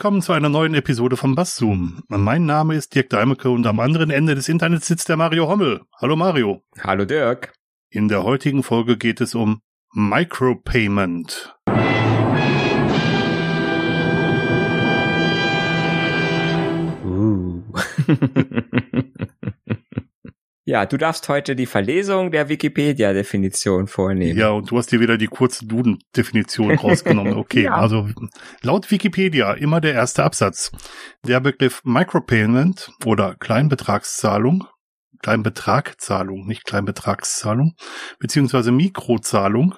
Willkommen 0.00 0.22
zu 0.22 0.32
einer 0.32 0.48
neuen 0.48 0.72
Episode 0.72 1.18
von 1.18 1.34
Basszoom. 1.34 2.02
Mein 2.08 2.46
Name 2.46 2.74
ist 2.74 2.94
Dirk 2.94 3.10
Deimeke 3.10 3.50
und 3.50 3.66
am 3.66 3.80
anderen 3.80 4.08
Ende 4.08 4.34
des 4.34 4.48
Internets 4.48 4.86
sitzt 4.86 5.10
der 5.10 5.18
Mario 5.18 5.46
Hommel. 5.46 5.82
Hallo 6.00 6.16
Mario. 6.16 6.62
Hallo 6.82 7.04
Dirk. 7.04 7.52
In 7.90 8.08
der 8.08 8.22
heutigen 8.22 8.62
Folge 8.62 8.96
geht 8.96 9.20
es 9.20 9.34
um 9.34 9.60
Micropayment. 9.92 11.54
Uh. 17.04 17.62
Ja, 20.70 20.86
du 20.86 20.98
darfst 20.98 21.28
heute 21.28 21.56
die 21.56 21.66
Verlesung 21.66 22.30
der 22.30 22.48
Wikipedia-Definition 22.48 23.88
vornehmen. 23.88 24.38
Ja, 24.38 24.50
und 24.50 24.70
du 24.70 24.78
hast 24.78 24.92
dir 24.92 25.00
wieder 25.00 25.18
die 25.18 25.26
kurze 25.26 25.66
Duden-Definition 25.66 26.70
rausgenommen. 26.78 27.34
Okay, 27.34 27.64
ja. 27.64 27.74
also 27.74 28.08
laut 28.62 28.88
Wikipedia 28.88 29.52
immer 29.54 29.80
der 29.80 29.94
erste 29.94 30.22
Absatz. 30.22 30.70
Der 31.26 31.40
Begriff 31.40 31.82
Micropayment 31.82 32.92
oder 33.04 33.34
Kleinbetragszahlung 33.34 34.64
Kleinbetragzahlung, 35.22 36.46
nicht 36.46 36.64
Kleinbetragszahlung, 36.64 37.74
beziehungsweise 38.18 38.72
Mikrozahlung, 38.72 39.74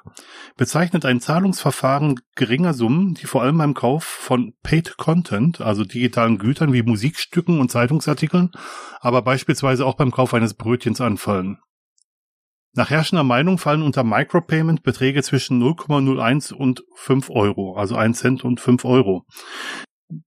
bezeichnet 0.57 1.05
ein 1.05 1.21
Zahlungsverfahren 1.21 2.21
geringer 2.35 2.75
Summen, 2.75 3.15
die 3.15 3.27
vor 3.27 3.43
allem 3.43 3.59
beim 3.59 3.75
Kauf 3.75 4.05
von 4.05 4.55
Paid 4.63 4.97
Content, 4.97 5.61
also 5.61 5.85
digitalen 5.85 6.39
Gütern 6.39 6.73
wie 6.73 6.83
Musikstücken 6.83 7.61
und 7.61 7.71
Zeitungsartikeln, 7.71 8.51
aber 9.01 9.23
beispielsweise 9.23 9.85
auch 9.85 9.95
beim 9.95 10.11
Kauf 10.11 10.35
eines 10.35 10.55
Brötchens 10.55 11.01
anfallen. 11.01 11.59
Nach 12.75 12.89
herrschender 12.89 13.25
Meinung 13.25 13.59
fallen 13.59 13.83
unter 13.83 14.03
Micropayment 14.03 14.83
Beträge 14.83 15.23
zwischen 15.23 15.63
0,01 15.63 16.55
und 16.55 16.83
5 16.95 17.29
Euro, 17.29 17.77
also 17.77 17.97
1 17.97 18.19
Cent 18.19 18.45
und 18.45 18.61
5 18.61 18.87
Euro. 18.87 19.27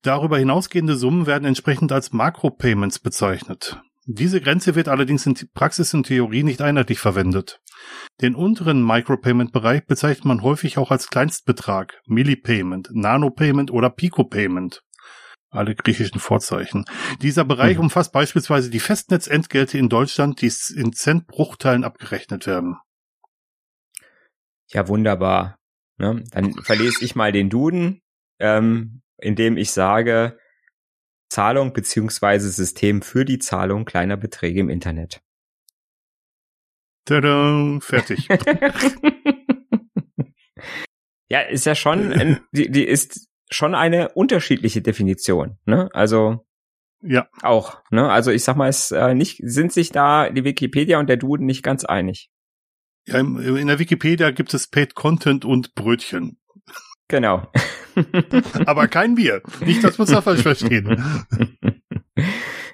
Darüber 0.03 0.37
hinausgehende 0.37 0.95
Summen 0.95 1.25
werden 1.25 1.45
entsprechend 1.45 1.91
als 1.91 2.11
Makropayments 2.11 2.99
bezeichnet. 2.99 3.81
Diese 4.07 4.39
Grenze 4.39 4.75
wird 4.75 4.87
allerdings 4.87 5.25
in 5.25 5.35
Praxis 5.53 5.93
und 5.95 6.05
Theorie 6.05 6.43
nicht 6.43 6.61
einheitlich 6.61 6.99
verwendet. 6.99 7.59
Den 8.21 8.35
unteren 8.35 8.85
Micropayment-Bereich 8.85 9.87
bezeichnet 9.87 10.25
man 10.25 10.43
häufig 10.43 10.77
auch 10.77 10.91
als 10.91 11.09
Kleinstbetrag, 11.09 12.01
Millipayment, 12.05 12.89
Nanopayment 12.91 13.71
oder 13.71 13.89
Picopayment. 13.89 14.83
Alle 15.49 15.73
griechischen 15.73 16.19
Vorzeichen. 16.19 16.85
Dieser 17.21 17.45
Bereich 17.45 17.77
mhm. 17.77 17.85
umfasst 17.85 18.11
beispielsweise 18.11 18.69
die 18.69 18.79
Festnetzentgelte 18.79 19.77
in 19.77 19.89
Deutschland, 19.89 20.41
die 20.41 20.51
in 20.75 20.93
Centbruchteilen 20.93 21.83
abgerechnet 21.83 22.45
werden. 22.45 22.77
Ja, 24.67 24.87
wunderbar. 24.87 25.57
Ne? 25.97 26.23
Dann 26.31 26.53
verlese 26.53 27.03
ich 27.03 27.15
mal 27.15 27.31
den 27.31 27.49
Duden, 27.49 28.01
ähm, 28.39 29.01
indem 29.17 29.57
ich 29.57 29.71
sage, 29.71 30.37
Zahlung 31.35 31.73
beziehungsweise 31.73 32.49
System 32.49 33.01
für 33.01 33.25
die 33.25 33.39
Zahlung 33.39 33.83
kleiner 33.83 34.15
Beträge 34.15 34.61
im 34.61 34.69
Internet. 34.69 35.21
Tada, 37.03 37.77
fertig. 37.81 38.29
ja, 41.27 41.41
ist 41.41 41.65
ja 41.65 41.75
schon, 41.75 42.13
ein, 42.13 42.39
die, 42.53 42.71
die 42.71 42.85
ist 42.85 43.27
schon 43.51 43.75
eine 43.75 44.13
unterschiedliche 44.13 44.81
Definition, 44.81 45.57
ne? 45.65 45.89
Also 45.91 46.45
ja, 47.01 47.27
auch, 47.41 47.81
ne? 47.91 48.09
Also 48.09 48.31
ich 48.31 48.45
sag 48.45 48.55
mal, 48.55 48.69
es 48.69 48.91
äh, 48.91 49.13
nicht 49.13 49.41
sind 49.43 49.73
sich 49.73 49.91
da 49.91 50.29
die 50.29 50.45
Wikipedia 50.45 50.99
und 50.99 51.09
der 51.09 51.17
Duden 51.17 51.45
nicht 51.45 51.63
ganz 51.63 51.83
einig. 51.83 52.29
Ja, 53.07 53.19
in 53.19 53.67
der 53.67 53.77
Wikipedia 53.77 54.31
gibt 54.31 54.53
es 54.53 54.67
Paid 54.67 54.95
Content 54.95 55.43
und 55.43 55.75
Brötchen. 55.75 56.39
Genau. 57.07 57.51
Aber 58.65 58.87
kein 58.87 59.15
Bier. 59.15 59.41
Nicht, 59.61 59.83
dass 59.83 59.97
wir 59.97 60.01
uns 60.01 60.11
da 60.11 60.21
falsch 60.21 60.41
verstehen. 60.41 61.03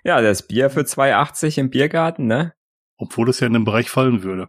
Ja, 0.04 0.20
das 0.22 0.48
Bier 0.48 0.70
für 0.70 0.82
2,80 0.82 1.60
im 1.60 1.70
Biergarten, 1.70 2.26
ne? 2.26 2.54
Obwohl 2.98 3.30
es 3.30 3.40
ja 3.40 3.48
in 3.48 3.54
den 3.54 3.66
Bereich 3.66 3.90
fallen 3.90 4.24
würde. 4.24 4.48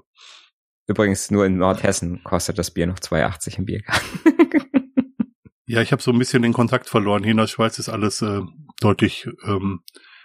Übrigens, 0.87 1.31
nur 1.31 1.47
in 1.47 1.59
Nordhessen 1.59 2.23
kostet 2.25 2.59
das 2.59 2.71
Bier 2.71 2.87
noch 2.87 2.99
2,80 2.99 3.59
im 3.59 3.65
Biergarten. 3.67 4.21
ja, 5.67 5.83
ich 5.83 5.93
habe 5.93 6.03
so 6.03 6.11
ein 6.11 6.19
bisschen 6.19 6.43
den 6.43 6.53
Kontakt 6.53 6.89
verloren. 6.89 7.23
Hier 7.23 7.33
in 7.33 7.37
der 7.37 7.47
Schweiz 7.47 7.79
ist 7.79 7.89
alles 7.89 8.23
äh, 8.23 8.41
deutlich 8.81 9.29
ähm, 9.45 9.83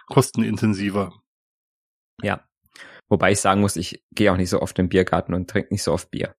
kostenintensiver. 0.07 1.11
Ja. 2.21 2.45
Wobei 3.09 3.31
ich 3.31 3.39
sagen 3.39 3.61
muss, 3.61 3.75
ich 3.75 4.03
gehe 4.11 4.31
auch 4.31 4.37
nicht 4.37 4.49
so 4.49 4.61
oft 4.61 4.79
im 4.79 4.89
Biergarten 4.89 5.33
und 5.33 5.49
trinke 5.49 5.73
nicht 5.73 5.83
so 5.83 5.93
oft 5.93 6.09
Bier. 6.09 6.35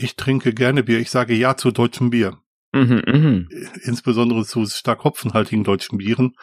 Ich 0.00 0.16
trinke 0.16 0.54
gerne 0.54 0.84
Bier. 0.84 0.98
Ich 0.98 1.10
sage 1.10 1.34
ja 1.34 1.56
zu 1.56 1.70
deutschem 1.70 2.10
Bier. 2.10 2.38
Mhm, 2.72 3.02
mh. 3.06 3.44
Insbesondere 3.82 4.44
zu 4.44 4.66
stark 4.66 5.04
hopfenhaltigen 5.04 5.64
deutschen 5.64 5.98
Bieren, 5.98 6.36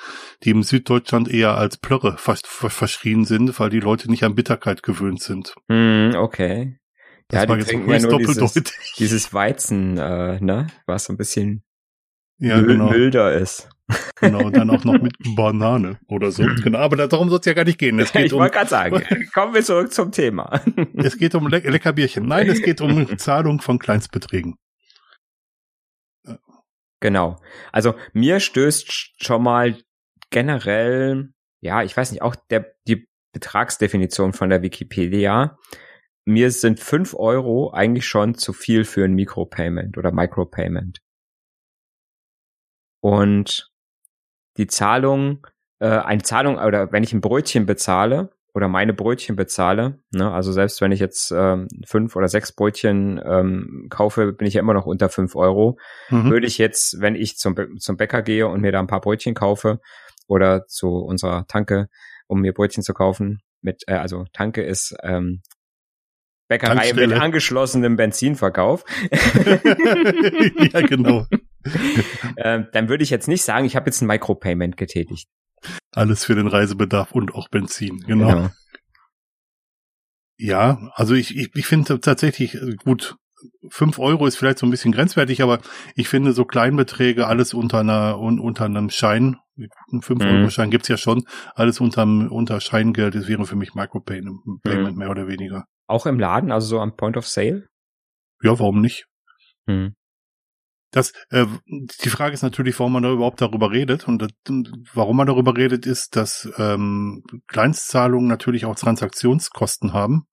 die 0.43 0.49
im 0.49 0.63
Süddeutschland 0.63 1.29
eher 1.29 1.55
als 1.55 1.77
Plörre 1.77 2.17
fast 2.17 2.47
verschrien 2.47 3.25
sind, 3.25 3.59
weil 3.59 3.69
die 3.69 3.79
Leute 3.79 4.09
nicht 4.09 4.23
an 4.23 4.35
Bitterkeit 4.35 4.81
gewöhnt 4.81 5.21
sind. 5.21 5.53
Mm, 5.67 6.15
okay. 6.15 6.79
Das 7.27 7.43
ja, 7.43 7.49
war 7.49 7.55
die 7.55 7.61
jetzt 7.61 7.69
trinken 7.69 7.91
ja 7.91 7.99
nur 7.99 8.17
dieses, 8.17 8.63
dieses 8.97 9.33
Weizen, 9.33 9.97
äh, 9.97 10.39
ne, 10.41 10.67
was 10.85 11.05
so 11.05 11.13
ein 11.13 11.17
bisschen 11.17 11.63
ja, 12.37 12.61
genau. 12.61 12.89
milder 12.89 13.33
ist. 13.33 13.69
Genau, 14.15 14.49
dann 14.49 14.69
auch 14.69 14.83
noch 14.83 14.99
mit 14.99 15.13
Banane 15.35 15.99
oder 16.07 16.31
so. 16.31 16.43
Genau, 16.43 16.79
aber 16.79 17.07
darum 17.07 17.29
soll 17.29 17.39
es 17.39 17.45
ja 17.45 17.53
gar 17.53 17.65
nicht 17.65 17.77
gehen. 17.77 17.99
Es 17.99 18.11
geht 18.11 18.25
ich 18.25 18.33
um, 18.33 18.39
wollte 18.39 18.55
gerade 18.55 18.69
sagen, 18.69 19.03
kommen 19.33 19.53
wir 19.53 19.63
zurück 19.63 19.93
zum 19.93 20.11
Thema. 20.11 20.61
es 20.95 21.17
geht 21.17 21.35
um 21.35 21.47
Le 21.47 21.59
Leckerbierchen. 21.59 22.25
Nein, 22.25 22.49
es 22.49 22.61
geht 22.61 22.81
um 22.81 23.17
Zahlung 23.17 23.61
von 23.61 23.77
Kleinstbeträgen. 23.77 24.55
Genau. 26.99 27.39
Also 27.71 27.93
mir 28.13 28.39
stößt 28.39 29.23
schon 29.23 29.43
mal 29.43 29.77
generell, 30.31 31.29
ja, 31.61 31.83
ich 31.83 31.95
weiß 31.95 32.11
nicht, 32.11 32.23
auch 32.23 32.35
der, 32.49 32.73
die 32.87 33.07
Betragsdefinition 33.33 34.33
von 34.33 34.49
der 34.49 34.63
Wikipedia. 34.63 35.59
Mir 36.25 36.49
sind 36.49 36.79
fünf 36.79 37.13
Euro 37.13 37.71
eigentlich 37.71 38.07
schon 38.07 38.33
zu 38.33 38.53
viel 38.53 38.85
für 38.85 39.03
ein 39.05 39.13
Micropayment 39.13 39.97
oder 39.97 40.11
Micropayment. 40.11 41.04
Und 43.05 43.69
die 44.57 44.65
Zahlung, 44.65 45.45
äh, 45.77 45.85
eine 45.89 46.23
Zahlung 46.23 46.57
oder 46.57 46.91
wenn 46.91 47.03
ich 47.03 47.13
ein 47.13 47.21
Brötchen 47.21 47.67
bezahle 47.67 48.31
oder 48.55 48.67
meine 48.67 48.93
Brötchen 48.93 49.35
bezahle, 49.35 49.99
ne, 50.09 50.31
also 50.31 50.51
selbst 50.51 50.81
wenn 50.81 50.91
ich 50.91 51.01
jetzt 51.01 51.31
ähm, 51.31 51.67
fünf 51.85 52.15
oder 52.15 52.27
sechs 52.27 52.51
Brötchen 52.51 53.21
ähm, 53.23 53.89
kaufe, 53.91 54.33
bin 54.33 54.47
ich 54.47 54.55
ja 54.55 54.61
immer 54.61 54.73
noch 54.73 54.87
unter 54.87 55.09
fünf 55.09 55.35
Euro. 55.35 55.77
Mhm. 56.09 56.31
Würde 56.31 56.47
ich 56.47 56.57
jetzt, 56.57 56.99
wenn 56.99 57.13
ich 57.13 57.37
zum, 57.37 57.77
zum 57.77 57.95
Bäcker 57.95 58.23
gehe 58.23 58.47
und 58.47 58.61
mir 58.61 58.71
da 58.71 58.79
ein 58.79 58.87
paar 58.87 59.01
Brötchen 59.01 59.35
kaufe 59.35 59.79
oder 60.25 60.65
zu 60.65 60.87
unserer 60.87 61.45
Tanke, 61.45 61.89
um 62.25 62.41
mir 62.41 62.53
Brötchen 62.53 62.81
zu 62.81 62.95
kaufen, 62.95 63.43
mit, 63.61 63.83
äh, 63.85 63.97
also 63.97 64.25
Tanke 64.33 64.63
ist 64.63 64.95
ähm, 65.03 65.43
Bäckerei 66.47 66.75
Tankstelle. 66.75 67.07
mit 67.07 67.21
angeschlossenem 67.21 67.95
Benzinverkauf. 67.95 68.83
ja, 69.11 70.81
genau. 70.81 71.25
ähm, 72.37 72.67
dann 72.71 72.89
würde 72.89 73.03
ich 73.03 73.09
jetzt 73.09 73.27
nicht 73.27 73.43
sagen, 73.43 73.65
ich 73.65 73.75
habe 73.75 73.87
jetzt 73.87 74.01
ein 74.01 74.07
Micropayment 74.07 74.77
getätigt. 74.77 75.27
Alles 75.91 76.23
für 76.25 76.35
den 76.35 76.47
Reisebedarf 76.47 77.11
und 77.11 77.33
auch 77.33 77.49
Benzin, 77.49 77.99
genau. 78.05 78.29
genau. 78.29 78.49
Ja, 80.37 80.91
also 80.93 81.15
ich, 81.15 81.35
ich, 81.35 81.49
ich 81.55 81.65
finde 81.65 81.99
tatsächlich 81.99 82.55
äh, 82.55 82.75
gut, 82.83 83.15
fünf 83.69 83.99
Euro 83.99 84.27
ist 84.27 84.35
vielleicht 84.35 84.59
so 84.59 84.67
ein 84.67 84.71
bisschen 84.71 84.91
grenzwertig, 84.91 85.41
aber 85.41 85.59
ich 85.95 86.09
finde 86.09 86.33
so 86.33 86.45
Kleinbeträge, 86.45 87.25
alles 87.25 87.53
unter 87.53 87.79
einer 87.79 88.19
unter 88.19 88.65
einem 88.65 88.89
Schein, 88.89 89.37
ein 89.57 90.01
5-Euro-Schein 90.01 90.67
mhm. 90.67 90.71
gibt's 90.71 90.89
ja 90.89 90.97
schon, 90.97 91.25
alles 91.55 91.79
unter, 91.79 92.03
unter 92.03 92.59
Scheingeld, 92.59 93.15
das 93.15 93.27
wäre 93.27 93.45
für 93.45 93.55
mich 93.55 93.73
Micropayment 93.73 94.45
mhm. 94.45 94.95
mehr 94.95 95.09
oder 95.09 95.27
weniger. 95.27 95.65
Auch 95.87 96.05
im 96.05 96.19
Laden, 96.19 96.51
also 96.51 96.67
so 96.67 96.79
am 96.79 96.95
Point 96.95 97.17
of 97.17 97.27
Sale? 97.27 97.67
Ja, 98.41 98.59
warum 98.59 98.81
nicht? 98.81 99.05
Mhm. 99.65 99.95
Das, 100.91 101.11
äh, 101.29 101.45
die 101.67 102.09
Frage 102.09 102.33
ist 102.33 102.41
natürlich, 102.41 102.79
warum 102.79 102.93
man 102.93 103.03
da 103.03 103.11
überhaupt 103.11 103.41
darüber 103.41 103.71
redet. 103.71 104.07
Und 104.07 104.21
das, 104.21 104.29
warum 104.93 105.17
man 105.17 105.27
darüber 105.27 105.57
redet, 105.57 105.85
ist, 105.85 106.15
dass 106.15 106.49
ähm, 106.57 107.23
Kleinstzahlungen 107.47 108.29
natürlich 108.29 108.65
auch 108.65 108.75
Transaktionskosten 108.75 109.91
haben. 109.91 110.27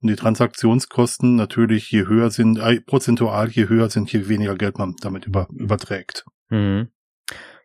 Und 0.00 0.10
die 0.10 0.16
Transaktionskosten 0.16 1.36
natürlich, 1.36 1.90
je 1.90 2.06
höher 2.06 2.30
sind, 2.30 2.58
äh, 2.58 2.80
prozentual, 2.80 3.48
je 3.48 3.68
höher 3.68 3.90
sind, 3.90 4.12
je 4.12 4.28
weniger 4.28 4.56
Geld 4.56 4.78
man 4.78 4.94
damit 5.00 5.26
über, 5.26 5.48
überträgt. 5.50 6.24
Mhm. 6.48 6.90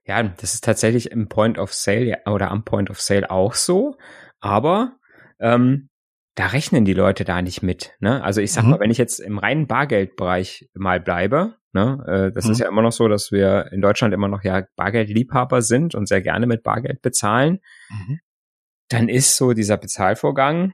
Ja, 0.06 0.22
das 0.22 0.54
ist 0.54 0.64
tatsächlich 0.64 1.12
im 1.12 1.30
Point 1.30 1.58
of 1.58 1.74
Sale 1.74 2.18
oder 2.26 2.52
am 2.52 2.64
Point 2.64 2.90
of 2.90 3.02
Sale 3.02 3.32
auch 3.32 3.54
so. 3.54 3.96
Aber 4.42 4.98
ähm, 5.40 5.90
da 6.36 6.48
rechnen 6.48 6.86
die 6.86 6.94
Leute 6.94 7.26
da 7.26 7.42
nicht 7.42 7.62
mit. 7.62 7.96
Ne? 8.00 8.24
Also 8.24 8.42
ich 8.42 8.52
sag 8.52 8.64
mhm. 8.64 8.72
mal, 8.72 8.80
wenn 8.80 8.92
ich 8.92 8.98
jetzt 8.98 9.20
im 9.20 9.38
reinen 9.38 9.68
Bargeldbereich 9.68 10.70
mal 10.74 11.00
bleibe, 11.00 11.56
ne, 11.74 12.04
äh, 12.08 12.32
das 12.34 12.46
mhm. 12.46 12.52
ist 12.52 12.60
ja 12.60 12.68
immer 12.68 12.82
noch 12.82 12.92
so, 12.92 13.08
dass 13.08 13.32
wir 13.32 13.72
in 13.72 13.82
Deutschland 13.82 14.14
immer 14.14 14.28
noch 14.28 14.44
ja 14.44 14.66
Bargeldliebhaber 14.76 15.62
sind 15.62 15.96
und 15.96 16.08
sehr 16.08 16.22
gerne 16.22 16.48
mit 16.48 16.64
Bargeld 16.64 17.02
bezahlen, 17.02 17.60
mhm. 17.90 18.20
dann 18.90 19.10
ist 19.10 19.38
so 19.38 19.54
dieser 19.54 19.78
Bezahlvorgang, 19.78 20.74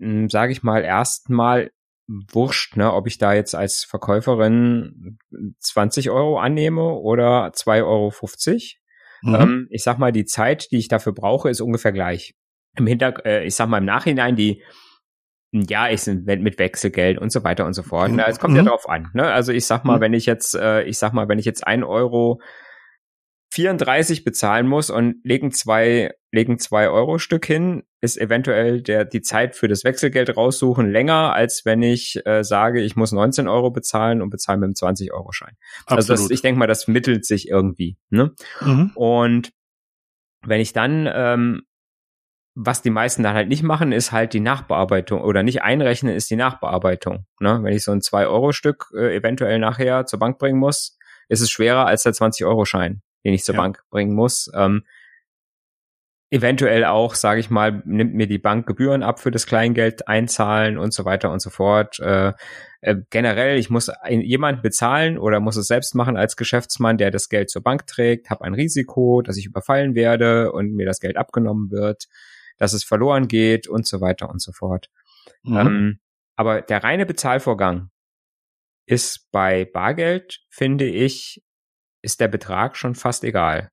hm, 0.00 0.28
sage 0.28 0.52
ich 0.52 0.62
mal, 0.62 0.82
erstmal 0.82 1.70
wurscht, 2.06 2.76
ne, 2.76 2.92
ob 2.92 3.06
ich 3.06 3.18
da 3.18 3.32
jetzt 3.34 3.54
als 3.54 3.84
Verkäuferin 3.84 5.18
20 5.60 6.10
Euro 6.10 6.38
annehme 6.38 6.94
oder 6.94 7.48
2,50 7.48 7.84
Euro. 7.84 8.12
Mhm. 9.22 9.34
Ähm, 9.34 9.68
ich 9.70 9.82
sag 9.82 9.98
mal, 9.98 10.12
die 10.12 10.24
Zeit, 10.24 10.70
die 10.70 10.78
ich 10.78 10.88
dafür 10.88 11.12
brauche, 11.12 11.50
ist 11.50 11.60
ungefähr 11.60 11.92
gleich. 11.92 12.34
Im 12.76 12.86
Hintergrund, 12.86 13.26
äh, 13.26 13.44
ich 13.44 13.54
sag 13.54 13.68
mal 13.68 13.78
im 13.78 13.84
Nachhinein, 13.84 14.36
die 14.36 14.62
ja, 15.52 15.88
ich 15.88 16.02
sind 16.02 16.26
mit 16.26 16.58
Wechselgeld 16.58 17.18
und 17.18 17.32
so 17.32 17.42
weiter 17.42 17.64
und 17.64 17.72
so 17.72 17.82
fort. 17.82 18.10
Ne? 18.10 18.26
Es 18.26 18.38
kommt 18.38 18.52
mhm. 18.52 18.58
ja 18.58 18.64
drauf 18.64 18.88
an. 18.88 19.08
Ne? 19.14 19.24
Also 19.24 19.52
ich 19.52 19.64
sag 19.64 19.84
mal, 19.84 19.96
mhm. 19.96 20.00
wenn 20.02 20.14
ich 20.14 20.26
jetzt, 20.26 20.54
äh, 20.54 20.82
ich 20.82 20.98
sag 20.98 21.14
mal, 21.14 21.28
wenn 21.28 21.38
ich 21.38 21.46
jetzt 21.46 21.66
ein 21.66 21.84
Euro 21.84 22.40
34 23.54 24.24
bezahlen 24.24 24.66
muss 24.66 24.90
und 24.90 25.16
legen 25.24 25.50
zwei, 25.50 26.12
legen 26.32 26.58
zwei 26.58 26.90
Euro 26.90 27.18
Stück 27.18 27.46
hin, 27.46 27.82
ist 28.02 28.18
eventuell 28.18 28.82
der, 28.82 29.06
die 29.06 29.22
Zeit 29.22 29.56
für 29.56 29.68
das 29.68 29.84
Wechselgeld 29.84 30.36
raussuchen 30.36 30.90
länger, 30.90 31.32
als 31.32 31.62
wenn 31.64 31.82
ich 31.82 32.20
äh, 32.26 32.44
sage, 32.44 32.82
ich 32.82 32.94
muss 32.94 33.12
19 33.12 33.48
Euro 33.48 33.70
bezahlen 33.70 34.20
und 34.20 34.28
bezahle 34.28 34.58
mit 34.58 34.66
einem 34.66 34.74
20 34.74 35.12
Euro 35.14 35.32
Schein. 35.32 35.56
Also 35.86 36.12
das, 36.12 36.30
ich 36.30 36.42
denke 36.42 36.58
mal, 36.58 36.66
das 36.66 36.88
mittelt 36.88 37.24
sich 37.24 37.48
irgendwie. 37.48 37.96
Ne? 38.10 38.34
Mhm. 38.60 38.92
Und 38.94 39.50
wenn 40.46 40.60
ich 40.60 40.74
dann 40.74 41.08
ähm, 41.12 41.62
was 42.60 42.82
die 42.82 42.90
meisten 42.90 43.22
dann 43.22 43.34
halt 43.34 43.48
nicht 43.48 43.62
machen, 43.62 43.92
ist 43.92 44.10
halt 44.10 44.32
die 44.32 44.40
Nachbearbeitung 44.40 45.20
oder 45.20 45.44
nicht 45.44 45.62
einrechnen, 45.62 46.16
ist 46.16 46.28
die 46.28 46.36
Nachbearbeitung. 46.36 47.24
Ne? 47.38 47.60
Wenn 47.62 47.72
ich 47.72 47.84
so 47.84 47.92
ein 47.92 48.00
2-Euro-Stück 48.00 48.90
äh, 48.96 49.14
eventuell 49.14 49.60
nachher 49.60 50.06
zur 50.06 50.18
Bank 50.18 50.38
bringen 50.38 50.58
muss, 50.58 50.98
ist 51.28 51.40
es 51.40 51.52
schwerer 51.52 51.86
als 51.86 52.02
der 52.02 52.14
20-Euro-Schein, 52.14 53.00
den 53.24 53.32
ich 53.32 53.44
zur 53.44 53.54
ja. 53.54 53.60
Bank 53.60 53.84
bringen 53.90 54.12
muss. 54.12 54.50
Ähm, 54.56 54.82
eventuell 56.30 56.84
auch, 56.84 57.14
sage 57.14 57.38
ich 57.38 57.48
mal, 57.48 57.80
nimmt 57.84 58.14
mir 58.14 58.26
die 58.26 58.38
Bank 58.38 58.66
Gebühren 58.66 59.04
ab 59.04 59.20
für 59.20 59.30
das 59.30 59.46
Kleingeld 59.46 60.08
einzahlen 60.08 60.78
und 60.78 60.92
so 60.92 61.04
weiter 61.04 61.30
und 61.30 61.40
so 61.40 61.50
fort. 61.50 62.00
Äh, 62.00 62.32
äh, 62.80 62.96
generell, 63.10 63.56
ich 63.56 63.70
muss 63.70 63.88
jemanden 64.08 64.62
bezahlen 64.62 65.16
oder 65.16 65.38
muss 65.38 65.56
es 65.56 65.68
selbst 65.68 65.94
machen 65.94 66.16
als 66.16 66.36
Geschäftsmann, 66.36 66.98
der 66.98 67.12
das 67.12 67.28
Geld 67.28 67.50
zur 67.50 67.62
Bank 67.62 67.86
trägt, 67.86 68.30
habe 68.30 68.42
ein 68.42 68.54
Risiko, 68.54 69.22
dass 69.22 69.36
ich 69.36 69.46
überfallen 69.46 69.94
werde 69.94 70.50
und 70.50 70.74
mir 70.74 70.86
das 70.86 70.98
Geld 70.98 71.16
abgenommen 71.16 71.70
wird 71.70 72.08
dass 72.58 72.72
es 72.72 72.84
verloren 72.84 73.28
geht 73.28 73.68
und 73.68 73.86
so 73.86 74.00
weiter 74.00 74.28
und 74.28 74.42
so 74.42 74.52
fort. 74.52 74.90
Mhm. 75.42 75.56
Ähm, 75.56 76.00
aber 76.36 76.62
der 76.62 76.84
reine 76.84 77.06
Bezahlvorgang 77.06 77.90
ist 78.86 79.30
bei 79.32 79.64
Bargeld, 79.64 80.40
finde 80.48 80.86
ich, 80.86 81.42
ist 82.02 82.20
der 82.20 82.28
Betrag 82.28 82.76
schon 82.76 82.94
fast 82.94 83.24
egal. 83.24 83.70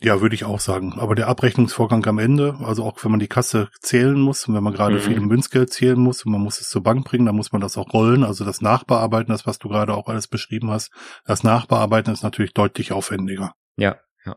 Ja, 0.00 0.20
würde 0.20 0.36
ich 0.36 0.44
auch 0.44 0.60
sagen. 0.60 0.94
Aber 0.98 1.14
der 1.14 1.26
Abrechnungsvorgang 1.26 2.06
am 2.06 2.18
Ende, 2.18 2.56
also 2.60 2.84
auch 2.84 3.02
wenn 3.02 3.10
man 3.10 3.20
die 3.20 3.26
Kasse 3.26 3.70
zählen 3.80 4.18
muss 4.18 4.46
und 4.46 4.54
wenn 4.54 4.62
man 4.62 4.72
gerade 4.72 4.96
mhm. 4.96 5.00
viel 5.00 5.20
Münzgeld 5.20 5.72
zählen 5.72 5.98
muss 5.98 6.24
und 6.24 6.32
man 6.32 6.40
muss 6.40 6.60
es 6.60 6.70
zur 6.70 6.82
Bank 6.82 7.04
bringen, 7.04 7.26
dann 7.26 7.34
muss 7.34 7.50
man 7.50 7.60
das 7.60 7.76
auch 7.76 7.92
rollen. 7.92 8.22
Also 8.22 8.44
das 8.44 8.60
Nachbearbeiten, 8.60 9.32
das 9.32 9.46
was 9.46 9.58
du 9.58 9.68
gerade 9.68 9.94
auch 9.94 10.06
alles 10.06 10.28
beschrieben 10.28 10.70
hast, 10.70 10.92
das 11.24 11.42
Nachbearbeiten 11.42 12.12
ist 12.12 12.22
natürlich 12.22 12.54
deutlich 12.54 12.92
aufwendiger. 12.92 13.54
Ja, 13.76 13.98
ja, 14.24 14.36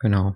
genau. 0.00 0.34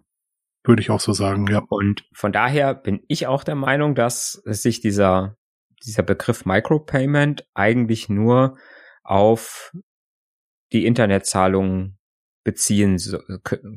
Würde 0.66 0.82
ich 0.82 0.90
auch 0.90 1.00
so 1.00 1.12
sagen, 1.12 1.46
ja. 1.46 1.62
Und 1.68 2.04
von 2.12 2.32
daher 2.32 2.74
bin 2.74 3.00
ich 3.06 3.28
auch 3.28 3.44
der 3.44 3.54
Meinung, 3.54 3.94
dass 3.94 4.32
sich 4.44 4.80
dieser, 4.80 5.36
dieser 5.84 6.02
Begriff 6.02 6.44
Micropayment 6.44 7.46
eigentlich 7.54 8.08
nur 8.08 8.58
auf 9.04 9.72
die 10.72 10.84
Internetzahlungen 10.84 11.98
beziehen 12.42 12.98
so, 12.98 13.18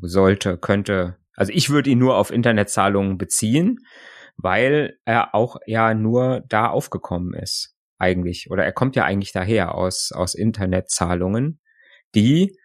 sollte, 0.02 0.58
könnte. 0.58 1.18
Also 1.36 1.54
ich 1.54 1.70
würde 1.70 1.92
ihn 1.92 2.00
nur 2.00 2.18
auf 2.18 2.32
Internetzahlungen 2.32 3.20
beziehen, 3.20 3.80
weil 4.38 4.98
er 5.06 5.36
auch 5.36 5.58
ja 5.68 5.94
nur 5.94 6.42
da 6.50 6.70
aufgekommen 6.70 7.36
ist, 7.36 7.76
eigentlich. 8.00 8.50
Oder 8.50 8.66
er 8.66 8.72
kommt 8.72 8.96
ja 8.96 9.06
eigentlich 9.06 9.32
daher 9.32 9.76
aus, 9.76 10.12
aus 10.12 10.34
Internetzahlungen, 10.34 11.60
die 12.16 12.58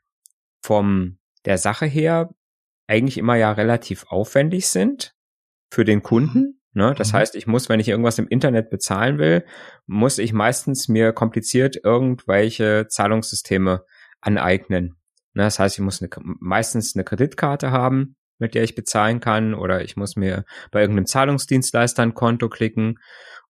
vom 0.62 1.18
der 1.44 1.58
Sache 1.58 1.84
her 1.84 2.30
eigentlich 2.86 3.18
immer 3.18 3.36
ja 3.36 3.52
relativ 3.52 4.06
aufwendig 4.08 4.68
sind 4.68 5.14
für 5.70 5.84
den 5.84 6.02
Kunden. 6.02 6.60
Ne? 6.72 6.94
Das 6.96 7.12
mhm. 7.12 7.18
heißt, 7.18 7.34
ich 7.36 7.46
muss, 7.46 7.68
wenn 7.68 7.80
ich 7.80 7.88
irgendwas 7.88 8.18
im 8.18 8.28
Internet 8.28 8.70
bezahlen 8.70 9.18
will, 9.18 9.44
muss 9.86 10.18
ich 10.18 10.32
meistens 10.32 10.88
mir 10.88 11.12
kompliziert 11.12 11.76
irgendwelche 11.82 12.86
Zahlungssysteme 12.88 13.84
aneignen. 14.20 14.96
Ne? 15.34 15.44
Das 15.44 15.58
heißt, 15.58 15.76
ich 15.78 15.84
muss 15.84 16.02
eine, 16.02 16.10
meistens 16.40 16.94
eine 16.94 17.04
Kreditkarte 17.04 17.70
haben, 17.70 18.16
mit 18.38 18.54
der 18.54 18.64
ich 18.64 18.74
bezahlen 18.74 19.20
kann, 19.20 19.54
oder 19.54 19.82
ich 19.82 19.96
muss 19.96 20.16
mir 20.16 20.44
bei 20.72 20.80
irgendeinem 20.80 21.06
Zahlungsdienstleister 21.06 22.02
ein 22.02 22.14
Konto 22.14 22.48
klicken, 22.48 22.98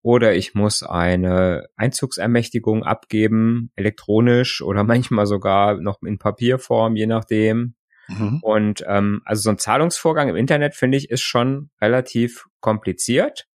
oder 0.03 0.35
ich 0.35 0.55
muss 0.55 0.83
eine 0.83 1.67
Einzugsermächtigung 1.77 2.85
abgeben, 2.85 3.71
elektronisch 3.75 4.61
oder 4.61 4.85
manchmal 4.85 5.27
sogar 5.27 5.81
noch 5.81 6.03
in 6.03 6.19
Papierform, 6.19 6.95
je 6.95 7.07
nachdem. 7.07 7.75
Mhm. 8.09 8.41
Und 8.43 8.85
ähm, 8.87 9.23
also 9.25 9.43
so 9.43 9.51
ein 9.51 9.59
Zahlungsvorgang 9.59 10.29
im 10.29 10.37
Internet, 10.37 10.75
finde 10.75 10.99
ich, 10.99 11.11
ist 11.11 11.23
schon 11.23 11.71
relativ 11.81 12.47
kompliziert 12.61 13.47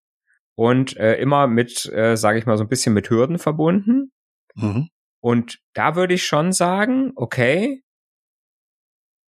und 0.54 0.96
äh, 0.96 1.14
immer 1.16 1.46
mit, 1.46 1.86
äh, 1.92 2.16
sage 2.16 2.38
ich 2.38 2.46
mal, 2.46 2.56
so 2.56 2.64
ein 2.64 2.68
bisschen 2.68 2.94
mit 2.94 3.10
Hürden 3.10 3.38
verbunden. 3.38 4.12
Mhm. 4.54 4.88
Und 5.20 5.58
da 5.74 5.96
würde 5.96 6.14
ich 6.14 6.26
schon 6.26 6.52
sagen, 6.52 7.12
okay, 7.16 7.82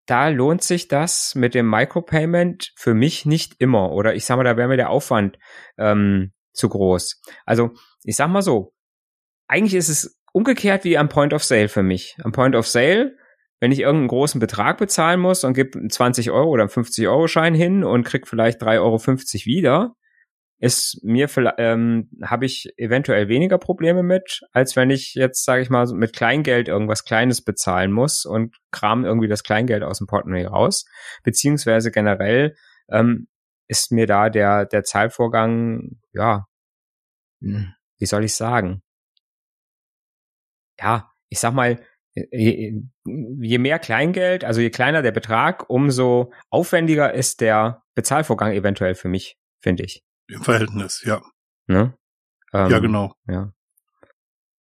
da 0.06 0.28
lohnt 0.28 0.62
sich 0.62 0.88
das 0.88 1.34
mit 1.37 1.55
dem 1.55 1.70
Micropayment 1.70 2.72
für 2.75 2.94
mich 2.94 3.26
nicht 3.26 3.55
immer. 3.61 3.93
Oder 3.93 4.14
ich 4.14 4.25
sag 4.25 4.37
mal, 4.37 4.44
da 4.44 4.56
wäre 4.56 4.69
mir 4.69 4.76
der 4.76 4.90
Aufwand 4.90 5.38
ähm, 5.78 6.32
zu 6.52 6.69
groß. 6.69 7.20
Also 7.46 7.70
ich 8.02 8.17
sag 8.17 8.28
mal 8.28 8.43
so, 8.43 8.72
eigentlich 9.46 9.75
ist 9.75 9.88
es 9.88 10.19
umgekehrt 10.32 10.84
wie 10.84 10.99
am 10.99 11.08
Point 11.08 11.32
of 11.32 11.44
Sale 11.44 11.69
für 11.69 11.82
mich. 11.82 12.17
Am 12.25 12.32
Point 12.32 12.56
of 12.56 12.67
Sale 12.67 13.17
wenn 13.61 13.73
ich 13.73 13.81
irgendeinen 13.81 14.09
großen 14.09 14.41
Betrag 14.41 14.79
bezahlen 14.79 15.21
muss 15.21 15.45
und 15.45 15.55
gebe 15.55 15.79
einen 15.79 15.91
20 15.91 16.31
Euro 16.31 16.49
oder 16.49 16.62
einen 16.62 16.71
50 16.71 17.07
Euro 17.09 17.29
Schein 17.29 17.55
hin 17.55 17.85
und 17.85 18.05
krieg 18.05 18.27
vielleicht 18.27 18.62
3,50 18.62 18.81
Euro 18.81 18.99
wieder, 19.47 19.95
ist 20.61 21.01
mir 21.03 21.29
ähm, 21.57 22.11
habe 22.23 22.45
ich 22.45 22.71
eventuell 22.77 23.29
weniger 23.29 23.59
Probleme 23.59 24.03
mit, 24.03 24.43
als 24.53 24.77
wenn 24.77 24.91
ich 24.91 25.15
jetzt, 25.15 25.45
sage 25.45 25.62
ich 25.62 25.71
mal, 25.71 25.87
mit 25.87 26.15
Kleingeld 26.15 26.69
irgendwas 26.69 27.05
Kleines 27.05 27.43
bezahlen 27.43 27.93
muss 27.93 28.27
und 28.27 28.56
kram 28.70 29.05
irgendwie 29.05 29.29
das 29.29 29.43
Kleingeld 29.43 29.82
aus 29.82 29.99
dem 29.99 30.06
Portemonnaie 30.06 30.44
raus. 30.44 30.84
Beziehungsweise 31.23 31.91
generell 31.91 32.56
ähm, 32.91 33.29
ist 33.69 33.91
mir 33.91 34.06
da 34.06 34.29
der, 34.29 34.67
der 34.67 34.84
Zahlvorgang, 34.84 36.01
ja, 36.13 36.46
hm, 37.41 37.73
wie 37.99 38.06
soll 38.06 38.25
ich 38.25 38.34
sagen? 38.34 38.82
Ja, 40.79 41.11
ich 41.31 41.39
sag 41.39 41.55
mal, 41.55 41.81
je, 42.14 42.82
je 43.40 43.58
mehr 43.58 43.79
Kleingeld, 43.79 44.44
also 44.44 44.60
je 44.60 44.70
kleiner 44.70 45.02
der 45.02 45.12
Betrag, 45.12 45.69
umso 45.69 46.32
aufwendiger 46.50 47.12
ist 47.14 47.40
der 47.40 47.82
Bezahlvorgang 47.94 48.52
eventuell 48.52 48.94
für 48.94 49.08
mich, 49.08 49.36
finde 49.60 49.84
ich. 49.84 50.05
Im 50.29 50.43
Verhältnis, 50.43 51.02
ja. 51.05 51.22
Ne? 51.67 51.94
Ähm, 52.52 52.70
ja, 52.70 52.79
genau. 52.79 53.14
Ja. 53.26 53.52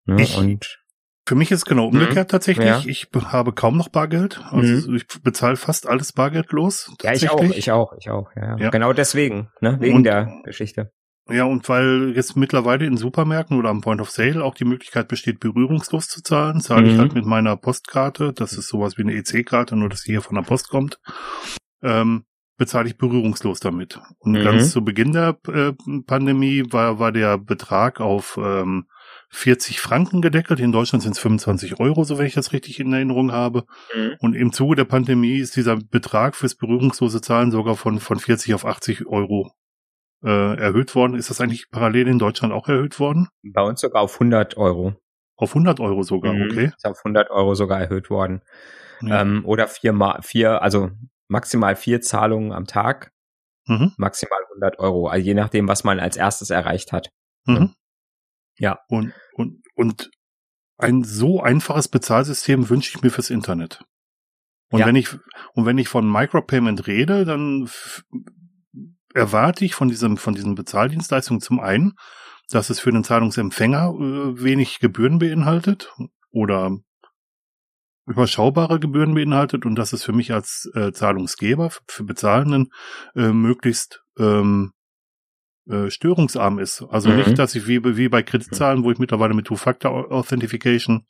Ne? 0.04 0.22
Ich, 0.22 0.36
und 0.36 0.80
für 1.26 1.34
mich 1.34 1.50
ist 1.52 1.64
genau 1.64 1.90
mhm. 1.90 2.00
umgekehrt 2.00 2.30
tatsächlich. 2.30 2.66
Ja. 2.66 2.82
Ich 2.84 3.08
habe 3.14 3.52
kaum 3.52 3.76
noch 3.76 3.88
Bargeld. 3.88 4.40
Also 4.50 4.90
mhm. 4.90 4.96
ich 4.96 5.06
bezahle 5.22 5.56
fast 5.56 5.88
alles 5.88 6.12
bargeldlos. 6.12 6.92
Ja, 7.02 7.12
ich 7.12 7.30
auch, 7.30 7.42
ich 7.42 7.70
auch, 7.70 7.92
ich 7.98 8.10
auch. 8.10 8.30
Ja. 8.34 8.56
ja. 8.58 8.70
Genau 8.70 8.92
deswegen, 8.92 9.48
ne? 9.60 9.76
wegen 9.80 9.96
und, 9.96 10.04
der 10.04 10.40
Geschichte. 10.44 10.92
Ja, 11.30 11.44
und 11.44 11.68
weil 11.68 12.12
jetzt 12.14 12.36
mittlerweile 12.36 12.86
in 12.86 12.96
Supermärkten 12.96 13.58
oder 13.58 13.70
am 13.70 13.80
Point 13.80 14.00
of 14.00 14.10
Sale 14.10 14.42
auch 14.42 14.54
die 14.54 14.64
Möglichkeit 14.64 15.08
besteht, 15.08 15.40
berührungslos 15.40 16.08
zu 16.08 16.22
zahlen, 16.22 16.60
zahle 16.60 16.82
mhm. 16.82 16.88
ich 16.90 16.98
halt 16.98 17.14
mit 17.14 17.26
meiner 17.26 17.56
Postkarte, 17.56 18.32
das 18.32 18.52
ist 18.54 18.68
sowas 18.68 18.98
wie 18.98 19.02
eine 19.02 19.14
EC-Karte, 19.14 19.76
nur 19.76 19.88
dass 19.88 20.00
sie 20.00 20.12
hier 20.12 20.22
von 20.22 20.36
der 20.36 20.42
Post 20.42 20.68
kommt, 20.68 20.98
ähm, 21.82 22.24
bezahle 22.56 22.88
ich 22.88 22.98
berührungslos 22.98 23.60
damit. 23.60 24.00
Und 24.18 24.32
mhm. 24.32 24.44
ganz 24.44 24.70
zu 24.72 24.84
Beginn 24.84 25.12
der 25.12 25.38
äh, 25.48 25.72
Pandemie 26.06 26.64
war, 26.70 26.98
war 26.98 27.12
der 27.12 27.38
Betrag 27.38 28.00
auf 28.00 28.38
ähm, 28.42 28.86
40 29.30 29.80
Franken 29.80 30.20
gedeckelt. 30.20 30.60
In 30.60 30.72
Deutschland 30.72 31.02
sind 31.02 31.12
es 31.12 31.20
25 31.20 31.78
Euro, 31.80 32.04
so 32.04 32.18
wenn 32.18 32.26
ich 32.26 32.34
das 32.34 32.52
richtig 32.52 32.80
in 32.80 32.92
Erinnerung 32.92 33.32
habe. 33.32 33.64
Mhm. 33.94 34.16
Und 34.18 34.34
im 34.34 34.52
Zuge 34.52 34.76
der 34.76 34.84
Pandemie 34.84 35.38
ist 35.38 35.56
dieser 35.56 35.76
Betrag 35.76 36.36
fürs 36.36 36.56
berührungslose 36.56 37.20
Zahlen 37.20 37.50
sogar 37.50 37.76
von, 37.76 38.00
von 38.00 38.18
40 38.18 38.54
auf 38.54 38.66
80 38.66 39.06
Euro 39.06 39.52
äh, 40.24 40.56
erhöht 40.56 40.94
worden. 40.94 41.14
Ist 41.14 41.30
das 41.30 41.40
eigentlich 41.40 41.70
parallel 41.70 42.08
in 42.08 42.18
Deutschland 42.18 42.52
auch 42.52 42.68
erhöht 42.68 43.00
worden? 43.00 43.28
Bei 43.42 43.62
uns 43.62 43.80
sogar 43.80 44.02
auf 44.02 44.14
100 44.14 44.56
Euro. 44.56 44.94
Auf 45.36 45.50
100 45.50 45.80
Euro 45.80 46.02
sogar, 46.02 46.34
mhm, 46.34 46.50
okay. 46.50 46.64
Ist 46.76 46.86
auf 46.86 46.98
100 46.98 47.30
Euro 47.30 47.54
sogar 47.54 47.80
erhöht 47.80 48.10
worden. 48.10 48.42
Ja. 49.00 49.22
Ähm, 49.22 49.42
oder 49.46 49.68
viermal, 49.68 50.20
vier, 50.22 50.62
also 50.62 50.90
maximal 51.28 51.76
vier 51.76 52.00
Zahlungen 52.00 52.52
am 52.52 52.66
Tag. 52.66 53.12
Mhm. 53.66 53.92
Maximal 53.96 54.40
100 54.50 54.78
Euro. 54.78 55.08
Also 55.08 55.24
je 55.24 55.34
nachdem, 55.34 55.68
was 55.68 55.84
man 55.84 56.00
als 56.00 56.16
erstes 56.16 56.50
erreicht 56.50 56.92
hat. 56.92 57.08
Mhm. 57.46 57.74
Ja. 58.58 58.80
Und, 58.88 59.14
und, 59.34 59.62
und 59.74 60.10
ein 60.76 61.04
so 61.04 61.42
einfaches 61.42 61.88
Bezahlsystem 61.88 62.68
wünsche 62.68 62.94
ich 62.94 63.02
mir 63.02 63.10
fürs 63.10 63.30
Internet. 63.30 63.84
Und 64.70 64.80
ja. 64.80 64.86
wenn 64.86 64.96
ich, 64.96 65.12
und 65.54 65.66
wenn 65.66 65.78
ich 65.78 65.88
von 65.88 66.10
Micropayment 66.10 66.86
rede, 66.86 67.24
dann 67.24 67.68
erwarte 69.14 69.64
ich 69.64 69.74
von 69.74 69.88
diesem, 69.88 70.16
von 70.16 70.34
diesen 70.34 70.54
Bezahldienstleistungen 70.54 71.40
zum 71.40 71.60
einen, 71.60 71.94
dass 72.50 72.70
es 72.70 72.80
für 72.80 72.92
den 72.92 73.04
Zahlungsempfänger 73.04 73.94
äh, 73.94 74.42
wenig 74.42 74.80
Gebühren 74.80 75.18
beinhaltet 75.18 75.92
oder 76.30 76.78
überschaubare 78.06 78.80
Gebühren 78.80 79.14
beinhaltet 79.14 79.64
und 79.66 79.76
dass 79.76 79.92
es 79.92 80.02
für 80.02 80.12
mich 80.12 80.32
als 80.32 80.70
äh, 80.74 80.92
Zahlungsgeber, 80.92 81.70
für 81.86 82.04
Bezahlenden, 82.04 82.72
äh, 83.14 83.28
möglichst 83.28 84.02
ähm, 84.18 84.72
äh, 85.68 85.90
störungsarm 85.90 86.58
ist. 86.58 86.82
Also 86.90 87.10
mhm. 87.10 87.16
nicht, 87.18 87.38
dass 87.38 87.54
ich 87.54 87.66
wie, 87.68 87.84
wie 87.96 88.08
bei 88.08 88.22
Kreditzahlen, 88.22 88.82
wo 88.82 88.90
ich 88.90 88.98
mittlerweile 88.98 89.34
mit 89.34 89.46
Two-Factor-Authentification 89.46 91.06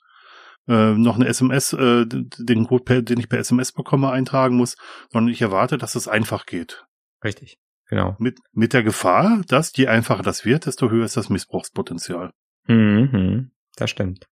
äh, 0.68 0.92
noch 0.92 1.16
eine 1.16 1.28
SMS, 1.28 1.72
äh, 1.72 2.04
den 2.06 2.66
Code, 2.66 2.84
per, 2.84 3.02
den 3.02 3.18
ich 3.18 3.28
per 3.28 3.38
SMS 3.38 3.72
bekomme, 3.72 4.10
eintragen 4.10 4.56
muss, 4.56 4.76
sondern 5.10 5.32
ich 5.32 5.40
erwarte, 5.40 5.78
dass 5.78 5.94
es 5.94 6.08
einfach 6.08 6.44
geht. 6.44 6.84
Richtig, 7.24 7.58
genau. 7.90 8.16
Mit, 8.18 8.38
mit 8.52 8.72
der 8.72 8.82
Gefahr, 8.82 9.42
dass 9.46 9.76
je 9.76 9.88
einfacher 9.88 10.22
das 10.22 10.46
wird, 10.46 10.66
desto 10.66 10.90
höher 10.90 11.04
ist 11.04 11.16
das 11.16 11.28
Missbrauchspotenzial. 11.28 12.32
Mhm, 12.66 13.50
das 13.76 13.90
stimmt. 13.90 14.26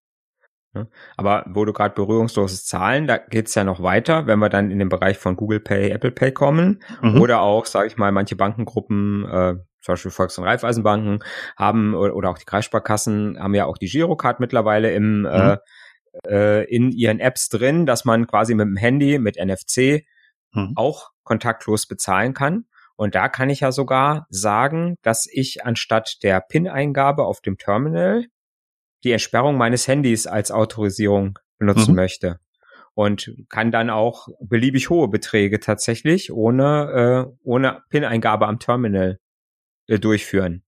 Aber 1.16 1.44
wo 1.48 1.64
du 1.64 1.72
gerade 1.72 1.94
berührungsloses 1.94 2.64
Zahlen, 2.64 3.06
da 3.06 3.16
geht's 3.16 3.54
ja 3.54 3.64
noch 3.64 3.82
weiter, 3.82 4.26
wenn 4.26 4.38
wir 4.38 4.48
dann 4.48 4.70
in 4.70 4.78
den 4.78 4.88
Bereich 4.88 5.18
von 5.18 5.36
Google 5.36 5.60
Pay, 5.60 5.90
Apple 5.90 6.12
Pay 6.12 6.32
kommen 6.32 6.82
mhm. 7.02 7.20
oder 7.20 7.40
auch, 7.40 7.66
sage 7.66 7.88
ich 7.88 7.96
mal, 7.96 8.12
manche 8.12 8.36
Bankengruppen, 8.36 9.24
äh, 9.24 9.54
zum 9.80 9.92
Beispiel 9.92 10.10
Volks- 10.10 10.38
und 10.38 10.44
Raiffeisenbanken 10.44 11.20
haben 11.56 11.94
oder 11.94 12.30
auch 12.30 12.38
die 12.38 12.44
Kreissparkassen 12.44 13.38
haben 13.40 13.54
ja 13.54 13.64
auch 13.64 13.78
die 13.78 13.88
Girocard 13.88 14.40
mittlerweile 14.40 14.92
im 14.92 15.20
mhm. 15.20 15.26
äh, 15.26 15.56
äh, 16.26 16.64
in 16.64 16.90
ihren 16.90 17.20
Apps 17.20 17.48
drin, 17.48 17.86
dass 17.86 18.04
man 18.04 18.26
quasi 18.26 18.54
mit 18.54 18.66
dem 18.66 18.76
Handy, 18.76 19.18
mit 19.18 19.36
NFC 19.36 20.04
mhm. 20.52 20.72
auch 20.76 21.10
kontaktlos 21.22 21.86
bezahlen 21.86 22.34
kann. 22.34 22.64
Und 22.98 23.14
da 23.14 23.28
kann 23.28 23.48
ich 23.48 23.60
ja 23.60 23.70
sogar 23.70 24.26
sagen, 24.28 24.96
dass 25.02 25.28
ich 25.30 25.64
anstatt 25.64 26.16
der 26.24 26.40
PIN-Eingabe 26.40 27.24
auf 27.24 27.40
dem 27.40 27.56
Terminal 27.56 28.24
die 29.04 29.12
Entsperrung 29.12 29.56
meines 29.56 29.86
Handys 29.86 30.26
als 30.26 30.50
Autorisierung 30.50 31.38
benutzen 31.58 31.92
mhm. 31.92 31.96
möchte. 31.96 32.40
Und 32.94 33.30
kann 33.48 33.70
dann 33.70 33.88
auch 33.88 34.26
beliebig 34.40 34.90
hohe 34.90 35.06
Beträge 35.06 35.60
tatsächlich 35.60 36.32
ohne, 36.32 37.28
äh, 37.30 37.36
ohne 37.44 37.82
PIN-Eingabe 37.90 38.48
am 38.48 38.58
Terminal 38.58 39.20
äh, 39.86 40.00
durchführen 40.00 40.64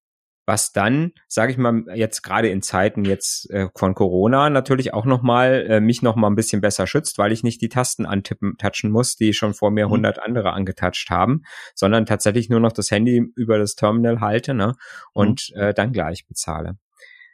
was 0.51 0.73
dann, 0.73 1.13
sage 1.29 1.53
ich 1.53 1.59
mal, 1.59 1.85
jetzt 1.95 2.23
gerade 2.23 2.49
in 2.49 2.61
Zeiten 2.61 3.05
jetzt 3.05 3.49
äh, 3.51 3.69
von 3.77 3.95
Corona 3.95 4.51
natürlich 4.51 4.93
auch 4.93 5.05
nochmal 5.05 5.65
äh, 5.69 5.81
mich 5.81 6.03
nochmal 6.03 6.29
ein 6.29 6.35
bisschen 6.35 6.61
besser 6.61 6.89
schützt, 6.89 7.19
weil 7.19 7.31
ich 7.31 7.45
nicht 7.45 7.63
die 7.63 7.69
Tasten 7.69 8.05
antippen, 8.05 8.57
touchen 8.59 8.91
muss, 8.91 9.15
die 9.15 9.33
schon 9.33 9.55
vor 9.55 9.71
mir 9.71 9.85
100 9.85 10.17
mhm. 10.17 10.23
andere 10.25 10.53
angetatscht 10.53 11.09
haben, 11.09 11.43
sondern 11.77 12.05
tatsächlich 12.05 12.51
nur 12.51 12.59
noch 12.59 12.73
das 12.73 12.91
Handy 12.91 13.23
über 13.37 13.59
das 13.59 13.77
Terminal 13.77 14.21
halte 14.21 14.53
ne, 14.53 14.75
und 15.13 15.53
mhm. 15.55 15.61
äh, 15.61 15.73
dann 15.73 15.93
gleich 15.93 16.27
bezahle. 16.27 16.79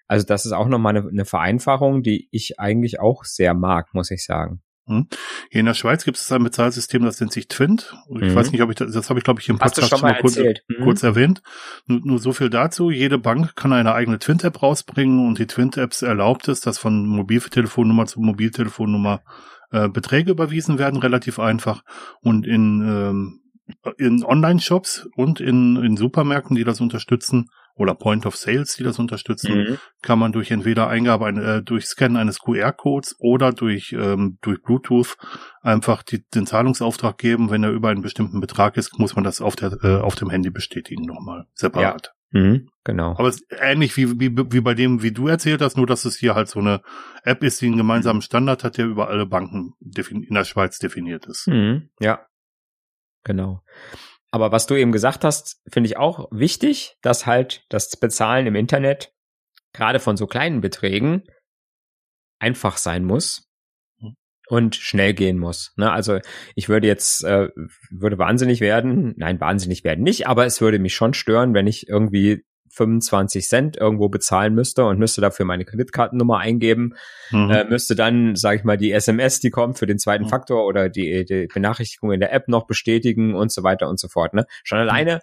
Also 0.06 0.26
das 0.26 0.44
ist 0.44 0.52
auch 0.52 0.68
nochmal 0.68 0.94
eine, 0.94 1.08
eine 1.08 1.25
Vereinfachung, 1.25 2.02
die 2.02 2.28
ich 2.32 2.61
eigentlich 2.61 3.00
auch 3.00 3.25
sehr 3.25 3.54
mag, 3.54 3.94
muss 3.94 4.11
ich 4.11 4.26
sagen. 4.26 4.61
Hm. 4.87 5.09
Hier 5.50 5.61
in 5.61 5.66
der 5.66 5.75
Schweiz 5.75 6.05
gibt 6.05 6.16
es 6.16 6.31
ein 6.31 6.45
Bezahlsystem, 6.45 7.05
das 7.05 7.21
nennt 7.21 7.33
sich 7.33 7.49
Twint. 7.49 7.95
Ich 8.09 8.21
mhm. 8.21 8.35
weiß 8.35 8.52
nicht, 8.52 8.62
ob 8.62 8.71
ich 8.71 8.76
das, 8.76 8.93
das 8.93 9.11
habe 9.11 9.19
ich 9.19 9.25
glaube 9.25 9.40
ich 9.40 9.49
im 9.49 9.59
Podcast 9.59 9.88
schon, 9.88 9.99
schon, 9.99 10.09
mal 10.09 10.19
kurz, 10.21 10.37
mhm. 10.38 10.85
kurz 10.85 11.02
erwähnt. 11.02 11.43
Nur, 11.87 12.00
nur, 12.05 12.19
so 12.21 12.33
viel 12.33 12.50
dazu. 12.50 12.90
Jede 12.90 13.19
Bank 13.19 13.57
kann 13.57 13.73
eine 13.73 13.95
eigene 13.95 14.19
Twint-App 14.19 14.62
rausbringen 14.62 15.26
und 15.26 15.38
die 15.38 15.47
Twint-Apps 15.47 16.02
erlaubt 16.02 16.47
es, 16.49 16.61
dass 16.61 16.78
von 16.78 17.07
Mobiltelefonnummer 17.07 18.07
zu 18.07 18.21
Mobiltelefonnummer 18.21 19.23
äh, 19.73 19.88
Beträge 19.88 20.31
überwiesen 20.31 20.78
werden, 20.78 21.00
relativ 21.00 21.40
einfach. 21.40 21.83
Und 22.21 22.47
in, 22.47 22.81
ähm, 22.81 23.40
in 23.99 24.25
Online-Shops 24.25 25.09
und 25.16 25.40
in, 25.40 25.76
in 25.76 25.97
Supermärkten, 25.97 26.55
die 26.55 26.64
das 26.64 26.81
unterstützen, 26.81 27.50
oder 27.76 27.95
Point 27.95 28.26
of 28.26 28.37
Sales, 28.37 28.75
die 28.76 28.83
das 28.83 28.99
unterstützen, 28.99 29.59
mhm. 29.59 29.78
kann 30.02 30.18
man 30.18 30.33
durch 30.33 30.50
entweder 30.50 30.88
Eingabe 30.88 31.28
äh, 31.28 31.62
durch 31.62 31.87
Scannen 31.87 32.16
eines 32.16 32.40
QR-Codes 32.40 33.16
oder 33.18 33.52
durch 33.52 33.92
ähm, 33.92 34.38
durch 34.40 34.62
Bluetooth 34.62 35.16
einfach 35.61 36.02
die, 36.02 36.25
den 36.35 36.47
Zahlungsauftrag 36.47 37.18
geben. 37.18 37.50
Wenn 37.50 37.62
er 37.62 37.71
über 37.71 37.90
einen 37.90 38.02
bestimmten 38.02 38.40
Betrag 38.40 38.76
ist, 38.76 38.99
muss 38.99 39.14
man 39.14 39.25
das 39.25 39.40
auf 39.40 39.56
der 39.56 39.76
äh, 39.85 39.97
auf 40.00 40.14
dem 40.14 40.30
Handy 40.30 40.50
bestätigen 40.50 41.04
nochmal 41.04 41.47
separat. 41.54 42.06
Ja. 42.06 42.40
Mhm, 42.40 42.68
genau. 42.85 43.12
Aber 43.12 43.28
es 43.28 43.40
ist 43.40 43.47
ähnlich 43.61 43.97
wie, 43.97 44.18
wie, 44.18 44.37
wie 44.37 44.61
bei 44.61 44.75
dem, 44.75 45.02
wie 45.02 45.12
du 45.12 45.28
erzählt 45.28 45.62
hast, 45.62 45.76
nur 45.76 45.87
dass 45.87 46.04
es 46.04 46.16
hier 46.16 46.35
halt 46.35 46.49
so 46.49 46.59
eine 46.59 46.83
App 47.23 47.42
ist, 47.45 47.61
die 47.61 47.66
einen 47.66 47.76
gemeinsamen 47.76 48.21
Standard 48.21 48.64
hat, 48.64 48.78
der 48.78 48.87
über 48.87 49.09
alle 49.09 49.26
Banken 49.26 49.75
in 49.80 50.35
der 50.35 50.45
Schweiz 50.45 50.78
definiert 50.78 51.26
ist. 51.26 51.47
Mhm, 51.47 51.90
ja, 52.00 52.26
genau. 53.23 53.62
Aber 54.37 54.52
was 54.52 54.66
du 54.66 54.75
eben 54.75 54.93
gesagt 54.93 55.25
hast, 55.25 55.62
finde 55.66 55.88
ich 55.88 55.97
auch 55.97 56.28
wichtig, 56.31 56.99
dass 57.00 57.25
halt 57.25 57.64
das 57.71 57.97
Bezahlen 57.97 58.47
im 58.47 58.55
Internet 58.55 59.14
gerade 59.73 59.99
von 59.99 60.19
so 60.19 60.26
kleinen 60.26 60.61
Beträgen 60.61 61.23
einfach 62.38 62.76
sein 62.76 63.02
muss 63.02 63.49
hm. 63.99 64.14
und 64.49 64.76
schnell 64.76 65.14
gehen 65.14 65.38
muss. 65.38 65.73
Ne? 65.76 65.90
Also 65.90 66.19
ich 66.55 66.69
würde 66.69 66.87
jetzt, 66.87 67.25
äh, 67.25 67.49
würde 67.90 68.19
wahnsinnig 68.19 68.61
werden, 68.61 69.14
nein, 69.16 69.40
wahnsinnig 69.40 69.85
werden 69.85 70.05
nicht, 70.05 70.26
aber 70.26 70.45
es 70.45 70.61
würde 70.61 70.78
mich 70.78 70.95
schon 70.95 71.14
stören, 71.14 71.55
wenn 71.55 71.66
ich 71.66 71.88
irgendwie 71.88 72.45
25 72.76 73.47
Cent 73.47 73.76
irgendwo 73.76 74.09
bezahlen 74.09 74.54
müsste 74.54 74.85
und 74.85 74.99
müsste 74.99 75.21
dafür 75.21 75.47
meine 75.47 75.64
Kreditkartennummer 75.64 76.38
eingeben, 76.38 76.95
mhm. 77.30 77.50
äh, 77.50 77.64
müsste 77.64 77.97
dann, 77.97 78.37
sage 78.37 78.59
ich 78.59 78.64
mal, 78.64 78.76
die 78.76 78.92
SMS, 78.92 79.40
die 79.40 79.50
kommt 79.50 79.78
für 79.78 79.87
den 79.87 79.99
zweiten 79.99 80.25
mhm. 80.25 80.28
Faktor 80.28 80.66
oder 80.66 80.88
die, 80.88 81.25
die 81.25 81.47
Benachrichtigung 81.47 82.12
in 82.12 82.21
der 82.21 82.33
App 82.33 82.49
noch 82.49 82.66
bestätigen 82.66 83.35
und 83.35 83.50
so 83.50 83.62
weiter 83.62 83.88
und 83.88 83.99
so 83.99 84.09
fort. 84.09 84.35
Ne? 84.35 84.47
Schon 84.62 84.78
mhm. 84.78 84.88
alleine, 84.88 85.21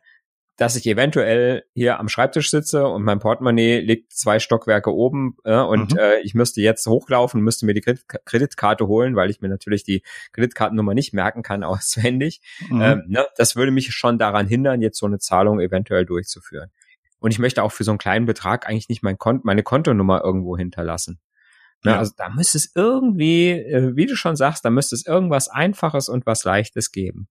dass 0.57 0.75
ich 0.75 0.85
eventuell 0.85 1.63
hier 1.73 1.99
am 1.99 2.09
Schreibtisch 2.09 2.51
sitze 2.51 2.87
und 2.87 3.03
mein 3.03 3.19
Portemonnaie 3.19 3.79
liegt 3.79 4.13
zwei 4.13 4.39
Stockwerke 4.39 4.93
oben 4.93 5.37
äh, 5.43 5.57
und 5.57 5.93
mhm. 5.93 5.99
äh, 5.99 6.19
ich 6.21 6.35
müsste 6.35 6.61
jetzt 6.61 6.85
hochlaufen, 6.85 7.41
müsste 7.41 7.65
mir 7.65 7.73
die 7.73 7.81
Kreditkarte 7.81 8.87
holen, 8.87 9.15
weil 9.15 9.29
ich 9.29 9.41
mir 9.41 9.49
natürlich 9.49 9.83
die 9.83 10.03
Kreditkartennummer 10.31 10.93
nicht 10.93 11.13
merken 11.13 11.41
kann 11.41 11.63
auswendig. 11.63 12.41
Mhm. 12.69 12.81
Ähm, 12.81 13.03
ne? 13.07 13.25
Das 13.37 13.55
würde 13.55 13.71
mich 13.71 13.93
schon 13.93 14.19
daran 14.19 14.47
hindern, 14.47 14.81
jetzt 14.81 14.99
so 14.99 15.05
eine 15.05 15.19
Zahlung 15.19 15.59
eventuell 15.59 16.05
durchzuführen. 16.05 16.71
Und 17.23 17.31
ich 17.31 17.39
möchte 17.39 17.63
auch 17.63 17.71
für 17.71 17.85
so 17.85 17.91
einen 17.91 17.99
kleinen 17.99 18.25
Betrag 18.25 18.67
eigentlich 18.67 18.89
nicht 18.89 19.01
mein 19.01 19.17
Kont 19.17 19.45
meine 19.45 19.63
Kontonummer 19.63 20.21
irgendwo 20.25 20.57
hinterlassen. 20.57 21.21
Ne, 21.85 21.91
ja. 21.91 21.97
Also 21.97 22.11
da 22.17 22.27
müsste 22.27 22.57
es 22.57 22.73
irgendwie, 22.75 23.51
äh, 23.51 23.95
wie 23.95 24.07
du 24.07 24.17
schon 24.17 24.35
sagst, 24.35 24.65
da 24.65 24.69
müsste 24.69 24.95
es 24.95 25.05
irgendwas 25.05 25.47
Einfaches 25.47 26.09
und 26.09 26.25
was 26.25 26.43
Leichtes 26.43 26.91
geben. 26.91 27.29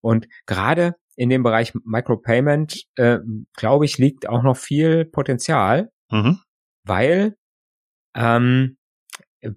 Und 0.00 0.28
gerade 0.46 0.94
in 1.16 1.30
dem 1.30 1.42
Bereich 1.42 1.72
Micropayment, 1.84 2.84
äh, 2.94 3.18
glaube 3.56 3.86
ich, 3.86 3.98
liegt 3.98 4.28
auch 4.28 4.44
noch 4.44 4.56
viel 4.56 5.04
Potenzial, 5.04 5.90
mhm. 6.12 6.38
weil 6.84 7.34
ähm, 8.14 8.76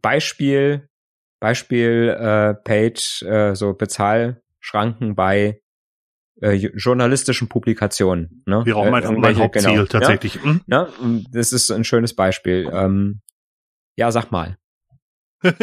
Beispiel 0.01 0.89
Beispiel 1.39 2.17
äh, 2.19 2.55
Page, 2.55 3.21
äh, 3.21 3.53
so 3.53 3.75
Bezahlschranken 3.75 5.13
bei 5.13 5.61
äh, 6.41 6.53
journalistischen 6.53 7.47
Publikationen. 7.47 8.43
Ne? 8.45 8.65
Wäre 8.65 8.77
auch 8.77 8.89
mein, 8.89 9.03
äh, 9.03 9.11
mein 9.11 9.37
Hauptziel 9.37 9.71
genau, 9.71 9.85
tatsächlich. 9.85 10.35
Ja? 10.35 10.43
Hm? 10.43 10.61
Ja? 10.67 10.87
Das 11.31 11.51
ist 11.51 11.71
ein 11.71 11.83
schönes 11.83 12.13
Beispiel. 12.13 12.69
Ähm, 12.71 13.21
ja, 13.95 14.11
sag 14.11 14.31
mal. 14.31 14.57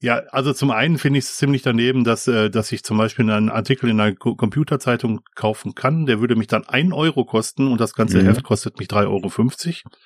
ja, 0.00 0.22
also 0.30 0.52
zum 0.52 0.70
einen 0.70 0.98
finde 0.98 1.18
ich 1.18 1.26
es 1.26 1.36
ziemlich 1.36 1.62
daneben, 1.62 2.04
dass, 2.04 2.26
äh, 2.28 2.50
dass 2.50 2.72
ich 2.72 2.82
zum 2.82 2.96
Beispiel 2.96 3.30
einen 3.30 3.50
Artikel 3.50 3.90
in 3.90 4.00
einer 4.00 4.14
Computerzeitung 4.14 5.20
kaufen 5.34 5.74
kann. 5.74 6.06
Der 6.06 6.20
würde 6.20 6.36
mich 6.36 6.46
dann 6.46 6.66
ein 6.66 6.92
Euro 6.92 7.24
kosten 7.24 7.68
und 7.68 7.80
das 7.80 7.94
ganze 7.94 8.22
mhm. 8.22 8.26
Heft 8.26 8.42
kostet 8.42 8.78
mich 8.78 8.88
3,50 8.88 9.06
Euro. 9.06 9.96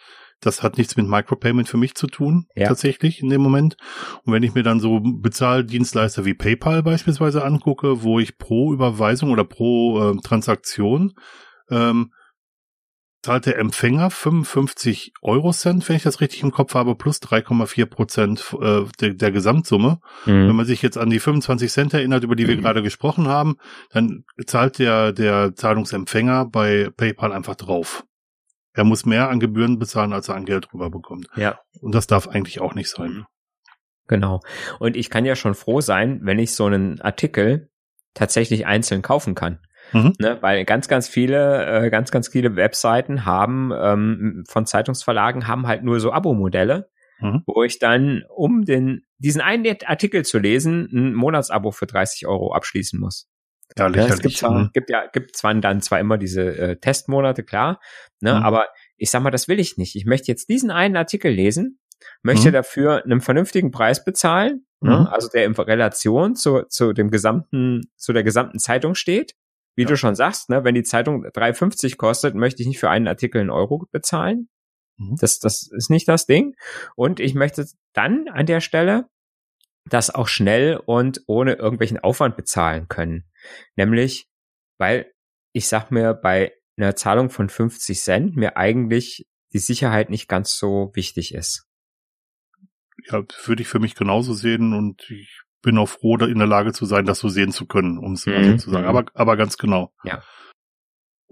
Das 0.41 0.63
hat 0.63 0.79
nichts 0.79 0.97
mit 0.97 1.07
Micropayment 1.07 1.69
für 1.69 1.77
mich 1.77 1.95
zu 1.95 2.07
tun, 2.07 2.47
ja. 2.55 2.69
tatsächlich 2.69 3.21
in 3.21 3.29
dem 3.29 3.43
Moment. 3.43 3.77
Und 4.25 4.33
wenn 4.33 4.43
ich 4.43 4.55
mir 4.55 4.63
dann 4.63 4.81
so 4.81 5.01
Bezahldienstleister 5.01 6.25
wie 6.25 6.35
PayPal 6.35 6.83
beispielsweise 6.83 7.45
angucke, 7.45 8.03
wo 8.03 8.19
ich 8.19 8.39
pro 8.39 8.73
Überweisung 8.73 9.31
oder 9.31 9.45
pro 9.45 10.13
äh, 10.13 10.17
Transaktion 10.23 11.13
ähm, 11.71 12.13
zahlt 13.23 13.47
der 13.47 13.59
Empfänger 13.59 14.11
55 14.11 15.13
Euro 15.21 15.53
Cent, 15.53 15.89
wenn 15.89 15.97
ich 15.97 16.03
das 16.03 16.21
richtig 16.21 16.43
im 16.43 16.53
Kopf 16.53 16.75
habe, 16.75 16.95
plus 16.95 17.19
3,4 17.19 17.87
Prozent 17.87 18.57
äh, 18.61 18.85
der, 19.01 19.15
der 19.15 19.31
Gesamtsumme. 19.31 20.01
Mhm. 20.25 20.49
Wenn 20.49 20.57
man 20.57 20.67
sich 20.67 20.81
jetzt 20.81 20.97
an 20.97 21.11
die 21.11 21.21
25 21.21 21.71
Cent 21.71 21.95
erinnert, 21.95 22.25
über 22.25 22.37
die 22.37 22.49
wir 22.49 22.57
mhm. 22.57 22.63
gerade 22.63 22.83
gesprochen 22.83 23.29
haben, 23.29 23.57
dann 23.91 24.25
zahlt 24.47 24.79
der, 24.79 25.13
der 25.13 25.55
Zahlungsempfänger 25.55 26.47
bei 26.47 26.91
PayPal 26.97 27.33
einfach 27.33 27.57
drauf. 27.57 28.05
Er 28.73 28.85
muss 28.85 29.05
mehr 29.05 29.29
an 29.29 29.41
Gebühren 29.41 29.79
bezahlen, 29.79 30.13
als 30.13 30.29
er 30.29 30.37
an 30.37 30.45
Geld 30.45 30.73
rüberbekommt. 30.73 31.27
Ja. 31.37 31.59
Und 31.81 31.95
das 31.95 32.07
darf 32.07 32.29
eigentlich 32.29 32.61
auch 32.61 32.75
nicht 32.75 32.89
sein. 32.89 33.11
Mhm. 33.11 33.27
Genau. 34.07 34.41
Und 34.79 34.97
ich 34.97 35.09
kann 35.11 35.25
ja 35.25 35.37
schon 35.37 35.55
froh 35.55 35.81
sein, 35.81 36.21
wenn 36.23 36.39
ich 36.39 36.55
so 36.55 36.67
einen 36.67 37.01
Artikel 37.01 37.71
tatsächlich 38.15 38.67
einzeln 38.67 39.03
kaufen 39.03 39.35
kann. 39.35 39.61
Mhm. 39.93 40.15
Ne, 40.19 40.39
weil 40.41 40.65
ganz, 40.65 40.89
ganz 40.89 41.09
viele, 41.09 41.67
äh, 41.67 41.91
ganz, 41.91 42.11
ganz 42.11 42.29
viele 42.29 42.55
Webseiten 42.57 43.25
haben 43.25 43.73
ähm, 43.75 44.45
von 44.49 44.67
Zeitungsverlagen 44.67 45.47
haben 45.49 45.67
halt 45.67 45.83
nur 45.83 46.01
so 46.01 46.13
Abo-Modelle, 46.13 46.91
mhm. 47.21 47.43
wo 47.47 47.63
ich 47.63 47.79
dann, 47.79 48.25
um 48.29 48.65
den 48.65 49.03
diesen 49.19 49.41
einen 49.41 49.67
Artikel 49.87 50.25
zu 50.25 50.39
lesen, 50.39 50.89
ein 50.93 51.15
Monatsabo 51.15 51.73
für 51.73 51.87
30 51.87 52.27
Euro 52.27 52.53
abschließen 52.53 52.99
muss. 52.99 53.29
Ja, 53.79 53.89
ja, 53.89 54.07
es 54.07 54.21
gibt 54.21 54.37
zwar, 54.37 54.51
mhm. 54.51 54.71
gibt 54.73 54.91
ja, 54.91 55.07
gibt 55.07 55.37
zwar 55.37 55.55
dann 55.55 55.81
zwar 55.81 56.01
immer 56.01 56.19
diese 56.19 56.57
äh, 56.57 56.77
Testmonate, 56.77 57.45
klar, 57.45 57.81
ne, 58.21 58.35
mhm. 58.35 58.43
aber 58.43 58.67
ich 58.97 59.11
sag 59.11 59.23
mal, 59.23 59.31
das 59.31 59.49
will 59.49 59.61
ich 59.61 59.77
nicht. 59.77 59.97
Ich 59.97 60.05
möchte 60.05 60.29
jetzt 60.29 60.49
diesen 60.49 60.71
einen 60.71 60.97
Artikel 60.97 61.33
lesen, 61.33 61.79
möchte 62.23 62.49
mhm. 62.49 62.53
dafür 62.53 63.05
einen 63.05 63.21
vernünftigen 63.21 63.71
Preis 63.71 64.05
bezahlen, 64.05 64.67
ne? 64.81 64.91
mhm. 64.91 65.05
ne, 65.05 65.13
also 65.13 65.29
der 65.29 65.45
in 65.45 65.55
Relation 65.55 66.35
zu, 66.35 66.65
zu 66.69 66.93
dem 66.93 67.11
gesamten, 67.11 67.91
zu 67.97 68.13
der 68.13 68.25
gesamten 68.25 68.59
Zeitung 68.59 68.95
steht. 68.95 69.35
Wie 69.77 69.83
ja. 69.83 69.89
du 69.89 69.97
schon 69.97 70.17
sagst, 70.17 70.51
ne, 70.51 70.65
wenn 70.65 70.75
die 70.75 70.83
Zeitung 70.83 71.25
3,50 71.25 71.97
kostet, 71.97 72.35
möchte 72.35 72.63
ich 72.63 72.69
nicht 72.69 72.81
für 72.81 72.91
einen 72.91 73.09
Artikel 73.09 73.41
einen 73.41 73.51
Euro 73.51 73.87
bezahlen. 73.93 74.49
Mhm. 74.99 75.17
Das, 75.21 75.39
das 75.39 75.71
ist 75.73 75.91
nicht 75.91 76.09
das 76.09 76.27
Ding. 76.27 76.55
Und 76.97 77.21
ich 77.21 77.35
möchte 77.35 77.65
dann 77.95 78.29
an 78.29 78.47
der 78.47 78.61
Stelle 78.61 79.07
das 79.93 80.11
auch 80.11 80.29
schnell 80.29 80.77
und 80.77 81.23
ohne 81.27 81.55
irgendwelchen 81.55 81.99
Aufwand 81.99 82.37
bezahlen 82.37 82.89
können. 82.89 83.25
Nämlich, 83.77 84.29
weil 84.79 85.13
ich 85.53 85.69
sag 85.69 85.91
mir 85.91 86.15
bei 86.15 86.53
einer 86.77 86.97
Zahlung 86.97 87.31
von 87.31 87.49
50 87.49 88.01
Cent 88.01 88.37
mir 88.37 88.57
eigentlich 88.57 89.27
die 89.53 89.59
Sicherheit 89.59 90.11
nicht 90.11 90.29
ganz 90.29 90.57
so 90.57 90.91
wichtig 90.95 91.35
ist. 91.35 91.67
Ja, 93.07 93.23
würde 93.45 93.63
ich 93.63 93.69
für 93.69 93.79
mich 93.79 93.95
genauso 93.95 94.35
sehen 94.35 94.73
und 94.73 95.11
ich 95.11 95.43
bin 95.63 95.79
auch 95.79 95.89
froh, 95.89 96.17
in 96.17 96.39
der 96.39 96.47
Lage 96.47 96.73
zu 96.73 96.87
sein, 96.87 97.05
das 97.05 97.19
so 97.19 97.29
sehen 97.29 97.53
zu 97.53 97.67
können, 97.67 97.99
um 97.99 98.13
es 98.13 98.27
mhm. 98.27 98.53
so 98.53 98.65
zu 98.65 98.71
sagen. 98.71 98.85
Mhm. 98.85 98.89
Aber, 98.89 99.05
aber 99.15 99.37
ganz 99.37 99.59
genau. 99.59 99.93
Ja. 100.05 100.23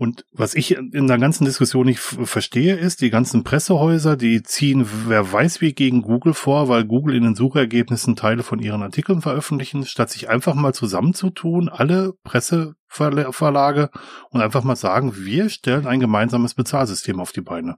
Und 0.00 0.24
was 0.30 0.54
ich 0.54 0.76
in 0.76 1.08
der 1.08 1.18
ganzen 1.18 1.44
Diskussion 1.44 1.86
nicht 1.86 1.98
verstehe, 1.98 2.76
ist, 2.76 3.00
die 3.00 3.10
ganzen 3.10 3.42
Pressehäuser, 3.42 4.16
die 4.16 4.44
ziehen 4.44 4.88
wer 5.08 5.32
weiß 5.32 5.60
wie 5.60 5.72
gegen 5.72 6.02
Google 6.02 6.34
vor, 6.34 6.68
weil 6.68 6.84
Google 6.84 7.16
in 7.16 7.24
den 7.24 7.34
Suchergebnissen 7.34 8.14
Teile 8.14 8.44
von 8.44 8.60
ihren 8.60 8.84
Artikeln 8.84 9.22
veröffentlichen, 9.22 9.84
statt 9.84 10.10
sich 10.10 10.28
einfach 10.28 10.54
mal 10.54 10.72
zusammenzutun, 10.72 11.68
alle 11.68 12.12
Presseverlage 12.22 13.90
und 14.30 14.40
einfach 14.40 14.62
mal 14.62 14.76
sagen, 14.76 15.16
wir 15.16 15.48
stellen 15.48 15.88
ein 15.88 15.98
gemeinsames 15.98 16.54
Bezahlsystem 16.54 17.18
auf 17.18 17.32
die 17.32 17.40
Beine. 17.40 17.74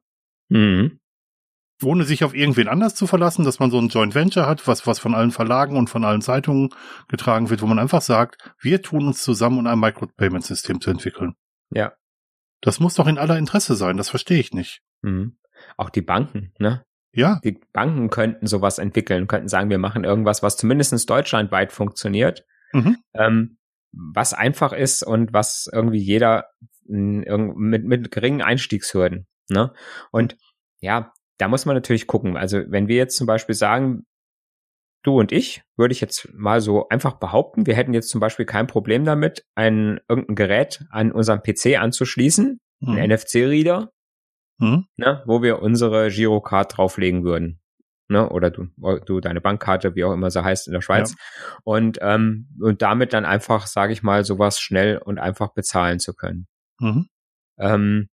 Mhm. 0.50 1.00
Ohne 1.82 2.04
sich 2.04 2.22
auf 2.22 2.34
irgendwen 2.34 2.68
anders 2.68 2.94
zu 2.94 3.06
verlassen, 3.06 3.46
dass 3.46 3.60
man 3.60 3.70
so 3.70 3.78
ein 3.78 3.88
Joint 3.88 4.14
Venture 4.14 4.46
hat, 4.46 4.68
was, 4.68 4.86
was 4.86 4.98
von 4.98 5.14
allen 5.14 5.30
Verlagen 5.30 5.74
und 5.74 5.88
von 5.88 6.04
allen 6.04 6.20
Zeitungen 6.20 6.68
getragen 7.08 7.48
wird, 7.48 7.62
wo 7.62 7.66
man 7.66 7.78
einfach 7.78 8.02
sagt, 8.02 8.52
wir 8.60 8.82
tun 8.82 9.06
uns 9.06 9.22
zusammen, 9.22 9.60
um 9.60 9.66
ein 9.66 9.80
Micropayment-System 9.80 10.82
zu 10.82 10.90
entwickeln. 10.90 11.32
Ja. 11.70 11.92
Das 12.60 12.80
muss 12.80 12.94
doch 12.94 13.06
in 13.06 13.18
aller 13.18 13.38
Interesse 13.38 13.74
sein, 13.74 13.96
das 13.96 14.10
verstehe 14.10 14.38
ich 14.38 14.52
nicht. 14.52 14.82
Mhm. 15.02 15.38
Auch 15.76 15.90
die 15.90 16.02
Banken, 16.02 16.52
ne? 16.58 16.84
Ja. 17.12 17.40
Die 17.42 17.60
Banken 17.72 18.08
könnten 18.10 18.46
sowas 18.46 18.78
entwickeln, 18.78 19.26
könnten 19.26 19.48
sagen, 19.48 19.70
wir 19.70 19.78
machen 19.78 20.04
irgendwas, 20.04 20.42
was 20.42 20.56
zumindest 20.56 21.10
deutschlandweit 21.10 21.72
funktioniert, 21.72 22.46
mhm. 22.72 22.98
ähm, 23.14 23.58
was 23.92 24.32
einfach 24.32 24.72
ist 24.72 25.02
und 25.02 25.32
was 25.32 25.68
irgendwie 25.72 25.98
jeder 25.98 26.46
mit, 26.84 27.84
mit 27.84 28.10
geringen 28.10 28.42
Einstiegshürden, 28.42 29.26
ne? 29.48 29.72
Und 30.10 30.36
ja, 30.80 31.12
da 31.38 31.48
muss 31.48 31.66
man 31.66 31.74
natürlich 31.74 32.06
gucken. 32.06 32.36
Also 32.36 32.62
wenn 32.68 32.88
wir 32.88 32.96
jetzt 32.96 33.16
zum 33.16 33.26
Beispiel 33.26 33.54
sagen, 33.54 34.04
du 35.02 35.18
und 35.18 35.32
ich, 35.32 35.62
würde 35.76 35.92
ich 35.92 36.00
jetzt 36.00 36.28
mal 36.32 36.60
so 36.60 36.88
einfach 36.88 37.14
behaupten, 37.14 37.66
wir 37.66 37.74
hätten 37.74 37.94
jetzt 37.94 38.10
zum 38.10 38.20
Beispiel 38.20 38.46
kein 38.46 38.66
Problem 38.66 39.04
damit, 39.04 39.44
ein 39.54 40.00
irgendein 40.08 40.36
Gerät 40.36 40.84
an 40.90 41.12
unserem 41.12 41.42
PC 41.42 41.78
anzuschließen, 41.78 42.60
mhm. 42.80 42.88
ein 42.88 43.10
NFC-Reader, 43.10 43.90
mhm. 44.58 44.86
ne, 44.96 45.22
wo 45.26 45.42
wir 45.42 45.62
unsere 45.62 46.10
Girocard 46.10 46.76
drauflegen 46.76 47.24
würden. 47.24 47.60
Ne, 48.08 48.28
oder 48.28 48.50
du, 48.50 48.66
du 49.06 49.20
deine 49.20 49.40
Bankkarte, 49.40 49.94
wie 49.94 50.02
auch 50.02 50.12
immer 50.12 50.32
sie 50.32 50.42
heißt 50.42 50.66
in 50.66 50.72
der 50.72 50.80
Schweiz. 50.80 51.12
Ja. 51.12 51.58
Und, 51.62 51.98
ähm, 52.02 52.48
und 52.60 52.82
damit 52.82 53.12
dann 53.12 53.24
einfach, 53.24 53.68
sage 53.68 53.92
ich 53.92 54.02
mal, 54.02 54.24
sowas 54.24 54.58
schnell 54.58 54.98
und 54.98 55.20
einfach 55.20 55.54
bezahlen 55.54 56.00
zu 56.00 56.12
können. 56.14 56.48
Mhm. 56.80 57.06
Ähm, 57.58 58.08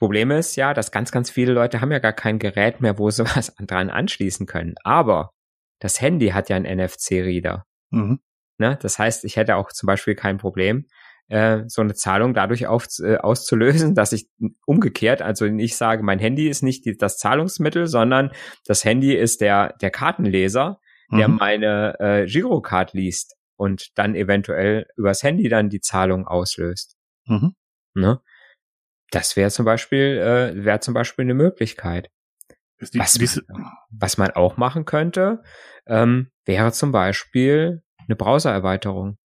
Problem 0.00 0.30
ist 0.30 0.56
ja, 0.56 0.72
dass 0.72 0.92
ganz, 0.92 1.12
ganz 1.12 1.30
viele 1.30 1.52
Leute 1.52 1.82
haben 1.82 1.92
ja 1.92 1.98
gar 1.98 2.14
kein 2.14 2.38
Gerät 2.38 2.80
mehr, 2.80 2.98
wo 2.98 3.10
sie 3.10 3.24
was 3.24 3.54
dran 3.60 3.90
anschließen 3.90 4.46
können. 4.46 4.74
Aber 4.82 5.30
das 5.78 6.00
Handy 6.00 6.28
hat 6.28 6.48
ja 6.48 6.56
einen 6.56 6.78
NFC-Reader. 6.78 7.66
Mhm. 7.90 8.20
Ne? 8.58 8.78
Das 8.80 8.98
heißt, 8.98 9.24
ich 9.24 9.36
hätte 9.36 9.56
auch 9.56 9.70
zum 9.72 9.86
Beispiel 9.86 10.14
kein 10.14 10.38
Problem, 10.38 10.86
äh, 11.28 11.64
so 11.68 11.82
eine 11.82 11.94
Zahlung 11.94 12.32
dadurch 12.32 12.66
auf, 12.66 12.86
äh, 13.00 13.18
auszulösen, 13.18 13.94
dass 13.94 14.12
ich 14.12 14.28
umgekehrt, 14.64 15.20
also 15.20 15.46
nicht 15.46 15.76
sage, 15.76 16.02
mein 16.02 16.18
Handy 16.18 16.48
ist 16.48 16.62
nicht 16.62 16.86
die, 16.86 16.96
das 16.96 17.18
Zahlungsmittel, 17.18 17.86
sondern 17.86 18.32
das 18.64 18.84
Handy 18.84 19.14
ist 19.14 19.42
der, 19.42 19.74
der 19.82 19.90
Kartenleser, 19.90 20.80
der 21.12 21.28
mhm. 21.28 21.36
meine 21.36 22.00
äh, 22.00 22.26
Girocard 22.26 22.94
liest 22.94 23.36
und 23.56 23.98
dann 23.98 24.14
eventuell 24.14 24.86
übers 24.96 25.22
Handy 25.22 25.48
dann 25.50 25.68
die 25.68 25.80
Zahlung 25.80 26.26
auslöst. 26.26 26.96
Mhm. 27.26 27.54
Ne? 27.94 28.20
Das 29.10 29.36
wäre 29.36 29.50
zum 29.50 29.64
Beispiel, 29.64 30.18
äh, 30.18 30.64
wäre 30.64 30.80
zum 30.80 30.94
Beispiel 30.94 31.24
eine 31.24 31.34
Möglichkeit. 31.34 32.10
Die, 32.80 32.98
was, 32.98 33.18
man, 33.18 33.66
was 33.90 34.16
man 34.16 34.30
auch 34.30 34.56
machen 34.56 34.86
könnte, 34.86 35.42
ähm, 35.86 36.30
wäre 36.46 36.72
zum 36.72 36.92
Beispiel 36.92 37.82
eine 38.06 38.16
Browsererweiterung. 38.16 39.18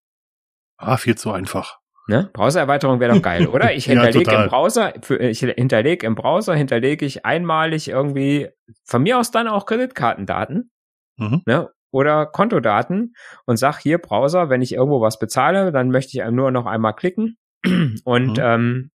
Ah, 0.78 0.98
viel 0.98 1.16
zu 1.16 1.32
einfach. 1.32 1.80
Ne? 2.08 2.30
Browsererweiterung 2.34 3.00
wäre 3.00 3.14
doch 3.14 3.22
geil, 3.22 3.48
oder? 3.48 3.72
Ich 3.76 3.86
hinterlege 3.86 4.32
ja, 4.32 4.44
im 4.44 4.50
Browser, 4.50 4.94
für, 5.02 5.18
ich 5.18 5.40
hinterlege 5.40 6.06
im 6.06 6.16
Browser, 6.16 6.56
hinterlege 6.56 7.06
ich 7.06 7.26
einmalig 7.26 7.88
irgendwie, 7.88 8.50
von 8.84 9.04
mir 9.04 9.20
aus 9.20 9.32
dann 9.32 9.48
auch 9.48 9.66
Kreditkartendaten, 9.66 10.72
mhm. 11.18 11.42
ne? 11.46 11.70
Oder 11.92 12.26
Kontodaten 12.26 13.14
und 13.46 13.58
sag 13.58 13.78
hier 13.78 14.00
Browser, 14.00 14.50
wenn 14.50 14.64
ich 14.64 14.74
irgendwo 14.74 15.00
was 15.00 15.20
bezahle, 15.20 15.72
dann 15.72 15.92
möchte 15.92 16.18
ich 16.18 16.26
nur 16.32 16.50
noch 16.50 16.66
einmal 16.66 16.96
klicken 16.96 17.38
und 18.04 18.38
mhm. 18.38 18.44
ähm, 18.44 18.92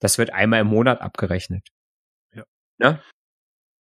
das 0.00 0.18
wird 0.18 0.32
einmal 0.32 0.60
im 0.60 0.66
Monat 0.66 1.00
abgerechnet. 1.00 1.68
Ja. 2.34 2.44
Ne? 2.78 3.00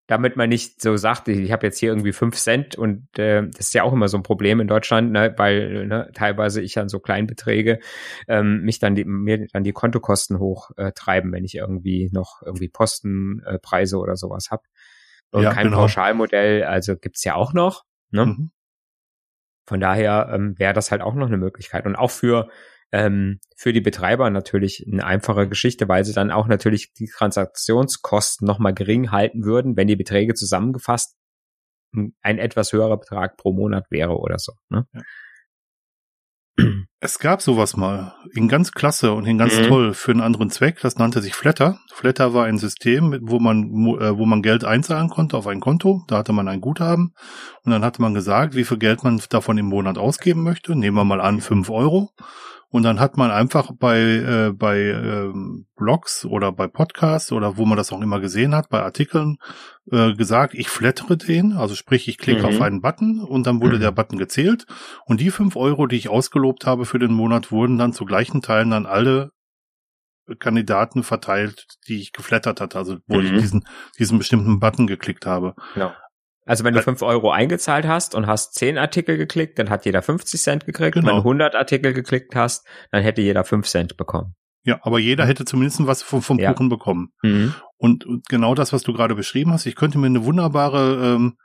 Damit 0.07 0.35
man 0.35 0.49
nicht 0.49 0.81
so 0.81 0.97
sagt, 0.97 1.27
ich 1.27 1.51
habe 1.51 1.67
jetzt 1.67 1.77
hier 1.77 1.89
irgendwie 1.89 2.13
fünf 2.13 2.35
Cent 2.35 2.75
und 2.75 3.07
äh, 3.19 3.47
das 3.47 3.67
ist 3.67 3.73
ja 3.73 3.83
auch 3.83 3.93
immer 3.93 4.07
so 4.07 4.17
ein 4.17 4.23
Problem 4.23 4.59
in 4.59 4.67
Deutschland, 4.67 5.11
ne, 5.11 5.35
weil 5.37 5.85
ne, 5.85 6.09
teilweise 6.15 6.61
ich 6.61 6.79
an 6.79 6.89
so 6.89 6.99
Kleinbeträge 6.99 7.79
ähm, 8.27 8.61
mich 8.61 8.79
dann 8.79 8.95
die, 8.95 9.05
mir 9.05 9.45
dann 9.53 9.63
die 9.63 9.71
Kontokosten 9.71 10.39
hochtreiben, 10.39 11.31
äh, 11.31 11.35
wenn 11.35 11.45
ich 11.45 11.55
irgendwie 11.55 12.09
noch 12.11 12.41
irgendwie 12.43 12.69
Postenpreise 12.69 13.97
äh, 13.97 13.99
oder 13.99 14.15
sowas 14.15 14.49
hab. 14.49 14.63
Und 15.31 15.43
ja, 15.43 15.53
kein 15.53 15.65
genau. 15.65 15.77
Pauschalmodell, 15.77 16.63
also 16.63 16.95
gibt's 16.95 17.23
ja 17.23 17.35
auch 17.35 17.53
noch. 17.53 17.85
Ne? 18.09 18.25
Mhm. 18.25 18.51
Von 19.67 19.79
daher 19.79 20.31
ähm, 20.33 20.57
wäre 20.57 20.73
das 20.73 20.89
halt 20.89 21.03
auch 21.03 21.13
noch 21.13 21.27
eine 21.27 21.37
Möglichkeit. 21.37 21.85
Und 21.85 21.95
auch 21.95 22.09
für 22.09 22.49
ähm, 22.91 23.39
für 23.55 23.73
die 23.73 23.81
Betreiber 23.81 24.29
natürlich 24.29 24.85
eine 24.91 25.05
einfache 25.05 25.47
Geschichte, 25.47 25.87
weil 25.87 26.05
sie 26.05 26.13
dann 26.13 26.31
auch 26.31 26.47
natürlich 26.47 26.93
die 26.93 27.07
Transaktionskosten 27.07 28.47
nochmal 28.47 28.73
gering 28.73 29.11
halten 29.11 29.43
würden, 29.43 29.77
wenn 29.77 29.87
die 29.87 29.95
Beträge 29.95 30.33
zusammengefasst 30.33 31.15
ein 32.21 32.37
etwas 32.37 32.71
höherer 32.71 32.97
Betrag 32.97 33.37
pro 33.37 33.51
Monat 33.51 33.85
wäre 33.89 34.17
oder 34.17 34.37
so. 34.37 34.53
Ne? 34.69 34.85
Es 37.01 37.17
gab 37.17 37.41
sowas 37.41 37.77
mal, 37.77 38.13
in 38.33 38.49
ganz 38.49 38.73
klasse 38.73 39.13
und 39.13 39.25
in 39.25 39.37
ganz 39.37 39.57
mhm. 39.57 39.67
toll 39.67 39.93
für 39.93 40.11
einen 40.11 40.19
anderen 40.19 40.49
Zweck. 40.49 40.81
Das 40.81 40.97
nannte 40.97 41.21
sich 41.21 41.33
Flatter. 41.33 41.79
Flatter 41.93 42.33
war 42.33 42.43
ein 42.43 42.57
System, 42.57 43.17
wo 43.21 43.39
man, 43.39 43.69
äh, 44.01 44.17
wo 44.17 44.25
man 44.25 44.41
Geld 44.41 44.65
einzahlen 44.65 45.07
konnte 45.07 45.37
auf 45.37 45.47
ein 45.47 45.61
Konto. 45.61 46.03
Da 46.09 46.17
hatte 46.17 46.33
man 46.33 46.49
ein 46.49 46.59
Guthaben 46.59 47.13
und 47.63 47.71
dann 47.71 47.85
hatte 47.85 48.01
man 48.01 48.13
gesagt, 48.13 48.53
wie 48.53 48.65
viel 48.65 48.79
Geld 48.79 49.05
man 49.05 49.21
davon 49.29 49.57
im 49.57 49.67
Monat 49.67 49.97
ausgeben 49.97 50.43
möchte. 50.43 50.75
Nehmen 50.75 50.97
wir 50.97 51.05
mal 51.05 51.21
an, 51.21 51.39
fünf 51.39 51.69
Euro. 51.69 52.11
Und 52.71 52.83
dann 52.83 52.99
hat 52.99 53.17
man 53.17 53.31
einfach 53.31 53.71
bei, 53.77 53.99
äh, 53.99 54.51
bei 54.53 54.77
ähm, 54.79 55.65
Blogs 55.75 56.23
oder 56.23 56.51
bei 56.51 56.67
Podcasts 56.67 57.31
oder 57.31 57.57
wo 57.57 57.65
man 57.65 57.77
das 57.77 57.91
auch 57.91 57.99
immer 57.99 58.19
gesehen 58.19 58.53
hat, 58.53 58.69
bei 58.69 58.83
Artikeln 58.83 59.37
äh, 59.91 60.13
gesagt, 60.13 60.53
ich 60.53 60.69
flattere 60.69 61.17
den, 61.17 61.53
also 61.53 61.73
sprich, 61.73 62.07
ich 62.07 62.19
klicke 62.19 62.41
mhm. 62.41 62.45
auf 62.45 62.61
einen 62.61 62.81
Button 62.81 63.21
und 63.21 63.47
dann 63.47 63.59
wurde 63.61 63.77
mhm. 63.77 63.81
der 63.81 63.91
Button 63.91 64.19
gezählt. 64.19 64.65
Und 65.05 65.19
die 65.19 65.31
fünf 65.31 65.55
Euro, 65.55 65.87
die 65.87 65.95
ich 65.95 66.09
ausgelobt 66.09 66.67
habe 66.67 66.85
für 66.85 66.99
den 66.99 67.13
Monat, 67.13 67.51
wurden 67.51 67.79
dann 67.79 67.91
zu 67.91 68.05
gleichen 68.05 68.41
Teilen 68.41 68.73
an 68.73 68.85
alle 68.85 69.31
Kandidaten 70.37 71.01
verteilt, 71.01 71.65
die 71.87 71.99
ich 71.99 72.11
geflattert 72.11 72.61
hatte, 72.61 72.77
also 72.77 72.97
wo 73.07 73.19
mhm. 73.19 73.25
ich 73.25 73.31
diesen, 73.31 73.65
diesen 73.97 74.19
bestimmten 74.19 74.59
Button 74.59 74.85
geklickt 74.85 75.25
habe. 75.25 75.55
Genau. 75.73 75.91
Also 76.49 76.63
wenn 76.63 76.73
du 76.73 76.81
5 76.81 77.03
Euro 77.03 77.29
eingezahlt 77.29 77.85
hast 77.85 78.15
und 78.15 78.25
hast 78.25 78.55
10 78.55 78.79
Artikel 78.79 79.17
geklickt, 79.17 79.59
dann 79.59 79.69
hat 79.69 79.85
jeder 79.85 80.01
50 80.01 80.41
Cent 80.41 80.65
gekriegt. 80.65 80.95
Genau. 80.95 81.07
Wenn 81.07 81.15
du 81.17 81.19
100 81.19 81.55
Artikel 81.55 81.93
geklickt 81.93 82.35
hast, 82.35 82.65
dann 82.91 83.03
hätte 83.03 83.21
jeder 83.21 83.43
5 83.43 83.67
Cent 83.67 83.97
bekommen. 83.97 84.33
Ja, 84.63 84.79
aber 84.81 84.97
jeder 84.97 85.27
hätte 85.27 85.45
zumindest 85.45 85.85
was 85.85 86.01
vom, 86.01 86.23
vom 86.23 86.39
ja. 86.39 86.51
Kuchen 86.51 86.69
bekommen. 86.69 87.13
Mhm. 87.21 87.53
Und, 87.77 88.03
und, 88.03 88.27
genau 88.29 88.55
das, 88.55 88.73
was 88.73 88.81
du 88.81 88.93
gerade 88.93 89.13
beschrieben 89.13 89.53
hast, 89.53 89.67
ich 89.67 89.75
könnte 89.75 89.99
mir 89.99 90.07
eine 90.07 90.25
wunderbare, 90.25 91.15
ähm, 91.15 91.37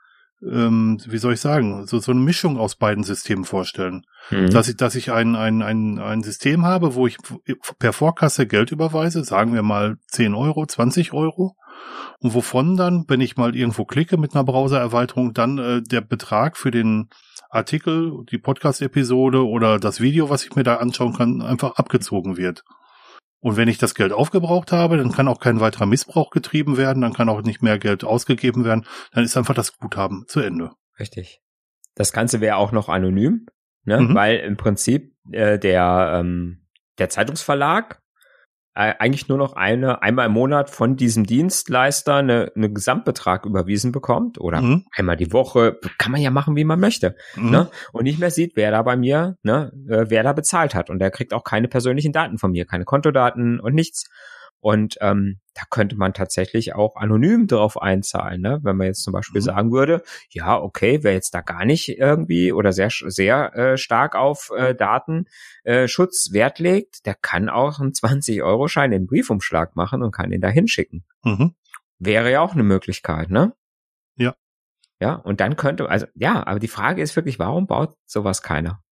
ähm, 0.50 1.00
wie 1.06 1.18
soll 1.18 1.34
ich 1.34 1.40
sagen, 1.40 1.86
so, 1.86 1.98
so 1.98 2.12
eine 2.12 2.20
Mischung 2.20 2.58
aus 2.58 2.76
beiden 2.76 3.04
Systemen 3.04 3.44
vorstellen. 3.44 4.04
Mhm. 4.30 4.50
Dass 4.50 4.68
ich, 4.68 4.76
dass 4.76 4.94
ich 4.94 5.12
ein, 5.12 5.36
ein, 5.36 5.62
ein, 5.62 5.98
ein 5.98 6.22
System 6.22 6.64
habe, 6.64 6.94
wo 6.94 7.06
ich 7.06 7.18
per 7.78 7.92
Vorkasse 7.92 8.46
Geld 8.46 8.72
überweise, 8.72 9.24
sagen 9.24 9.54
wir 9.54 9.62
mal 9.62 9.96
10 10.08 10.34
Euro, 10.34 10.66
20 10.66 11.12
Euro 11.12 11.56
und 12.20 12.34
wovon 12.34 12.76
dann, 12.76 13.04
wenn 13.08 13.20
ich 13.20 13.36
mal 13.36 13.54
irgendwo 13.54 13.84
klicke 13.84 14.16
mit 14.16 14.34
einer 14.34 14.44
Browser-Erweiterung, 14.44 15.34
dann 15.34 15.58
äh, 15.58 15.82
der 15.82 16.00
Betrag 16.00 16.56
für 16.56 16.70
den 16.70 17.08
Artikel, 17.50 18.24
die 18.30 18.38
Podcast-Episode 18.38 19.46
oder 19.46 19.78
das 19.78 20.00
Video, 20.00 20.30
was 20.30 20.44
ich 20.44 20.56
mir 20.56 20.64
da 20.64 20.76
anschauen 20.76 21.14
kann, 21.14 21.42
einfach 21.42 21.76
abgezogen 21.76 22.36
wird. 22.36 22.64
Und 23.44 23.58
wenn 23.58 23.68
ich 23.68 23.76
das 23.76 23.94
Geld 23.94 24.10
aufgebraucht 24.10 24.72
habe, 24.72 24.96
dann 24.96 25.12
kann 25.12 25.28
auch 25.28 25.38
kein 25.38 25.60
weiterer 25.60 25.84
Missbrauch 25.84 26.30
getrieben 26.30 26.78
werden, 26.78 27.02
dann 27.02 27.12
kann 27.12 27.28
auch 27.28 27.42
nicht 27.42 27.60
mehr 27.60 27.78
Geld 27.78 28.02
ausgegeben 28.02 28.64
werden, 28.64 28.86
dann 29.12 29.22
ist 29.22 29.36
einfach 29.36 29.52
das 29.52 29.76
Guthaben 29.76 30.24
zu 30.28 30.40
Ende. 30.40 30.70
Richtig. 30.98 31.42
Das 31.94 32.14
Ganze 32.14 32.40
wäre 32.40 32.56
auch 32.56 32.72
noch 32.72 32.88
anonym, 32.88 33.44
ne? 33.84 34.00
Mhm. 34.00 34.14
weil 34.14 34.38
im 34.38 34.56
Prinzip 34.56 35.14
äh, 35.30 35.58
der, 35.58 36.20
ähm, 36.20 36.64
der 36.96 37.10
Zeitungsverlag 37.10 38.00
eigentlich 38.76 39.28
nur 39.28 39.38
noch 39.38 39.54
eine 39.54 40.02
einmal 40.02 40.26
im 40.26 40.32
Monat 40.32 40.68
von 40.68 40.96
diesem 40.96 41.24
Dienstleister 41.24 42.16
eine, 42.16 42.50
eine 42.56 42.72
Gesamtbetrag 42.72 43.46
überwiesen 43.46 43.92
bekommt 43.92 44.40
oder 44.40 44.60
mhm. 44.60 44.84
einmal 44.90 45.16
die 45.16 45.32
Woche 45.32 45.78
kann 45.96 46.10
man 46.10 46.20
ja 46.20 46.30
machen 46.30 46.56
wie 46.56 46.64
man 46.64 46.80
möchte 46.80 47.14
mhm. 47.36 47.50
ne? 47.50 47.70
und 47.92 48.02
nicht 48.02 48.18
mehr 48.18 48.32
sieht 48.32 48.56
wer 48.56 48.72
da 48.72 48.82
bei 48.82 48.96
mir 48.96 49.38
ne 49.44 49.72
äh, 49.88 50.06
wer 50.08 50.24
da 50.24 50.32
bezahlt 50.32 50.74
hat 50.74 50.90
und 50.90 50.98
der 50.98 51.12
kriegt 51.12 51.32
auch 51.32 51.44
keine 51.44 51.68
persönlichen 51.68 52.12
Daten 52.12 52.36
von 52.36 52.50
mir 52.50 52.64
keine 52.64 52.84
Kontodaten 52.84 53.60
und 53.60 53.74
nichts 53.74 54.10
und 54.64 54.96
ähm, 55.02 55.40
da 55.52 55.64
könnte 55.68 55.94
man 55.94 56.14
tatsächlich 56.14 56.74
auch 56.74 56.96
anonym 56.96 57.46
drauf 57.46 57.82
einzahlen, 57.82 58.40
ne? 58.40 58.60
wenn 58.62 58.78
man 58.78 58.86
jetzt 58.86 59.02
zum 59.02 59.12
Beispiel 59.12 59.42
mhm. 59.42 59.44
sagen 59.44 59.72
würde, 59.72 60.02
ja, 60.30 60.58
okay, 60.58 61.00
wer 61.02 61.12
jetzt 61.12 61.34
da 61.34 61.42
gar 61.42 61.66
nicht 61.66 61.90
irgendwie 61.90 62.50
oder 62.50 62.72
sehr, 62.72 62.88
sehr 62.88 63.54
äh, 63.54 63.76
stark 63.76 64.16
auf 64.16 64.50
äh, 64.56 64.74
Datenschutz 64.74 66.30
äh, 66.30 66.32
Wert 66.32 66.60
legt, 66.60 67.04
der 67.04 67.14
kann 67.14 67.50
auch 67.50 67.78
einen 67.78 67.92
20-Euro-Schein 67.92 68.92
in 68.92 69.06
Briefumschlag 69.06 69.76
machen 69.76 70.02
und 70.02 70.12
kann 70.12 70.32
ihn 70.32 70.40
da 70.40 70.48
hinschicken. 70.48 71.04
Mhm. 71.24 71.54
Wäre 71.98 72.32
ja 72.32 72.40
auch 72.40 72.54
eine 72.54 72.62
Möglichkeit, 72.62 73.28
ne? 73.28 73.52
Ja. 74.16 74.34
Ja, 74.98 75.16
und 75.16 75.40
dann 75.40 75.56
könnte, 75.56 75.90
also 75.90 76.06
ja, 76.14 76.46
aber 76.46 76.58
die 76.58 76.68
Frage 76.68 77.02
ist 77.02 77.16
wirklich, 77.16 77.38
warum 77.38 77.66
baut 77.66 77.96
sowas 78.06 78.40
keiner? 78.40 78.82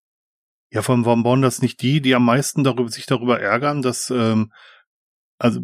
Ja, 0.71 0.83
vor 0.83 0.95
allem, 0.95 1.07
warum 1.07 1.23
bauen 1.23 1.41
das 1.41 1.63
nicht 1.63 1.81
die, 1.81 2.03
die 2.03 2.15
am 2.15 2.27
meisten 2.27 2.63
darüber, 2.63 2.91
sich 2.91 3.07
darüber 3.07 3.41
ärgern, 3.41 3.81
dass 3.81 4.11
ähm, 4.11 4.53
also 5.43 5.61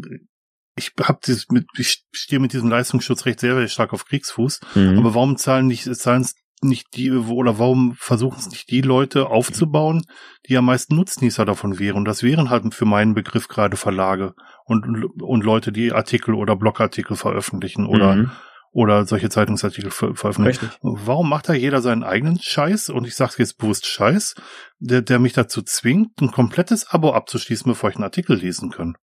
ich 0.77 0.93
habe 1.03 1.19
dieses 1.27 1.49
mit, 1.51 1.67
ich 1.77 2.05
stehe 2.13 2.41
mit 2.41 2.53
diesem 2.53 2.71
Leistungsschutzrecht 2.71 3.41
sehr, 3.41 3.55
sehr 3.55 3.69
stark 3.69 3.93
auf 3.93 4.05
Kriegsfuß. 4.07 4.61
Mhm. 4.75 4.99
Aber 4.99 5.15
warum 5.15 5.37
zahlen 5.37 5.67
nicht, 5.67 5.85
zahlen 5.97 6.23
es 6.23 6.35
nicht 6.63 6.89
die, 6.97 7.11
oder 7.13 7.59
warum 7.59 7.95
versuchen 7.97 8.39
es 8.39 8.49
nicht 8.49 8.71
die 8.71 8.81
Leute 8.81 9.29
aufzubauen, 9.29 10.03
die 10.49 10.57
am 10.57 10.65
meisten 10.65 10.97
Nutznießer 10.97 11.45
davon 11.45 11.79
wären? 11.79 11.97
Und 11.97 12.05
das 12.07 12.23
wären 12.23 12.51
halt 12.51 12.75
für 12.75 12.85
meinen 12.85 13.15
Begriff 13.15 13.49
gerade 13.49 13.77
Verlage 13.77 14.35
und, 14.65 15.05
und 15.23 15.45
Leute, 15.45 15.73
die 15.73 15.93
Artikel 15.93 16.35
oder 16.35 16.57
Blogartikel 16.57 17.17
veröffentlichen 17.17 17.87
oder, 17.87 18.17
mhm. 18.17 18.31
oder 18.73 19.05
solche 19.05 19.31
Zeitungsartikel 19.31 19.91
ver 19.91 20.15
veröffentlichen. 20.15 20.67
Richtig. 20.67 20.81
Warum 20.83 21.29
macht 21.29 21.49
da 21.49 21.55
jeder 21.55 21.81
seinen 21.81 22.03
eigenen 22.03 22.41
Scheiß? 22.41 22.91
Und 22.91 23.07
ich 23.07 23.15
sage 23.15 23.35
jetzt 23.39 23.59
bewusst 23.59 23.87
Scheiß, 23.87 24.35
der, 24.79 25.03
der 25.03 25.19
mich 25.19 25.33
dazu 25.33 25.63
zwingt, 25.63 26.21
ein 26.21 26.33
komplettes 26.33 26.89
Abo 26.91 27.13
abzuschließen, 27.13 27.71
bevor 27.71 27.91
ich 27.91 27.97
einen 27.97 28.05
Artikel 28.05 28.37
lesen 28.37 28.71
kann. 28.71 28.97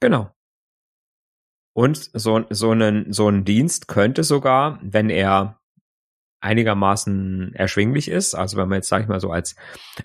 Genau. 0.00 0.30
Und 1.74 2.10
so, 2.12 2.44
so 2.50 2.70
einen, 2.70 3.12
so 3.12 3.28
ein 3.28 3.44
Dienst 3.44 3.88
könnte 3.88 4.24
sogar, 4.24 4.80
wenn 4.82 5.10
er 5.10 5.60
einigermaßen 6.40 7.52
erschwinglich 7.54 8.08
ist, 8.08 8.34
also 8.34 8.56
wenn 8.56 8.68
man 8.68 8.76
jetzt, 8.76 8.88
sag 8.88 9.02
ich 9.02 9.08
mal 9.08 9.20
so, 9.20 9.30
als, 9.30 9.56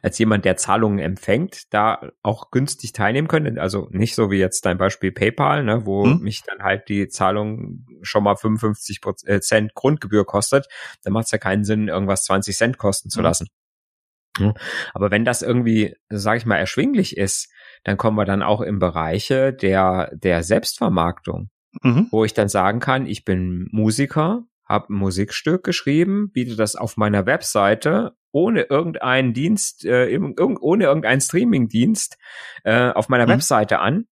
als 0.02 0.18
jemand, 0.18 0.46
der 0.46 0.58
Zahlungen 0.58 1.00
empfängt, 1.00 1.72
da 1.72 2.10
auch 2.24 2.50
günstig 2.50 2.92
teilnehmen 2.92 3.28
könnte, 3.28 3.62
also 3.62 3.88
nicht 3.92 4.16
so 4.16 4.32
wie 4.32 4.40
jetzt 4.40 4.66
dein 4.66 4.80
Beispiel 4.80 5.12
PayPal, 5.12 5.64
ne, 5.64 5.86
wo 5.86 6.06
hm. 6.06 6.22
mich 6.22 6.42
dann 6.44 6.64
halt 6.64 6.90
die 6.90 7.08
Zahlung 7.08 7.86
schon 8.02 8.24
mal 8.24 8.36
55 8.36 9.00
äh, 9.26 9.42
Cent 9.42 9.76
Grundgebühr 9.76 10.26
kostet, 10.26 10.68
dann 11.04 11.14
macht 11.14 11.26
es 11.26 11.32
ja 11.32 11.38
keinen 11.38 11.66
Sinn, 11.66 11.88
irgendwas 11.88 12.24
20 12.24 12.56
Cent 12.56 12.78
kosten 12.78 13.10
zu 13.10 13.20
hm. 13.20 13.24
lassen. 13.24 13.48
Aber 14.94 15.12
wenn 15.12 15.26
das 15.26 15.44
irgendwie, 15.44 15.96
sag 16.10 16.38
ich 16.38 16.46
mal, 16.46 16.58
erschwinglich 16.58 17.18
ist, 17.18 17.52
dann 17.84 17.98
kommen 17.98 18.18
wir 18.18 18.26
dann 18.26 18.42
auch 18.42 18.62
in 18.62 18.80
Bereiche 18.80 19.54
der, 19.54 20.12
der 20.16 20.44
Selbstvermarktung, 20.44 21.50
mhm. 21.82 22.08
wo 22.12 22.24
ich 22.24 22.34
dann 22.34 22.50
sagen 22.50 22.80
kann, 22.80 23.06
ich 23.06 23.26
bin 23.26 23.68
Musiker, 23.72 24.44
habe 24.66 24.94
ein 24.94 24.98
Musikstück 24.98 25.64
geschrieben, 25.64 26.32
biete 26.32 26.56
das 26.56 26.76
auf 26.76 26.98
meiner 26.98 27.26
Webseite 27.26 28.16
ohne 28.32 28.64
irgendeinen 28.64 29.34
Dienst, 29.34 29.86
äh, 29.86 30.18
ohne 30.18 30.84
irgendeinen 30.84 31.22
Streamingdienst 31.22 32.18
äh, 32.64 32.90
auf 32.90 33.10
meiner 33.10 33.26
mhm. 33.26 33.32
Webseite 33.32 33.80
an 33.80 34.08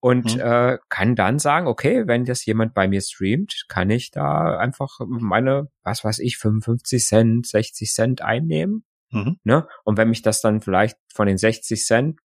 und 0.00 0.34
mhm. 0.34 0.40
äh, 0.40 0.78
kann 0.88 1.14
dann 1.14 1.38
sagen, 1.38 1.66
okay, 1.66 2.08
wenn 2.08 2.24
das 2.24 2.44
jemand 2.44 2.74
bei 2.74 2.88
mir 2.88 3.00
streamt, 3.00 3.66
kann 3.68 3.90
ich 3.90 4.10
da 4.10 4.56
einfach 4.56 4.98
meine, 5.06 5.68
was 5.84 6.02
weiß 6.02 6.18
ich, 6.20 6.38
55 6.38 7.04
Cent, 7.04 7.46
60 7.46 7.92
Cent 7.92 8.22
einnehmen. 8.22 8.84
Mhm. 9.10 9.36
Ne? 9.44 9.68
Und 9.84 9.98
wenn 9.98 10.08
mich 10.08 10.22
das 10.22 10.40
dann 10.40 10.60
vielleicht 10.60 10.98
von 11.12 11.28
den 11.28 11.38
60 11.38 11.84
Cent 11.84 12.20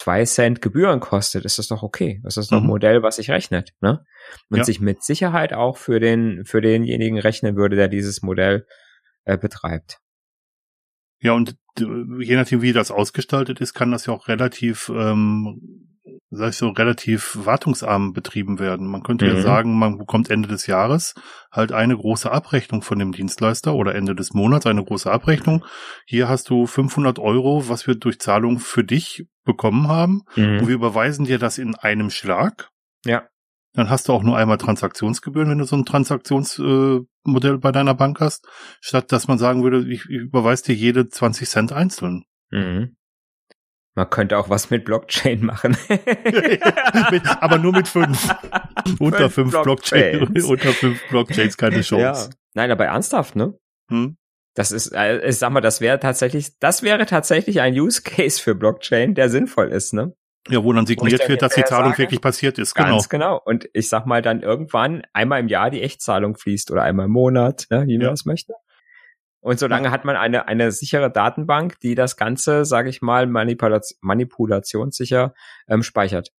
zwei 0.00 0.24
Cent 0.24 0.62
Gebühren 0.62 1.00
kostet, 1.00 1.44
ist 1.44 1.58
das 1.58 1.68
doch 1.68 1.82
okay. 1.82 2.20
Das 2.24 2.36
ist 2.36 2.50
doch 2.50 2.58
ein 2.58 2.62
mhm. 2.62 2.70
Modell, 2.70 3.02
was 3.02 3.16
sich 3.16 3.30
rechnet, 3.30 3.74
ne? 3.80 4.04
Und 4.48 4.58
ja. 4.58 4.64
sich 4.64 4.80
mit 4.80 5.02
Sicherheit 5.02 5.52
auch 5.52 5.76
für 5.76 6.00
den, 6.00 6.44
für 6.46 6.60
denjenigen 6.60 7.18
rechnen 7.18 7.56
würde, 7.56 7.76
der 7.76 7.88
dieses 7.88 8.22
Modell 8.22 8.66
äh, 9.24 9.36
betreibt. 9.36 9.98
Ja, 11.20 11.32
und 11.32 11.56
je 11.78 12.36
nachdem, 12.36 12.62
wie 12.62 12.72
das 12.72 12.90
ausgestaltet 12.90 13.60
ist, 13.60 13.74
kann 13.74 13.92
das 13.92 14.06
ja 14.06 14.14
auch 14.14 14.26
relativ 14.28 14.90
ähm, 14.94 15.89
sag 16.30 16.50
ich 16.50 16.56
so, 16.56 16.68
relativ 16.68 17.36
wartungsarm 17.44 18.12
betrieben 18.12 18.58
werden. 18.60 18.86
Man 18.86 19.02
könnte 19.02 19.26
mhm. 19.26 19.36
ja 19.36 19.42
sagen, 19.42 19.78
man 19.78 19.98
bekommt 19.98 20.30
Ende 20.30 20.48
des 20.48 20.66
Jahres 20.66 21.14
halt 21.50 21.72
eine 21.72 21.96
große 21.96 22.30
Abrechnung 22.30 22.82
von 22.82 22.98
dem 22.98 23.12
Dienstleister 23.12 23.74
oder 23.74 23.94
Ende 23.94 24.14
des 24.14 24.32
Monats 24.32 24.66
eine 24.66 24.84
große 24.84 25.10
Abrechnung. 25.10 25.64
Hier 26.06 26.28
hast 26.28 26.48
du 26.48 26.66
500 26.66 27.18
Euro, 27.18 27.68
was 27.68 27.86
wir 27.86 27.96
durch 27.96 28.20
Zahlung 28.20 28.60
für 28.60 28.84
dich 28.84 29.26
bekommen 29.44 29.88
haben. 29.88 30.22
Mhm. 30.36 30.60
Und 30.60 30.68
wir 30.68 30.74
überweisen 30.74 31.24
dir 31.24 31.38
das 31.38 31.58
in 31.58 31.74
einem 31.74 32.10
Schlag. 32.10 32.70
Ja. 33.04 33.24
Dann 33.72 33.90
hast 33.90 34.08
du 34.08 34.12
auch 34.12 34.22
nur 34.22 34.36
einmal 34.36 34.58
Transaktionsgebühren, 34.58 35.50
wenn 35.50 35.58
du 35.58 35.64
so 35.64 35.76
ein 35.76 35.84
Transaktionsmodell 35.84 37.54
äh, 37.54 37.58
bei 37.58 37.70
deiner 37.70 37.94
Bank 37.94 38.20
hast, 38.20 38.48
statt 38.80 39.12
dass 39.12 39.28
man 39.28 39.38
sagen 39.38 39.62
würde, 39.62 39.86
ich, 39.88 40.06
ich 40.08 40.22
überweise 40.22 40.64
dir 40.64 40.74
jede 40.74 41.08
20 41.08 41.48
Cent 41.48 41.72
einzeln. 41.72 42.24
Mhm. 42.50 42.96
Man 43.96 44.08
könnte 44.08 44.38
auch 44.38 44.48
was 44.48 44.70
mit 44.70 44.84
Blockchain 44.84 45.44
machen. 45.44 45.76
aber 47.40 47.58
nur 47.58 47.72
mit 47.72 47.88
fünf. 47.88 48.34
unter 49.00 49.30
fünf, 49.30 49.52
fünf 49.52 49.62
Blockchains. 49.62 50.44
unter 50.44 50.72
fünf 50.72 51.00
Blockchains 51.08 51.56
keine 51.56 51.80
Chance. 51.80 52.30
Ja. 52.30 52.36
Nein, 52.54 52.70
aber 52.70 52.86
ernsthaft, 52.86 53.36
ne? 53.36 53.58
Hm? 53.90 54.16
Das 54.54 54.72
ist, 54.72 54.92
äh, 54.92 55.26
ich 55.28 55.36
sag 55.36 55.50
mal, 55.50 55.60
das 55.60 55.80
wäre 55.80 55.98
tatsächlich, 55.98 56.58
das 56.58 56.82
wäre 56.82 57.06
tatsächlich 57.06 57.60
ein 57.60 57.74
Use 57.74 58.02
Case 58.02 58.40
für 58.40 58.54
Blockchain, 58.54 59.14
der 59.14 59.28
sinnvoll 59.28 59.68
ist, 59.68 59.92
ne? 59.92 60.14
Ja, 60.48 60.64
wo 60.64 60.72
dann 60.72 60.86
signiert 60.86 61.28
wird, 61.28 61.42
dass 61.42 61.54
die 61.54 61.64
Zahlung 61.64 61.90
sage, 61.90 61.98
wirklich 61.98 62.20
passiert 62.20 62.58
ist. 62.58 62.74
Genau. 62.74 62.90
Ganz 62.90 63.08
genau. 63.08 63.40
Und 63.44 63.68
ich 63.74 63.88
sag 63.88 64.06
mal 64.06 64.22
dann 64.22 64.40
irgendwann 64.40 65.02
einmal 65.12 65.40
im 65.40 65.48
Jahr 65.48 65.70
die 65.70 65.82
Echtzahlung 65.82 66.36
fließt 66.36 66.70
oder 66.70 66.82
einmal 66.82 67.06
im 67.06 67.12
Monat, 67.12 67.66
ne, 67.70 67.86
wie 67.86 67.98
man 67.98 68.06
ja. 68.06 68.10
das 68.10 68.24
möchte. 68.24 68.54
Und 69.40 69.58
solange 69.58 69.90
hat 69.90 70.04
man 70.04 70.16
eine, 70.16 70.48
eine 70.48 70.70
sichere 70.70 71.10
Datenbank, 71.10 71.80
die 71.80 71.94
das 71.94 72.16
Ganze, 72.16 72.64
sage 72.64 72.90
ich 72.90 73.00
mal, 73.00 73.26
manipulation, 73.26 73.98
manipulationssicher 74.02 75.34
ähm, 75.66 75.82
speichert. 75.82 76.30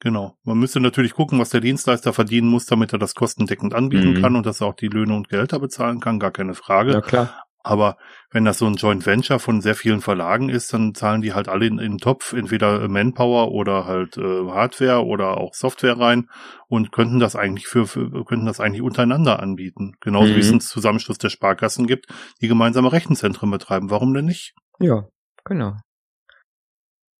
Genau. 0.00 0.36
Man 0.42 0.58
müsste 0.58 0.80
natürlich 0.80 1.14
gucken, 1.14 1.38
was 1.38 1.50
der 1.50 1.60
Dienstleister 1.60 2.12
verdienen 2.12 2.48
muss, 2.48 2.66
damit 2.66 2.92
er 2.92 2.98
das 2.98 3.14
kostendeckend 3.14 3.74
anbieten 3.74 4.14
mhm. 4.14 4.22
kann 4.22 4.36
und 4.36 4.46
dass 4.46 4.60
er 4.60 4.66
auch 4.66 4.74
die 4.74 4.88
Löhne 4.88 5.14
und 5.14 5.28
Gehälter 5.28 5.58
bezahlen 5.58 6.00
kann, 6.00 6.18
gar 6.18 6.30
keine 6.30 6.54
Frage. 6.54 6.92
Ja, 6.92 7.00
klar. 7.00 7.45
Aber 7.66 7.96
wenn 8.30 8.44
das 8.44 8.58
so 8.58 8.66
ein 8.66 8.76
Joint 8.76 9.06
Venture 9.06 9.40
von 9.40 9.60
sehr 9.60 9.74
vielen 9.74 10.00
Verlagen 10.00 10.50
ist, 10.50 10.72
dann 10.72 10.94
zahlen 10.94 11.20
die 11.20 11.34
halt 11.34 11.48
alle 11.48 11.66
in, 11.66 11.80
in 11.80 11.92
den 11.94 11.98
Topf, 11.98 12.32
entweder 12.32 12.88
Manpower 12.88 13.50
oder 13.50 13.86
halt 13.86 14.16
äh, 14.16 14.20
Hardware 14.48 15.04
oder 15.04 15.38
auch 15.38 15.52
Software 15.52 15.98
rein 15.98 16.30
und 16.68 16.92
könnten 16.92 17.18
das 17.18 17.34
eigentlich 17.34 17.66
für, 17.66 17.88
für 17.88 18.24
könnten 18.24 18.46
das 18.46 18.60
eigentlich 18.60 18.82
untereinander 18.82 19.40
anbieten. 19.40 19.96
Genauso 20.00 20.30
mhm. 20.30 20.36
wie 20.36 20.40
es 20.40 20.46
mhm. 20.46 20.52
einen 20.52 20.60
Zusammenschluss 20.60 21.18
der 21.18 21.28
Sparkassen 21.28 21.88
gibt, 21.88 22.06
die 22.40 22.46
gemeinsame 22.46 22.92
Rechenzentren 22.92 23.50
betreiben. 23.50 23.90
Warum 23.90 24.14
denn 24.14 24.26
nicht? 24.26 24.54
Ja, 24.78 25.08
genau. 25.44 25.74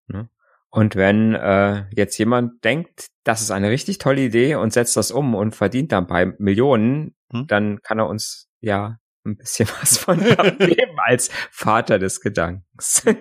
Ne? 0.07 0.29
Und 0.71 0.95
wenn 0.95 1.35
äh, 1.35 1.87
jetzt 1.91 2.19
jemand 2.19 2.63
denkt, 2.63 3.09
das 3.25 3.43
ist 3.43 3.51
eine 3.51 3.71
richtig 3.71 3.99
tolle 3.99 4.21
Idee 4.21 4.55
und 4.55 4.73
setzt 4.73 4.97
das 4.97 5.11
um 5.11 5.35
und 5.35 5.57
verdient 5.57 5.91
dann 5.91 6.07
bei 6.07 6.35
Millionen, 6.39 7.17
hm? 7.33 7.49
dann 7.49 7.83
kann 7.83 7.99
er 7.99 8.07
uns 8.07 8.49
ja 8.61 8.99
ein 9.27 9.37
bisschen 9.37 9.69
was 9.81 9.99
von 9.99 10.21
abgeben 10.39 10.97
als 11.05 11.31
Vater 11.51 11.99
des 11.99 12.21
Gedankens. 12.21 13.05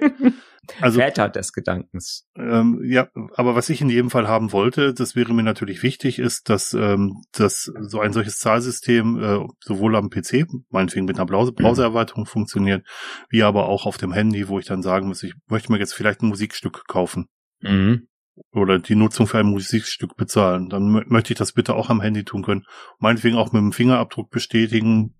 Also, 0.81 0.99
Väter 0.99 1.29
des 1.29 1.53
Gedankens. 1.53 2.27
Ähm, 2.35 2.81
ja, 2.83 3.07
aber 3.35 3.55
was 3.55 3.69
ich 3.69 3.81
in 3.81 3.89
jedem 3.89 4.09
Fall 4.09 4.27
haben 4.27 4.51
wollte, 4.51 4.93
das 4.93 5.15
wäre 5.15 5.33
mir 5.33 5.43
natürlich 5.43 5.83
wichtig, 5.83 6.19
ist, 6.19 6.49
dass, 6.49 6.73
ähm, 6.73 7.21
dass 7.31 7.71
so 7.81 7.99
ein 7.99 8.13
solches 8.13 8.39
Zahlsystem 8.39 9.21
äh, 9.21 9.45
sowohl 9.63 9.95
am 9.95 10.09
PC, 10.09 10.47
meinetwegen 10.69 11.05
mit 11.05 11.17
einer 11.17 11.25
mhm. 11.25 11.53
Browsererweiterung 11.55 12.23
mhm. 12.23 12.27
funktioniert, 12.27 12.87
wie 13.29 13.43
aber 13.43 13.67
auch 13.69 13.85
auf 13.85 13.97
dem 13.97 14.11
Handy, 14.11 14.47
wo 14.47 14.59
ich 14.59 14.65
dann 14.65 14.81
sagen 14.81 15.07
muss, 15.07 15.23
ich 15.23 15.35
möchte 15.47 15.71
mir 15.71 15.79
jetzt 15.79 15.93
vielleicht 15.93 16.21
ein 16.21 16.29
Musikstück 16.29 16.87
kaufen. 16.87 17.27
Mhm. 17.61 18.07
Oder 18.51 18.79
die 18.79 18.95
Nutzung 18.95 19.27
für 19.27 19.39
ein 19.39 19.45
Musikstück 19.45 20.15
bezahlen, 20.17 20.69
dann 20.69 21.05
möchte 21.07 21.33
ich 21.33 21.37
das 21.37 21.53
bitte 21.53 21.73
auch 21.73 21.89
am 21.89 22.01
Handy 22.01 22.23
tun 22.23 22.43
können. 22.43 22.65
Meinetwegen 22.99 23.37
auch 23.37 23.53
mit 23.53 23.61
dem 23.61 23.71
Fingerabdruck 23.71 24.29
bestätigen. 24.29 25.15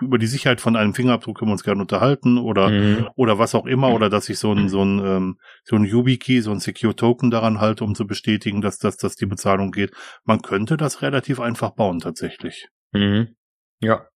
Über 0.00 0.18
die 0.18 0.26
Sicherheit 0.26 0.60
von 0.60 0.76
einem 0.76 0.94
Fingerabdruck 0.94 1.38
können 1.38 1.50
wir 1.50 1.54
uns 1.54 1.64
gerne 1.64 1.80
unterhalten 1.80 2.38
oder 2.38 2.70
mhm. 2.70 3.08
oder 3.16 3.38
was 3.38 3.54
auch 3.54 3.66
immer 3.66 3.92
oder 3.92 4.10
dass 4.10 4.28
ich 4.28 4.38
so 4.38 4.52
ein 4.52 4.68
so 4.68 4.82
ein 4.82 4.98
ähm, 5.04 5.38
so 5.64 5.76
ein 5.76 5.84
YubiKey, 5.84 6.40
so 6.40 6.50
ein 6.50 6.60
Secure 6.60 6.94
Token 6.94 7.30
daran 7.30 7.60
halte, 7.60 7.84
um 7.84 7.94
zu 7.94 8.06
bestätigen, 8.06 8.60
dass 8.60 8.78
dass 8.78 8.96
dass 8.96 9.14
die 9.14 9.26
Bezahlung 9.26 9.70
geht. 9.70 9.92
Man 10.24 10.42
könnte 10.42 10.76
das 10.76 11.02
relativ 11.02 11.40
einfach 11.40 11.70
bauen 11.70 12.00
tatsächlich. 12.00 12.68
Mhm. 12.92 13.36
Ja. 13.80 14.06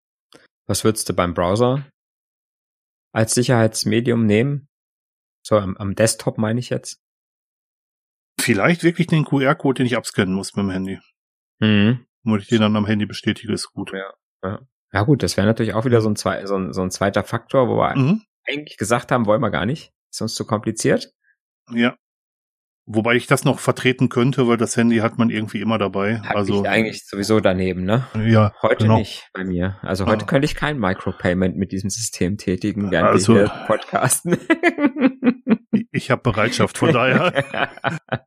Was 0.67 0.85
würdest 0.85 1.09
du 1.09 1.15
beim 1.15 1.35
Browser 1.35 1.87
als 3.13 3.35
Sicherheitsmedium 3.35 4.27
nehmen? 4.27 4.69
So 5.43 5.57
am, 5.57 5.77
am 5.77 5.95
Desktop 5.95 6.39
meine 6.39 6.59
ich 6.59 6.71
jetzt. 6.71 7.04
Vielleicht 8.41 8.83
wirklich 8.83 9.07
den 9.07 9.25
QR-Code, 9.25 9.79
den 9.79 9.87
ich 9.87 9.97
abscannen 9.97 10.35
muss 10.35 10.55
mit 10.55 10.65
dem 10.65 10.71
Handy. 10.71 10.99
Mhm. 11.61 12.07
Und 12.25 12.41
ich 12.41 12.49
den 12.49 12.61
dann 12.61 12.77
am 12.77 12.87
Handy 12.87 13.07
bestätige, 13.07 13.53
ist 13.53 13.73
gut. 13.73 13.93
Ja, 13.93 14.13
ja. 14.43 14.61
ja 14.93 15.03
gut, 15.03 15.23
das 15.23 15.37
wäre 15.37 15.47
natürlich 15.47 15.75
auch 15.75 15.85
wieder 15.85 16.01
so 16.01 16.09
ein, 16.09 16.17
zwei, 16.17 16.45
so 16.47 16.57
ein, 16.57 16.73
so 16.73 16.83
ein 16.83 16.91
zweiter 16.91 17.23
Faktor, 17.23 17.69
wo 17.69 17.77
wir 17.77 17.97
mhm. 17.97 18.23
eigentlich 18.47 18.77
gesagt 18.77 19.13
haben, 19.13 19.27
wollen 19.27 19.41
wir 19.41 19.51
gar 19.51 19.67
nicht. 19.67 19.93
Ist 20.11 20.23
uns 20.23 20.35
zu 20.35 20.47
kompliziert. 20.47 21.13
Ja. 21.71 21.97
Wobei 22.87 23.15
ich 23.15 23.27
das 23.27 23.45
noch 23.45 23.61
vertreten 23.61 24.11
könnte, 24.11 24.47
weil 24.47 24.59
das 24.59 24.77
Handy 24.77 24.99
hat 24.99 25.17
man 25.17 25.31
irgendwie 25.31 25.61
immer 25.61 25.79
dabei. 25.79 26.21
Hab 26.21 26.37
also 26.37 26.61
ich 26.61 26.69
eigentlich 26.69 27.07
sowieso 27.07 27.41
danem, 27.41 27.85
ne? 27.85 28.07
Ja. 28.27 28.53
Heute 28.61 28.85
genau. 28.85 28.99
nicht 28.99 29.31
bei 29.33 29.43
mir. 29.43 29.79
Also 29.81 30.05
heute 30.05 30.21
ja. 30.21 30.27
könnte 30.27 30.45
ich 30.45 30.55
kein 30.55 30.79
Micropayment 30.79 31.57
mit 31.57 31.73
diesem 31.73 31.89
System 31.89 32.37
tätigen, 32.37 32.91
während 32.91 33.09
also, 33.09 33.35
wir 33.35 33.51
hier 33.51 33.67
podcasten. 33.67 34.37
ich 35.93 36.11
habe 36.11 36.23
Bereitschaft, 36.23 36.79
von 36.79 36.93
daher 36.93 37.33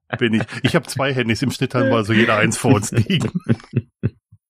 bin 0.19 0.35
ich. 0.35 0.43
Ich 0.63 0.75
habe 0.75 0.87
zwei 0.87 1.13
Handys 1.13 1.41
im 1.41 1.51
Schnitt, 1.51 1.75
haben 1.75 1.89
wir 1.89 1.97
also 1.97 2.13
jeder 2.13 2.37
eins 2.37 2.57
vor 2.57 2.73
uns 2.73 2.91
liegen. 2.91 3.31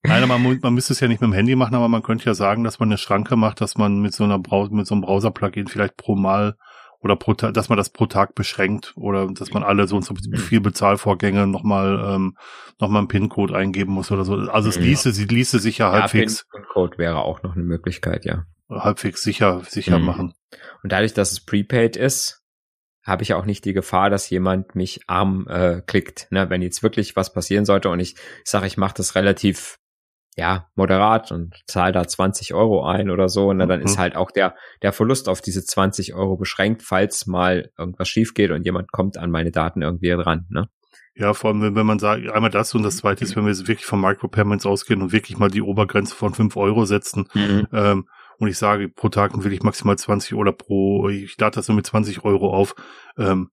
Nein, 0.04 0.28
man, 0.28 0.60
man 0.62 0.74
müsste 0.74 0.94
es 0.94 1.00
ja 1.00 1.08
nicht 1.08 1.22
mit 1.22 1.30
dem 1.30 1.34
Handy 1.34 1.56
machen, 1.56 1.76
aber 1.76 1.90
man 1.90 2.04
könnte 2.04 2.26
ja 2.26 2.34
sagen, 2.34 2.64
dass 2.64 2.80
man 2.80 2.90
eine 2.90 2.98
Schranke 2.98 3.36
macht, 3.36 3.60
dass 3.62 3.78
man 3.78 4.00
mit 4.00 4.14
so 4.14 4.24
einer 4.24 4.40
Browser, 4.40 4.74
mit 4.74 4.88
so 4.88 4.96
einem 4.96 5.02
Browser-Plugin 5.02 5.68
vielleicht 5.68 5.98
pro 5.98 6.16
Mal 6.16 6.56
oder 7.00 7.16
pro 7.16 7.34
Tag, 7.34 7.54
dass 7.54 7.70
man 7.70 7.78
das 7.78 7.90
pro 7.90 8.06
Tag 8.06 8.34
beschränkt 8.34 8.94
oder 8.96 9.28
dass 9.28 9.52
man 9.52 9.64
alle 9.64 9.88
so 9.88 9.98
und 9.98 10.04
so 10.04 10.16
viel 10.36 10.62
Bezahlvorgänge 10.62 11.46
nochmal 11.46 12.00
ähm, 12.04 12.38
noch 12.80 12.90
mal 12.90 13.00
einen 13.00 13.08
PIN-Code 13.08 13.56
eingeben 13.56 13.94
muss 13.94 14.12
oder 14.12 14.24
so. 14.24 14.36
Also 14.36 14.70
es 14.70 14.80
ließe, 14.80 15.12
sie 15.12 15.26
ließe 15.26 15.60
sich 15.60 15.80
ja, 15.80 15.94
ja 15.94 16.02
halbwegs. 16.02 16.48
PIN-Code 16.52 16.98
wäre 16.98 17.20
auch 17.20 17.44
noch 17.44 17.56
eine 17.56 17.64
Möglichkeit, 17.64 18.26
ja. 18.26 18.46
Halbwegs 18.70 19.22
sicher, 19.22 19.62
sicher 19.64 20.00
mhm. 20.00 20.06
machen. 20.06 20.34
Und 20.84 20.92
dadurch, 20.92 21.14
dass 21.14 21.32
es 21.32 21.46
prepaid 21.46 21.96
ist, 21.96 22.44
habe 23.08 23.24
ich 23.24 23.34
auch 23.34 23.46
nicht 23.46 23.66
die 23.66 23.74
Gefahr, 23.74 24.10
dass 24.10 24.30
jemand 24.30 24.76
mich 24.76 25.00
arm 25.08 25.48
äh, 25.48 25.82
klickt. 25.86 26.28
Ne? 26.30 26.50
Wenn 26.50 26.62
jetzt 26.62 26.84
wirklich 26.84 27.16
was 27.16 27.34
passieren 27.34 27.66
sollte 27.66 27.90
und 27.90 28.00
ich, 28.00 28.16
sage, 28.44 28.68
ich 28.68 28.78
mache 28.78 28.96
das 28.96 29.16
relativ 29.16 29.80
ja, 30.36 30.68
moderat 30.76 31.32
und 31.32 31.56
zahl 31.66 31.92
da 31.92 32.08
20 32.08 32.54
Euro 32.54 32.86
ein 32.86 33.10
oder 33.10 33.28
so. 33.28 33.48
Und 33.48 33.58
dann 33.58 33.80
mhm. 33.80 33.86
ist 33.86 33.98
halt 33.98 34.16
auch 34.16 34.30
der, 34.30 34.56
der 34.84 34.94
Verlust 34.94 35.30
auf 35.30 35.42
diese 35.42 35.66
20 35.66 36.14
Euro 36.14 36.38
beschränkt, 36.38 36.84
falls 36.84 37.26
mal 37.26 37.72
irgendwas 37.78 38.08
schief 38.08 38.36
geht 38.36 38.52
und 38.52 38.64
jemand 38.64 38.92
kommt 38.92 39.18
an 39.18 39.32
meine 39.32 39.52
Daten 39.52 39.82
irgendwie 39.82 40.10
dran, 40.12 40.46
ne? 40.50 40.70
Ja, 41.20 41.34
vor 41.34 41.50
allem, 41.50 41.76
wenn, 41.76 41.86
man 41.88 41.98
sagt, 41.98 42.30
einmal 42.30 42.52
das 42.52 42.76
und 42.76 42.84
das 42.84 42.98
zweite 42.98 43.24
ist, 43.24 43.36
wenn 43.36 43.48
wir 43.48 43.58
wirklich 43.68 43.88
von 43.88 44.00
Micropayments 44.00 44.68
ausgehen 44.68 45.02
und 45.02 45.12
wirklich 45.12 45.40
mal 45.40 45.50
die 45.50 45.64
Obergrenze 45.64 46.14
von 46.14 46.36
5 46.36 46.56
Euro 46.58 46.86
setzen, 46.86 47.28
mhm. 47.34 47.68
ähm, 47.74 48.08
und 48.40 48.48
ich 48.48 48.58
sage, 48.58 48.90
pro 48.90 49.10
Tag 49.10 49.32
will 49.44 49.54
ich 49.54 49.64
maximal 49.64 49.98
20 49.98 50.36
oder 50.36 50.52
pro, 50.52 51.10
ich 51.10 51.38
lade 51.40 51.56
das 51.56 51.68
nur 51.68 51.76
mit 51.76 51.86
20 51.86 52.24
Euro 52.24 52.54
auf, 52.54 52.76
ähm, 53.18 53.50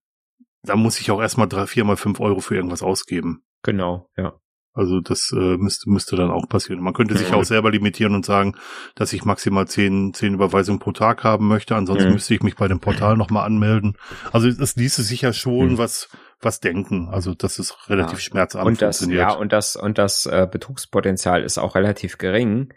da 0.62 0.76
muss 0.76 1.00
ich 1.00 1.10
auch 1.10 1.20
erstmal 1.20 1.48
drei, 1.48 1.66
vier 1.66 1.84
mal 1.84 1.96
fünf 1.96 2.20
Euro 2.20 2.40
für 2.40 2.56
irgendwas 2.56 2.82
ausgeben. 2.82 3.42
Genau, 3.62 4.08
ja. 4.16 4.34
Also 4.76 5.00
das 5.00 5.30
äh, 5.32 5.56
müsste, 5.56 5.88
müsste 5.88 6.16
dann 6.16 6.32
auch 6.32 6.48
passieren. 6.48 6.82
Man 6.82 6.94
könnte 6.94 7.16
sich 7.16 7.32
auch 7.32 7.44
selber 7.44 7.70
limitieren 7.70 8.16
und 8.16 8.26
sagen, 8.26 8.56
dass 8.96 9.12
ich 9.12 9.24
maximal 9.24 9.68
zehn, 9.68 10.12
zehn 10.14 10.34
Überweisungen 10.34 10.80
pro 10.80 10.90
Tag 10.90 11.22
haben 11.22 11.46
möchte. 11.46 11.76
Ansonsten 11.76 12.08
mhm. 12.08 12.14
müsste 12.14 12.34
ich 12.34 12.42
mich 12.42 12.56
bei 12.56 12.66
dem 12.66 12.80
Portal 12.80 13.16
nochmal 13.16 13.46
anmelden. 13.46 13.96
Also 14.32 14.50
das 14.50 14.74
ließe 14.74 15.04
sich 15.04 15.20
ja 15.20 15.32
schon 15.32 15.72
mhm. 15.72 15.78
was, 15.78 16.08
was 16.40 16.58
denken. 16.58 17.08
Also 17.08 17.34
das 17.34 17.60
ist 17.60 17.88
relativ 17.88 18.18
ja. 18.18 18.24
schmerzarm 18.24 18.66
und 18.66 18.82
das, 18.82 19.06
Ja, 19.06 19.32
und 19.32 19.52
das, 19.52 19.76
und 19.76 19.96
das 19.96 20.26
äh, 20.26 20.48
Betrugspotenzial 20.50 21.44
ist 21.44 21.58
auch 21.58 21.76
relativ 21.76 22.18
gering, 22.18 22.74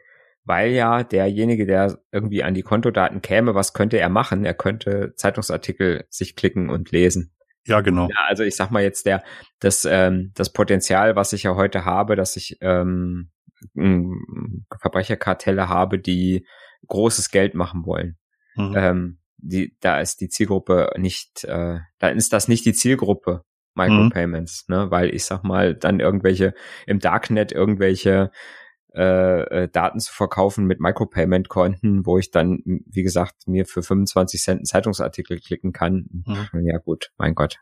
weil 0.48 0.72
ja 0.72 1.04
derjenige, 1.04 1.66
der 1.66 2.00
irgendwie 2.12 2.42
an 2.42 2.54
die 2.54 2.64
Kontodaten 2.64 3.22
käme, 3.22 3.54
was 3.54 3.74
könnte 3.74 4.00
er 4.00 4.10
machen? 4.10 4.46
Er 4.46 4.54
könnte 4.54 5.14
Zeitungsartikel 5.16 6.06
sich 6.10 6.36
klicken 6.36 6.70
und 6.70 6.92
lesen. 6.92 7.36
Ja, 7.66 7.82
genau. 7.82 8.08
Ja, 8.10 8.26
also 8.28 8.44
ich 8.44 8.56
sag 8.56 8.72
mal 8.72 8.82
jetzt 8.82 9.06
der, 9.06 9.24
das, 9.60 9.86
ähm, 9.86 10.32
das 10.36 10.54
Potenzial, 10.54 11.18
was 11.18 11.34
ich 11.34 11.44
ja 11.44 11.56
heute 11.56 11.84
habe, 11.84 12.16
dass 12.16 12.38
ich 12.38 12.58
ähm, 12.62 13.30
Verbrecherkartelle 14.80 15.68
habe, 15.68 16.00
die 16.00 16.48
großes 16.88 17.30
Geld 17.30 17.54
machen 17.54 17.86
wollen. 17.86 18.18
Mhm. 18.56 18.74
Ähm, 18.78 19.20
die, 19.36 19.76
da 19.82 20.00
ist 20.00 20.22
die 20.22 20.30
Zielgruppe 20.30 20.92
nicht, 20.98 21.44
äh, 21.44 21.80
da 22.00 22.08
ist 22.08 22.32
das 22.32 22.48
nicht 22.48 22.66
die 22.66 22.74
Zielgruppe 22.74 23.44
Micropayments, 23.76 24.66
mhm. 24.68 24.76
ne, 24.76 24.92
weil 24.92 25.14
ich 25.14 25.26
sag 25.26 25.44
mal 25.44 25.76
dann 25.76 26.00
irgendwelche 26.00 26.54
im 26.86 27.00
Darknet 27.00 27.52
irgendwelche 27.52 28.32
äh, 28.98 29.64
äh, 29.64 29.70
Daten 29.70 30.00
zu 30.00 30.12
verkaufen 30.12 30.66
mit 30.66 30.80
Micropayment-Konten, 30.80 32.06
wo 32.06 32.18
ich 32.18 32.32
dann, 32.32 32.64
wie 32.66 33.04
gesagt, 33.04 33.48
mir 33.48 33.66
für 33.66 33.84
25 33.84 34.42
Cent 34.42 34.58
einen 34.58 34.66
Zeitungsartikel 34.66 35.40
klicken 35.40 35.72
kann. 35.72 36.08
Mhm. 36.26 36.66
Ja 36.66 36.80
gut, 36.80 37.12
mein 37.18 37.36
Gott. 37.36 37.60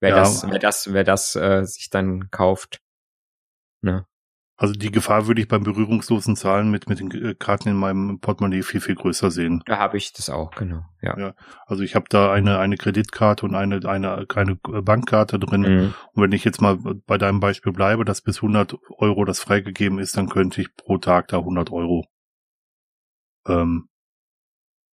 Wer 0.00 0.10
ja. 0.10 0.16
das, 0.16 0.50
wer 0.50 0.58
das, 0.58 0.92
wer 0.92 1.04
das 1.04 1.34
äh, 1.36 1.64
sich 1.64 1.88
dann 1.88 2.30
kauft, 2.30 2.82
ne? 3.80 4.06
Also 4.60 4.74
die 4.74 4.90
Gefahr 4.90 5.26
würde 5.26 5.40
ich 5.40 5.48
beim 5.48 5.62
berührungslosen 5.64 6.36
Zahlen 6.36 6.70
mit, 6.70 6.86
mit 6.86 7.00
den 7.00 7.10
äh, 7.12 7.34
Karten 7.34 7.70
in 7.70 7.76
meinem 7.76 8.20
Portemonnaie 8.20 8.62
viel, 8.62 8.82
viel 8.82 8.94
größer 8.94 9.30
sehen. 9.30 9.62
Da 9.64 9.78
habe 9.78 9.96
ich 9.96 10.12
das 10.12 10.28
auch, 10.28 10.50
genau. 10.50 10.84
Ja. 11.00 11.18
ja 11.18 11.34
also 11.64 11.82
ich 11.82 11.94
habe 11.94 12.04
da 12.10 12.30
eine, 12.30 12.58
eine 12.58 12.76
Kreditkarte 12.76 13.46
und 13.46 13.54
eine, 13.54 13.80
eine, 13.88 14.26
eine 14.34 14.56
Bankkarte 14.56 15.38
drin. 15.38 15.62
Mhm. 15.62 15.94
Und 16.12 16.22
wenn 16.22 16.32
ich 16.32 16.44
jetzt 16.44 16.60
mal 16.60 16.76
bei 16.76 17.16
deinem 17.16 17.40
Beispiel 17.40 17.72
bleibe, 17.72 18.04
dass 18.04 18.20
bis 18.20 18.42
100 18.42 18.76
Euro 18.98 19.24
das 19.24 19.40
freigegeben 19.40 19.98
ist, 19.98 20.18
dann 20.18 20.28
könnte 20.28 20.60
ich 20.60 20.76
pro 20.76 20.98
Tag 20.98 21.28
da 21.28 21.38
100 21.38 21.72
Euro 21.72 22.04
ähm, 23.48 23.88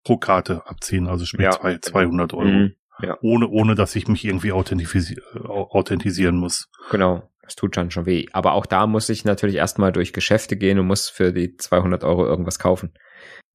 pro 0.05 0.15
Karte 0.15 0.65
abziehen. 0.65 1.07
Also 1.07 1.25
sprich 1.25 1.43
ja. 1.43 1.81
200 1.81 2.33
Euro. 2.33 2.47
Mhm. 2.47 2.75
Ja. 3.01 3.17
Ohne, 3.21 3.49
ohne 3.49 3.75
dass 3.75 3.97
ich 3.97 4.07
mich 4.07 4.23
irgendwie 4.23 4.53
authentisieren 4.53 6.37
muss. 6.37 6.69
Genau. 6.89 7.29
Das 7.47 7.55
tut 7.55 7.75
schon 7.75 7.91
schon 7.91 8.05
weh. 8.05 8.25
Aber 8.33 8.51
auch 8.53 8.65
da 8.65 8.87
muss 8.87 9.07
ich 9.07 9.23
natürlich 9.23 9.55
erstmal 9.55 9.93
durch 9.93 10.11
Geschäfte 10.11 10.57
gehen 10.57 10.79
und 10.79 10.87
muss 10.87 11.07
für 11.07 11.31
die 11.31 11.55
200 11.55 12.03
Euro 12.03 12.25
irgendwas 12.25 12.59
kaufen. 12.59 12.93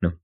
Ne? 0.00 0.18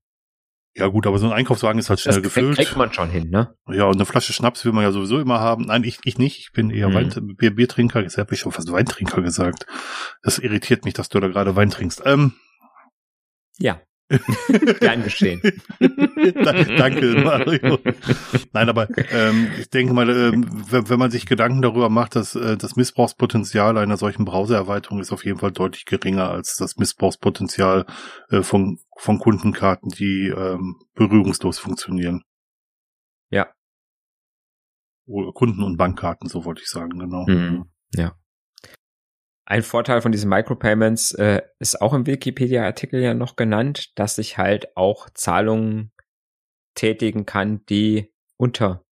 Ja 0.75 0.87
gut, 0.87 1.05
aber 1.05 1.19
so 1.19 1.27
ein 1.27 1.33
Einkaufswagen 1.33 1.77
ist 1.77 1.91
halt 1.91 1.99
schnell 1.99 2.15
das 2.15 2.23
gefüllt. 2.23 2.55
kriegt 2.55 2.75
man 2.75 2.91
schon 2.91 3.11
hin, 3.11 3.29
ne? 3.29 3.53
Ja, 3.67 3.85
und 3.85 3.93
eine 3.93 4.07
Flasche 4.07 4.33
Schnaps 4.33 4.65
will 4.65 4.71
man 4.71 4.83
ja 4.83 4.91
sowieso 4.91 5.19
immer 5.19 5.39
haben. 5.39 5.65
Nein, 5.65 5.83
ich, 5.83 5.99
ich 6.03 6.17
nicht. 6.17 6.39
Ich 6.39 6.51
bin 6.51 6.71
eher 6.71 6.89
mhm. 6.89 6.93
Wein, 6.95 7.35
Bier, 7.37 7.53
Biertrinker. 7.53 8.01
Jetzt 8.01 8.17
habe 8.17 8.33
ich 8.33 8.39
schon 8.39 8.51
fast 8.51 8.71
Weintrinker 8.71 9.21
gesagt. 9.21 9.67
Das 10.23 10.39
irritiert 10.39 10.85
mich, 10.85 10.95
dass 10.95 11.09
du 11.09 11.19
da 11.19 11.27
gerade 11.27 11.55
Wein 11.55 11.69
trinkst. 11.69 12.01
Ähm, 12.05 12.33
ja. 13.59 13.79
Gern 14.79 15.03
geschehen. 15.03 15.41
Danke, 15.79 17.21
Mario. 17.23 17.79
Nein, 18.53 18.69
aber 18.69 18.87
ähm, 19.11 19.47
ich 19.59 19.69
denke 19.69 19.93
mal, 19.93 20.09
ähm, 20.09 20.47
wenn, 20.69 20.89
wenn, 20.89 20.99
man 20.99 21.11
sich 21.11 21.27
Gedanken 21.27 21.61
darüber 21.61 21.89
macht, 21.89 22.15
dass 22.15 22.35
äh, 22.35 22.57
das 22.57 22.75
Missbrauchspotenzial 22.75 23.77
einer 23.77 23.97
solchen 23.97 24.25
Browsererweiterung 24.25 24.99
ist 24.99 25.11
auf 25.11 25.25
jeden 25.25 25.37
Fall 25.37 25.51
deutlich 25.51 25.85
geringer 25.85 26.29
als 26.29 26.55
das 26.55 26.77
Missbrauchspotenzial 26.77 27.85
äh, 28.29 28.41
von, 28.41 28.79
von 28.97 29.19
Kundenkarten, 29.19 29.89
die 29.89 30.33
ähm, 30.35 30.77
berührungslos 30.95 31.59
funktionieren. 31.59 32.23
Ja. 33.29 33.53
Kunden- 35.33 35.63
und 35.63 35.77
Bankkarten, 35.77 36.29
so 36.29 36.45
wollte 36.45 36.61
ich 36.61 36.69
sagen, 36.69 36.99
genau. 36.99 37.25
Mhm. 37.27 37.65
Ja. 37.93 38.15
Ein 39.49 39.63
Vorteil 39.63 40.03
von 40.03 40.11
diesen 40.11 40.29
Micropayments 40.29 41.11
äh, 41.13 41.41
ist 41.57 41.81
auch 41.81 41.93
im 41.93 42.05
Wikipedia-Artikel 42.05 43.01
ja 43.01 43.15
noch 43.15 43.35
genannt, 43.35 43.97
dass 43.97 44.19
ich 44.19 44.37
halt 44.37 44.77
auch 44.77 45.09
Zahlungen 45.15 45.91
tätigen 46.75 47.25
kann, 47.25 47.65
die 47.65 48.13
unter 48.37 48.85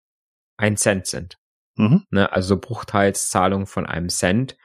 ein 0.58 0.76
Cent 0.76 1.06
sind. 1.06 1.38
Mhm. 1.76 2.06
Ne, 2.10 2.32
also 2.32 2.58
Bruchteilszahlungen 2.58 3.68
von 3.68 3.86
einem 3.86 4.10
Cent 4.10 4.58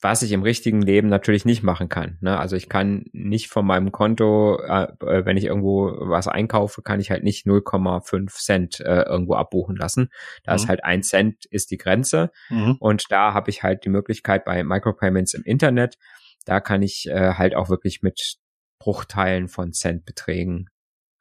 was 0.00 0.22
ich 0.22 0.32
im 0.32 0.42
richtigen 0.42 0.82
Leben 0.82 1.08
natürlich 1.08 1.44
nicht 1.44 1.62
machen 1.62 1.88
kann. 1.88 2.18
Ne? 2.20 2.38
Also 2.38 2.54
ich 2.54 2.68
kann 2.68 3.06
nicht 3.12 3.48
von 3.48 3.66
meinem 3.66 3.92
Konto, 3.92 4.60
äh, 4.60 4.88
äh 5.00 5.24
wenn 5.24 5.36
ich 5.36 5.44
irgendwo 5.44 5.90
was 6.00 6.28
einkaufe, 6.28 6.82
kann 6.82 7.00
ich 7.00 7.10
halt 7.10 7.24
nicht 7.24 7.46
0,5 7.46 8.28
Cent 8.34 8.80
äh, 8.80 9.02
irgendwo 9.02 9.34
abbuchen 9.34 9.76
lassen. 9.76 10.10
Da 10.44 10.52
mhm. 10.52 10.56
ist 10.56 10.68
halt 10.68 10.84
ein 10.84 11.02
Cent 11.02 11.46
ist 11.46 11.70
die 11.70 11.78
Grenze. 11.78 12.30
Mhm. 12.50 12.76
Und 12.78 13.04
da 13.10 13.32
habe 13.32 13.50
ich 13.50 13.62
halt 13.62 13.84
die 13.84 13.88
Möglichkeit 13.88 14.44
bei 14.44 14.62
Micropayments 14.62 15.34
im 15.34 15.42
Internet, 15.44 15.96
da 16.44 16.60
kann 16.60 16.82
ich 16.82 17.08
äh, 17.08 17.34
halt 17.34 17.54
auch 17.54 17.68
wirklich 17.68 18.02
mit 18.02 18.36
Bruchteilen 18.78 19.48
von 19.48 19.72
Centbeträgen 19.72 20.70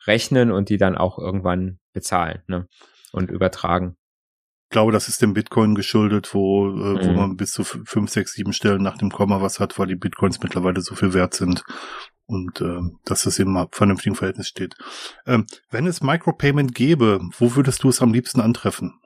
rechnen 0.05 0.51
und 0.51 0.69
die 0.69 0.77
dann 0.77 0.97
auch 0.97 1.17
irgendwann 1.17 1.79
bezahlen 1.93 2.43
ne? 2.47 2.67
und 3.11 3.31
übertragen. 3.31 3.97
Glaube, 4.75 4.91
das 4.91 5.07
ist 5.07 5.21
dem 5.21 5.33
Bitcoin 5.33 5.73
geschuldet, 5.73 6.33
wo, 6.33 6.67
äh, 6.67 7.01
wo 7.01 7.09
mhm. 7.09 7.15
man 7.15 7.37
bis 7.37 7.53
zu 7.53 7.63
fünf, 7.63 8.09
sechs, 8.09 8.33
sieben 8.33 8.51
Stellen 8.51 8.83
nach 8.83 8.97
dem 8.97 9.09
Komma 9.09 9.41
was 9.41 9.61
hat, 9.61 9.79
weil 9.79 9.87
die 9.87 9.95
Bitcoins 9.95 10.43
mittlerweile 10.43 10.81
so 10.81 10.95
viel 10.95 11.13
wert 11.13 11.33
sind 11.33 11.63
und 12.25 12.59
äh, 12.59 12.81
dass 13.05 13.23
das 13.23 13.39
im 13.39 13.67
vernünftigen 13.71 14.17
Verhältnis 14.17 14.49
steht. 14.49 14.75
Ähm, 15.25 15.45
wenn 15.71 15.87
es 15.87 16.03
Micropayment 16.03 16.75
gäbe, 16.75 17.21
wo 17.39 17.55
würdest 17.55 17.83
du 17.83 17.89
es 17.89 18.01
am 18.01 18.11
liebsten 18.11 18.41
antreffen? 18.41 18.99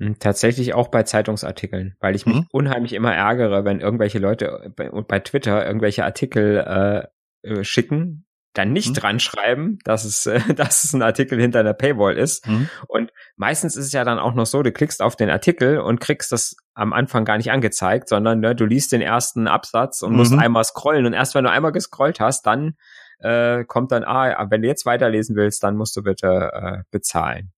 Hm, 0.00 0.18
tatsächlich 0.18 0.74
auch 0.74 0.88
bei 0.88 1.04
Zeitungsartikeln, 1.04 1.94
weil 2.00 2.16
ich 2.16 2.26
mich 2.26 2.34
mhm. 2.34 2.46
unheimlich 2.50 2.94
immer 2.94 3.14
ärgere, 3.14 3.64
wenn 3.64 3.78
irgendwelche 3.78 4.18
Leute 4.18 4.72
bei, 4.74 4.90
bei 4.90 5.20
Twitter 5.20 5.64
irgendwelche 5.64 6.04
Artikel 6.04 7.06
äh, 7.44 7.48
äh 7.48 7.62
schicken, 7.62 8.26
dann 8.54 8.72
nicht 8.72 8.90
mhm. 8.90 8.94
dran 8.94 9.20
schreiben, 9.20 9.78
dass 9.84 10.04
es, 10.04 10.26
äh, 10.26 10.40
dass 10.54 10.84
es 10.84 10.92
ein 10.92 11.02
Artikel 11.02 11.40
hinter 11.40 11.60
einer 11.60 11.74
Paywall 11.74 12.16
ist. 12.16 12.46
Mhm. 12.46 12.68
Und 12.86 13.12
meistens 13.36 13.76
ist 13.76 13.86
es 13.86 13.92
ja 13.92 14.04
dann 14.04 14.18
auch 14.18 14.34
noch 14.34 14.46
so, 14.46 14.62
du 14.62 14.72
klickst 14.72 15.02
auf 15.02 15.16
den 15.16 15.30
Artikel 15.30 15.78
und 15.78 16.00
kriegst 16.00 16.32
das 16.32 16.56
am 16.74 16.92
Anfang 16.92 17.24
gar 17.24 17.36
nicht 17.36 17.50
angezeigt, 17.50 18.08
sondern 18.08 18.40
ne, 18.40 18.54
du 18.54 18.64
liest 18.64 18.92
den 18.92 19.00
ersten 19.00 19.48
Absatz 19.48 20.02
und 20.02 20.14
musst 20.14 20.32
mhm. 20.32 20.38
einmal 20.40 20.64
scrollen. 20.64 21.06
Und 21.06 21.12
erst 21.12 21.34
wenn 21.34 21.44
du 21.44 21.50
einmal 21.50 21.72
gescrollt 21.72 22.20
hast, 22.20 22.46
dann 22.46 22.74
äh, 23.20 23.64
kommt 23.64 23.92
dann, 23.92 24.04
ah, 24.04 24.46
wenn 24.50 24.62
du 24.62 24.68
jetzt 24.68 24.86
weiterlesen 24.86 25.36
willst, 25.36 25.62
dann 25.62 25.76
musst 25.76 25.96
du 25.96 26.02
bitte 26.02 26.50
äh, 26.52 26.82
bezahlen. 26.90 27.52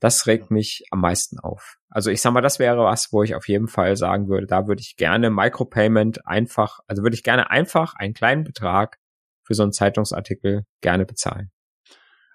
Das 0.00 0.26
regt 0.26 0.50
mich 0.50 0.84
am 0.90 1.00
meisten 1.00 1.38
auf. 1.38 1.76
Also 1.88 2.10
ich 2.10 2.20
sag 2.20 2.32
mal, 2.32 2.42
das 2.42 2.58
wäre 2.58 2.84
was, 2.84 3.12
wo 3.12 3.22
ich 3.22 3.34
auf 3.34 3.48
jeden 3.48 3.68
Fall 3.68 3.96
sagen 3.96 4.28
würde, 4.28 4.46
da 4.46 4.66
würde 4.66 4.82
ich 4.82 4.96
gerne 4.96 5.30
Micropayment 5.30 6.26
einfach, 6.26 6.80
also 6.86 7.02
würde 7.02 7.14
ich 7.14 7.22
gerne 7.22 7.50
einfach 7.50 7.94
einen 7.94 8.12
kleinen 8.12 8.44
Betrag 8.44 8.98
für 9.46 9.54
so 9.54 9.62
einen 9.62 9.72
Zeitungsartikel 9.72 10.64
gerne 10.80 11.06
bezahlen. 11.06 11.50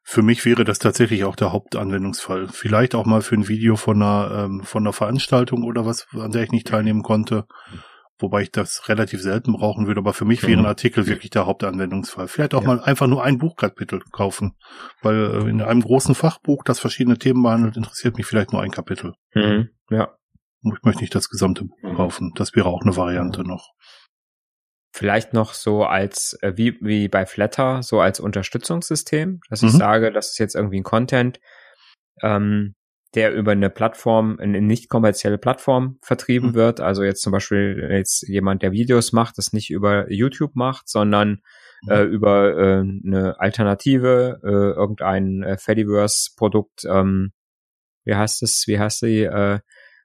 Für 0.04 0.24
mich 0.24 0.46
wäre 0.46 0.64
das 0.64 0.80
tatsächlich 0.80 1.26
auch 1.26 1.36
der 1.36 1.52
Hauptanwendungsfall. 1.52 2.48
Vielleicht 2.48 2.96
auch 2.96 3.06
mal 3.06 3.22
für 3.22 3.36
ein 3.36 3.48
Video 3.48 3.76
von 3.76 4.02
einer, 4.02 4.46
ähm, 4.46 4.64
von 4.64 4.84
einer 4.84 4.94
Veranstaltung 4.94 5.64
oder 5.64 5.86
was, 5.86 6.08
an 6.14 6.32
der 6.32 6.44
ich 6.44 6.52
nicht 6.52 6.68
teilnehmen 6.68 7.04
konnte 7.04 7.46
wobei 8.22 8.44
ich 8.44 8.52
das 8.52 8.88
relativ 8.88 9.22
selten 9.22 9.54
brauchen 9.54 9.88
würde, 9.88 10.00
aber 10.00 10.14
für 10.14 10.26
mich 10.26 10.46
wäre 10.46 10.60
ein 10.60 10.66
Artikel 10.66 11.08
wirklich 11.08 11.32
der 11.32 11.46
Hauptanwendungsfall. 11.46 12.28
Vielleicht 12.28 12.54
auch 12.54 12.62
ja. 12.62 12.68
mal 12.68 12.82
einfach 12.82 13.08
nur 13.08 13.24
ein 13.24 13.38
Buchkapitel 13.38 14.02
kaufen, 14.12 14.56
weil 15.02 15.16
äh, 15.16 15.50
in 15.50 15.62
einem 15.62 15.82
großen 15.82 16.16
Fachbuch, 16.16 16.64
das 16.64 16.80
verschiedene 16.80 17.18
Themen 17.18 17.44
behandelt, 17.44 17.78
interessiert 17.78 18.18
mich 18.18 18.26
vielleicht 18.26 18.54
nur 18.54 18.62
ein 18.62 18.72
Kapitel. 18.72 19.14
Mhm. 19.34 19.70
Ja. 19.90 20.16
Ich 20.64 20.84
möchte 20.84 21.02
nicht 21.02 21.16
das 21.16 21.30
gesamte 21.30 21.66
Buch 21.66 21.82
mhm. 21.82 21.96
kaufen. 21.96 22.32
Das 22.36 22.56
wäre 22.56 22.68
auch 22.68 22.82
eine 22.82 22.96
Variante 22.96 23.44
noch. 23.44 23.72
Vielleicht 24.94 25.34
noch 25.34 25.54
so 25.54 25.86
als, 25.86 26.38
äh, 26.42 26.54
wie, 26.56 26.78
wie 26.82 27.08
bei 27.08 27.26
Flatter, 27.26 27.82
so 27.82 28.02
als 28.02 28.20
Unterstützungssystem, 28.20 29.40
dass 29.50 29.64
ich 29.64 29.74
mhm. 29.74 29.78
sage, 29.78 30.12
das 30.12 30.32
ist 30.32 30.40
jetzt 30.40 30.56
irgendwie 30.56 30.82
ein 30.82 30.84
Content, 30.84 31.40
ähm, 32.22 32.76
der 33.16 33.34
über 33.34 33.52
eine 33.52 33.70
Plattform, 33.70 34.38
eine 34.40 34.62
nicht 34.62 34.90
kommerzielle 34.90 35.38
Plattform 35.38 35.98
vertrieben 36.02 36.50
mhm. 36.50 36.56
wird. 36.56 36.80
Also 36.82 37.04
jetzt 37.04 37.22
zum 37.22 37.32
Beispiel 37.32 37.88
jetzt 37.92 38.28
jemand, 38.28 38.64
der 38.64 38.72
Videos 38.72 39.12
macht, 39.12 39.38
das 39.38 39.54
nicht 39.54 39.70
über 39.70 40.12
YouTube 40.12 40.56
macht, 40.56 40.90
sondern 40.90 41.42
mhm. 41.84 41.92
äh, 41.92 42.04
über 42.04 42.58
äh, 42.58 42.80
eine 42.80 43.36
Alternative, 43.40 44.40
äh, 44.44 44.78
irgendein 44.78 45.44
äh, 45.44 45.58
Fediverse-Produkt, 45.58 46.86
ähm, 46.86 47.32
wie 48.04 48.16
heißt 48.16 48.44
es, 48.44 48.66
wie 48.68 48.80
heißt 48.80 49.04
die, 49.04 49.24
äh, 49.24 49.60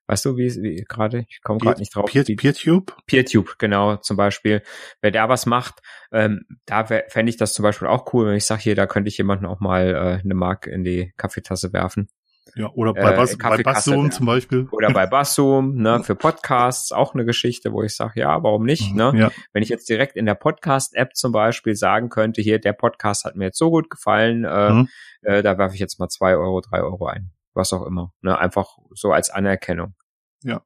weißt 0.07 0.25
du, 0.25 0.37
wie, 0.37 0.55
wie 0.63 0.85
gerade, 0.85 1.27
ich 1.29 1.43
komme 1.43 1.59
gerade 1.59 1.81
nicht 1.81 1.95
drauf. 1.95 2.11
Peer, 2.11 2.25
PeerTube? 2.25 2.97
PeerTube, 3.07 3.57
genau, 3.59 3.97
zum 3.97 4.17
Beispiel. 4.17 4.63
Wer 5.01 5.11
da 5.11 5.29
was 5.29 5.47
macht, 5.47 5.81
ähm, 6.13 6.45
da 6.65 6.85
fände 6.85 7.31
ich 7.31 7.37
das 7.37 7.55
zum 7.55 7.63
Beispiel 7.63 7.89
auch 7.89 8.13
cool, 8.13 8.27
wenn 8.27 8.37
ich 8.37 8.45
sage, 8.45 8.63
hier, 8.63 8.75
da 8.75 8.87
könnte 8.87 9.09
ich 9.09 9.19
jemanden 9.19 9.47
auch 9.47 9.61
mal 9.61 9.89
äh, 9.95 10.23
eine 10.23 10.35
Mark 10.35 10.67
in 10.67 10.85
die 10.85 11.13
Kaffeetasse 11.17 11.73
werfen. 11.73 12.09
Ja, 12.55 12.71
oder 12.73 12.95
bei, 12.95 13.13
äh, 13.13 13.37
bei 13.37 13.63
Basszoom 13.63 14.11
zum 14.11 14.25
Beispiel. 14.25 14.67
Oder 14.71 14.91
bei 14.91 15.07
Basszoom, 15.07 15.75
ne, 15.75 16.03
für 16.03 16.15
Podcasts 16.15 16.91
auch 16.91 17.13
eine 17.13 17.27
Geschichte, 17.27 17.73
wo 17.73 17.83
ich 17.83 17.95
sage, 17.95 18.21
ja, 18.21 18.43
warum 18.43 18.65
nicht, 18.65 18.93
mhm, 18.93 18.97
ne? 18.97 19.13
Ja. 19.15 19.31
Wenn 19.53 19.63
ich 19.63 19.69
jetzt 19.69 19.89
direkt 19.91 20.17
in 20.17 20.25
der 20.25 20.37
Podcast-App 20.37 21.15
zum 21.15 21.33
Beispiel 21.33 21.75
sagen 21.75 22.09
könnte, 22.09 22.41
hier, 22.41 22.59
der 22.59 22.73
Podcast 22.73 23.25
hat 23.27 23.37
mir 23.37 23.47
jetzt 23.47 23.59
so 23.59 23.71
gut 23.71 23.91
gefallen, 23.91 24.45
äh, 24.45 24.71
mhm. 24.71 24.89
äh, 25.21 25.43
da 25.43 25.59
werfe 25.59 25.75
ich 25.75 25.81
jetzt 25.81 25.99
mal 25.99 26.09
zwei 26.09 26.35
Euro, 26.35 26.63
drei 26.63 26.81
Euro 26.81 27.07
ein. 27.07 27.31
Was 27.53 27.73
auch 27.75 27.85
immer. 27.85 28.13
Ne? 28.23 28.39
Einfach 28.39 28.79
so 28.95 29.13
als 29.13 29.29
Anerkennung. 29.29 29.95
Ja. 30.43 30.63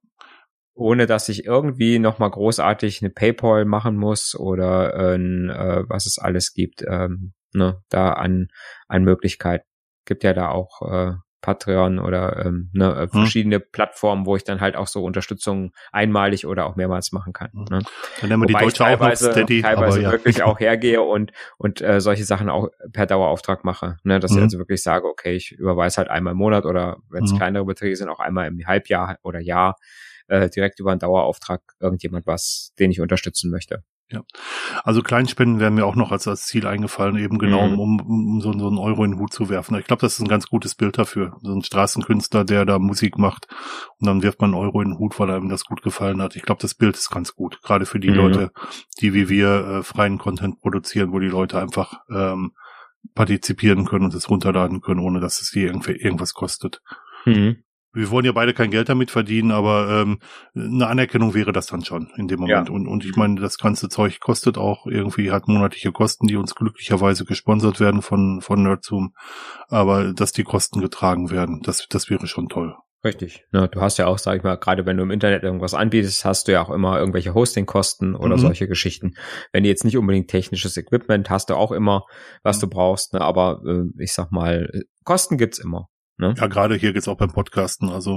Ohne 0.75 1.07
dass 1.07 1.29
ich 1.29 1.45
irgendwie 1.45 1.99
nochmal 1.99 2.31
großartig 2.31 3.03
eine 3.03 3.11
PayPal 3.11 3.65
machen 3.65 3.97
muss 3.97 4.35
oder 4.35 4.95
äh, 4.95 5.15
äh, 5.17 5.85
was 5.89 6.07
es 6.07 6.19
alles 6.19 6.55
gibt, 6.55 6.83
ähm, 6.87 7.35
ne, 7.53 7.83
da 7.89 8.13
an, 8.13 8.49
an 8.89 9.05
Möglichkeiten. 9.05 9.67
Gibt 10.07 10.25
ja 10.25 10.33
da 10.33 10.49
auch 10.51 10.83
äh, 10.91 11.13
Patreon 11.41 11.99
oder 11.99 12.45
ähm, 12.45 12.71
ne, 12.73 12.93
äh, 12.93 13.01
hm. 13.03 13.09
verschiedene 13.09 13.57
hm. 13.57 13.65
Plattformen, 13.73 14.27
wo 14.27 14.37
ich 14.37 14.45
dann 14.45 14.61
halt 14.61 14.77
auch 14.77 14.87
so 14.87 15.03
Unterstützung 15.05 15.73
einmalig 15.93 16.47
oder 16.47 16.67
auch 16.67 16.77
mehrmals 16.77 17.13
machen 17.13 17.33
kann. 17.33 17.51
Hm. 17.53 17.65
Ne? 17.71 17.83
Dann 18.21 18.41
wir 18.41 18.47
die 18.47 18.55
Deutsche 18.55 18.85
teilweise, 18.85 19.25
auch 19.25 19.29
noch 19.29 19.43
Steady, 19.43 19.63
teilweise 19.63 20.03
ja. 20.03 20.13
wirklich 20.13 20.43
auch 20.43 20.61
hergehe 20.61 21.03
und 21.03 21.33
und 21.59 21.81
äh, 21.81 22.01
solche 22.01 22.25
Sachen 22.25 22.49
auch 22.49 22.69
per 22.93 23.07
Dauerauftrag 23.07 23.65
mache. 23.65 23.97
Ne? 24.05 24.21
Dass 24.21 24.33
hm. 24.33 24.39
ich 24.39 24.43
also 24.45 24.59
wirklich 24.59 24.83
sage, 24.83 25.07
okay, 25.07 25.35
ich 25.35 25.53
überweise 25.53 25.99
halt 25.99 26.09
einmal 26.09 26.33
im 26.33 26.39
Monat 26.39 26.67
oder 26.67 26.99
wenn 27.09 27.25
es 27.25 27.31
hm. 27.31 27.39
kleinere 27.39 27.65
Beträge 27.65 27.97
sind, 27.97 28.09
auch 28.09 28.21
einmal 28.21 28.47
im 28.49 28.67
Halbjahr 28.67 29.19
oder 29.23 29.41
Jahr 29.41 29.77
äh, 30.29 30.49
direkt 30.49 30.81
über 30.81 30.91
einen 30.91 31.01
Dauerauftrag 31.01 31.63
irgendjemand 31.81 32.27
was, 32.27 32.73
den 32.79 32.91
ich 32.91 33.01
unterstützen 33.01 33.51
möchte. 33.51 33.83
Ja. 34.13 34.23
Also 34.83 35.03
Kleinspenden 35.03 35.61
wären 35.61 35.75
mir 35.75 35.87
auch 35.87 35.95
noch 35.95 36.11
als, 36.11 36.27
als 36.27 36.47
Ziel 36.47 36.67
eingefallen, 36.67 37.17
eben 37.17 37.39
genau, 37.39 37.69
mhm. 37.69 37.79
um, 37.79 38.01
um 38.01 38.41
so, 38.41 38.53
so 38.53 38.67
einen 38.67 38.79
Euro 38.79 39.05
in 39.05 39.13
den 39.13 39.21
Hut 39.21 39.33
zu 39.33 39.49
werfen. 39.49 39.79
Ich 39.79 39.87
glaube, 39.87 40.01
das 40.01 40.15
ist 40.15 40.21
ein 40.21 40.29
ganz 40.29 40.49
gutes 40.49 40.75
Bild 40.75 40.99
dafür. 40.99 41.37
So 41.43 41.53
ein 41.53 41.63
Straßenkünstler, 41.63 42.45
der 42.45 42.65
da 42.65 42.79
Musik 42.81 43.19
macht 43.19 43.47
und 43.99 44.07
dann 44.07 44.23
wirft 44.23 44.41
man 44.41 44.51
einen 44.53 44.63
Euro 44.63 44.81
in 44.83 44.91
den 44.91 44.99
Hut, 44.99 45.19
weil 45.21 45.31
er 45.31 45.37
ihm 45.37 45.49
das 45.49 45.65
gut 45.65 45.83
gefallen 45.83 46.21
hat. 46.21 46.35
Ich 46.35 46.43
glaube, 46.43 46.61
das 46.61 46.75
Bild 46.75 46.97
ist 46.97 47.11
ganz 47.11 47.35
gut. 47.35 47.63
Gerade 47.63 47.87
für 47.87 48.01
die 48.01 48.11
mhm. 48.11 48.17
Leute, 48.17 48.53
die 49.01 49.15
wie 49.15 49.29
wir 49.29 49.49
äh, 49.49 49.83
freien 49.85 50.19
Content 50.19 50.61
produzieren, 50.61 51.13
wo 51.13 51.21
die 51.21 51.29
Leute 51.29 51.61
einfach 51.61 52.01
ähm, 52.11 52.53
partizipieren 53.15 53.87
können 53.87 54.07
und 54.07 54.15
es 54.15 54.29
runterladen 54.29 54.81
können, 54.81 55.01
ohne 55.01 55.21
dass 55.21 55.41
es 55.41 55.53
die 55.53 55.63
irgendwie 55.63 55.93
irgendwas 55.93 56.35
kostet. 56.35 56.83
Mhm 57.25 57.63
wir 57.93 58.11
wollen 58.11 58.25
ja 58.25 58.33
beide 58.33 58.55
kein 58.55 58.71
Geld 58.71 58.89
damit 58.89 59.11
verdienen, 59.11 59.51
aber 59.51 60.03
ähm, 60.03 60.19
eine 60.55 60.87
Anerkennung 60.87 61.35
wäre 61.35 61.53
das 61.53 61.67
dann 61.67 61.85
schon 61.85 62.11
in 62.17 62.29
dem 62.29 62.41
Moment. 62.41 62.69
Ja. 62.69 62.75
Und, 62.75 62.87
und 62.87 63.05
ich 63.05 63.17
meine, 63.17 63.41
das 63.41 63.59
ganze 63.59 63.89
Zeug 63.89 64.21
kostet 64.21 64.59
auch 64.59 64.87
irgendwie, 64.87 65.31
hat 65.31 65.49
monatliche 65.49 65.93
Kosten, 65.93 66.27
die 66.27 66.37
uns 66.37 66.55
glücklicherweise 66.55 67.25
gesponsert 67.25 67.81
werden 67.81 68.03
von, 68.03 68.41
von 68.41 68.63
Nerdzoom. 68.63 69.15
Aber 69.69 70.13
dass 70.13 70.33
die 70.33 70.45
Kosten 70.45 70.81
getragen 70.81 71.31
werden, 71.31 71.61
das, 71.63 71.87
das 71.89 72.11
wäre 72.11 72.27
schon 72.27 72.49
toll. 72.49 72.77
Richtig. 73.03 73.45
Ja, 73.53 73.67
du 73.67 73.81
hast 73.81 73.97
ja 73.97 74.07
auch, 74.07 74.19
sag 74.19 74.37
ich 74.37 74.43
mal, 74.43 74.57
gerade 74.57 74.85
wenn 74.85 74.99
du 74.99 75.03
im 75.03 75.11
Internet 75.11 75.43
irgendwas 75.43 75.73
anbietest, 75.73 76.27
hast 76.27 76.49
du 76.49 76.53
ja 76.53 76.63
auch 76.63 76.69
immer 76.69 76.99
irgendwelche 76.99 77.33
Hostingkosten 77.33 78.15
oder 78.15 78.37
mhm. 78.37 78.41
solche 78.41 78.69
Geschichten. 78.69 79.15
Wenn 79.53 79.63
du 79.63 79.71
jetzt 79.71 79.85
nicht 79.85 79.97
unbedingt 79.97 80.29
technisches 80.29 80.77
Equipment 80.77 81.31
hast, 81.31 81.49
du 81.49 81.55
auch 81.55 81.73
immer, 81.73 82.05
was 82.43 82.59
mhm. 82.59 82.61
du 82.61 82.69
brauchst. 82.69 83.15
Ne? 83.15 83.23
Aber 83.23 83.63
äh, 83.67 84.03
ich 84.03 84.13
sag 84.13 84.31
mal, 84.33 84.71
Kosten 85.05 85.39
gibt's 85.39 85.59
immer. 85.59 85.89
Ne? 86.21 86.35
Ja, 86.37 86.47
gerade 86.47 86.77
hier 86.77 86.93
geht's 86.93 87.09
auch 87.09 87.17
beim 87.17 87.33
Podcasten. 87.33 87.89
Also 87.89 88.17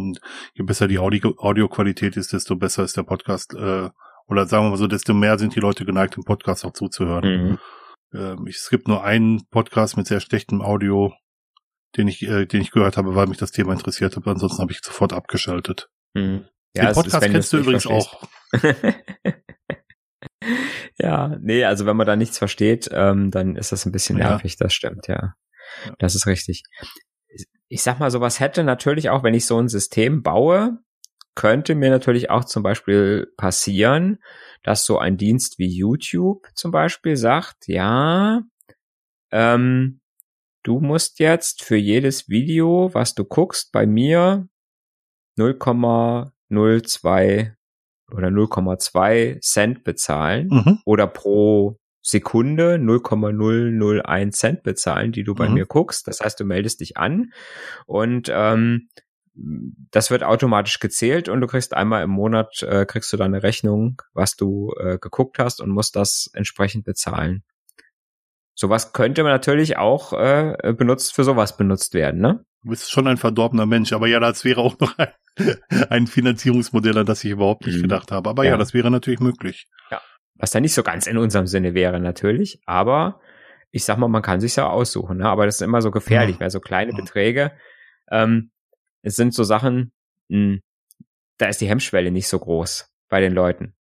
je 0.54 0.64
besser 0.64 0.88
die 0.88 1.00
Audio 1.00 1.34
Audioqualität 1.38 2.18
ist, 2.18 2.34
desto 2.34 2.58
besser 2.58 2.84
ist 2.84 2.98
der 2.98 3.04
Podcast. 3.04 3.54
Äh, 3.54 3.90
oder 4.28 4.46
sagen 4.46 4.66
wir 4.66 4.72
mal 4.72 4.78
so, 4.78 4.88
desto 4.88 5.14
mehr 5.14 5.40
sind 5.40 5.56
die 5.56 5.62
Leute 5.62 5.86
geneigt, 5.86 6.18
dem 6.18 6.24
Podcast 6.24 6.66
auch 6.66 6.74
zuzuhören. 6.74 7.24
Mhm. 7.24 7.60
Äh, 8.14 8.50
es 8.50 8.70
gibt 8.70 8.88
nur 8.88 9.04
einen 9.04 9.48
Podcast 9.50 9.96
mit 9.96 10.08
sehr 10.08 10.20
schlechtem 10.20 10.62
Audio, 10.62 11.14
den 11.98 12.10
ich, 12.10 12.22
äh, 12.24 12.46
den 12.46 12.62
ich 12.62 12.72
gehört 12.72 12.98
habe, 12.98 13.16
weil 13.16 13.28
mich 13.28 13.38
das 13.38 13.52
Thema 13.52 13.72
interessiert 13.72 14.18
hat. 14.18 14.28
Ansonsten 14.28 14.62
habe 14.62 14.74
ich 14.74 14.82
sofort 14.82 15.14
abgeschaltet. 15.14 15.90
Mhm. 16.14 16.46
Ja, 16.76 16.88
den 16.88 16.94
Podcast 16.94 17.26
ist, 17.26 17.32
kennst 17.32 17.54
du 17.54 17.58
übrigens 17.58 17.84
verstehst. 17.84 18.14
auch. 18.14 18.28
ja, 20.98 21.38
nee, 21.40 21.64
also 21.64 21.86
wenn 21.86 21.96
man 21.96 22.08
da 22.08 22.18
nichts 22.18 22.38
versteht, 22.38 22.90
ähm, 22.92 23.32
dann 23.32 23.56
ist 23.56 23.72
das 23.72 23.86
ein 23.86 23.94
bisschen 23.94 24.18
nervig, 24.18 24.54
ja. 24.54 24.66
das 24.66 24.74
stimmt, 24.74 25.08
ja. 25.08 25.36
Das 26.00 26.16
ist 26.16 26.28
richtig 26.28 26.64
ich 27.74 27.82
sag 27.82 28.00
mal, 28.00 28.12
sowas 28.12 28.40
hätte 28.40 28.64
natürlich 28.64 29.10
auch, 29.10 29.24
wenn 29.24 29.34
ich 29.34 29.48
so 29.48 29.58
ein 29.58 29.68
System 29.68 30.22
baue, 30.22 30.78
könnte 31.34 31.74
mir 31.74 31.90
natürlich 31.90 32.30
auch 32.30 32.46
zum 32.46 32.62
Beispiel 32.62 33.34
passieren, 33.36 34.20
dass 34.62 34.86
so 34.86 35.00
ein 35.00 35.18
Dienst 35.18 35.58
wie 35.58 35.76
YouTube 35.76 36.48
zum 36.54 36.70
Beispiel 36.70 37.18
sagt, 37.18 37.68
ja, 37.68 38.44
ähm, 39.32 40.02
du 40.62 40.82
musst 40.82 41.20
jetzt 41.20 41.64
für 41.64 41.76
jedes 41.76 42.30
Video, 42.30 42.92
was 42.94 43.16
du 43.16 43.26
guckst, 43.26 43.72
bei 43.72 43.88
mir 43.88 44.48
0,02 45.40 47.54
oder 48.12 48.28
0,2 48.28 49.42
Cent 49.42 49.84
bezahlen 49.84 50.50
mhm. 50.50 50.80
oder 50.86 51.08
pro 51.08 51.80
Sekunde 52.04 52.78
0,001 52.78 54.38
Cent 54.38 54.64
bezahlen, 54.64 55.14
die 55.14 55.24
du 55.24 55.34
bei 55.34 55.48
mhm. 55.48 55.54
mir 55.56 55.66
guckst. 55.66 56.08
Das 56.08 56.20
heißt, 56.20 56.40
du 56.40 56.44
meldest 56.44 56.82
dich 56.82 56.98
an 56.98 57.32
und 57.86 58.30
ähm, 58.32 58.90
das 59.36 60.12
wird 60.12 60.24
automatisch 60.24 60.80
gezählt 60.80 61.30
und 61.30 61.42
du 61.42 61.48
kriegst 61.48 61.74
einmal 61.74 62.04
im 62.04 62.12
Monat 62.12 62.62
äh, 62.62 62.86
kriegst 62.86 63.12
du 63.14 63.18
dann 63.18 63.34
eine 63.34 63.42
Rechnung, 63.42 64.02
was 64.14 64.36
du 64.36 64.74
äh, 64.78 65.00
geguckt 65.00 65.40
hast 65.40 65.62
und 65.62 65.72
musst 65.72 65.96
das 65.96 66.30
entsprechend 66.34 66.84
bezahlen. 66.84 67.44
Sowas 68.54 68.94
könnte 68.94 69.24
man 69.24 69.32
natürlich 69.32 69.78
auch 69.78 70.14
äh, 70.14 70.74
benutzt 70.78 71.16
für 71.16 71.24
sowas 71.24 71.58
benutzt 71.58 71.96
werden, 71.96 72.22
ne? 72.22 72.46
Du 72.62 72.70
bist 72.70 72.92
schon 72.92 73.08
ein 73.08 73.18
verdorbener 73.18 73.66
Mensch, 73.66 73.92
aber 73.92 74.08
ja, 74.08 74.20
das 74.20 74.46
wäre 74.46 74.62
auch 74.62 74.80
noch 74.80 74.98
ein, 74.98 75.10
ein 75.90 76.08
Finanzierungsmodell, 76.08 76.98
an 76.98 77.06
das 77.06 77.24
ich 77.24 77.32
überhaupt 77.32 77.66
nicht 77.66 77.78
mhm. 77.78 77.84
gedacht 77.84 78.12
habe. 78.12 78.30
Aber 78.30 78.44
ja. 78.44 78.52
ja, 78.52 78.58
das 78.58 78.74
wäre 78.74 78.92
natürlich 78.92 79.20
möglich. 79.20 79.68
Ja. 79.90 80.02
Was 80.36 80.52
da 80.52 80.60
nicht 80.60 80.74
so 80.74 80.84
ganz 80.84 81.08
in 81.08 81.18
unserem 81.18 81.48
Sinne 81.48 81.74
wäre, 81.74 82.00
natürlich, 82.00 82.62
aber 82.66 83.22
ich 83.72 83.86
sag 83.86 83.98
mal, 83.98 84.08
man 84.08 84.22
kann 84.22 84.40
sich 84.40 84.56
ja 84.56 84.70
aussuchen, 84.70 85.18
ne? 85.18 85.28
aber 85.28 85.46
das 85.46 85.56
ist 85.56 85.62
immer 85.62 85.82
so 85.82 85.92
gefährlich, 85.92 86.36
ja. 86.36 86.42
weil 86.42 86.50
so 86.50 86.60
kleine 86.60 86.94
Beträge, 86.94 87.52
ähm, 88.12 88.52
es 89.02 89.16
sind 89.16 89.34
so 89.34 89.44
Sachen, 89.44 89.92
mh, 90.30 90.38
hm, 90.38 90.62
da 91.38 91.48
ist 91.48 91.62
die 91.62 91.68
Hemmschwelle 91.68 92.12
nicht 92.12 92.28
so 92.28 92.40
groß 92.40 92.90
bei 93.10 93.20
den 93.20 93.34
Leuten. 93.34 93.76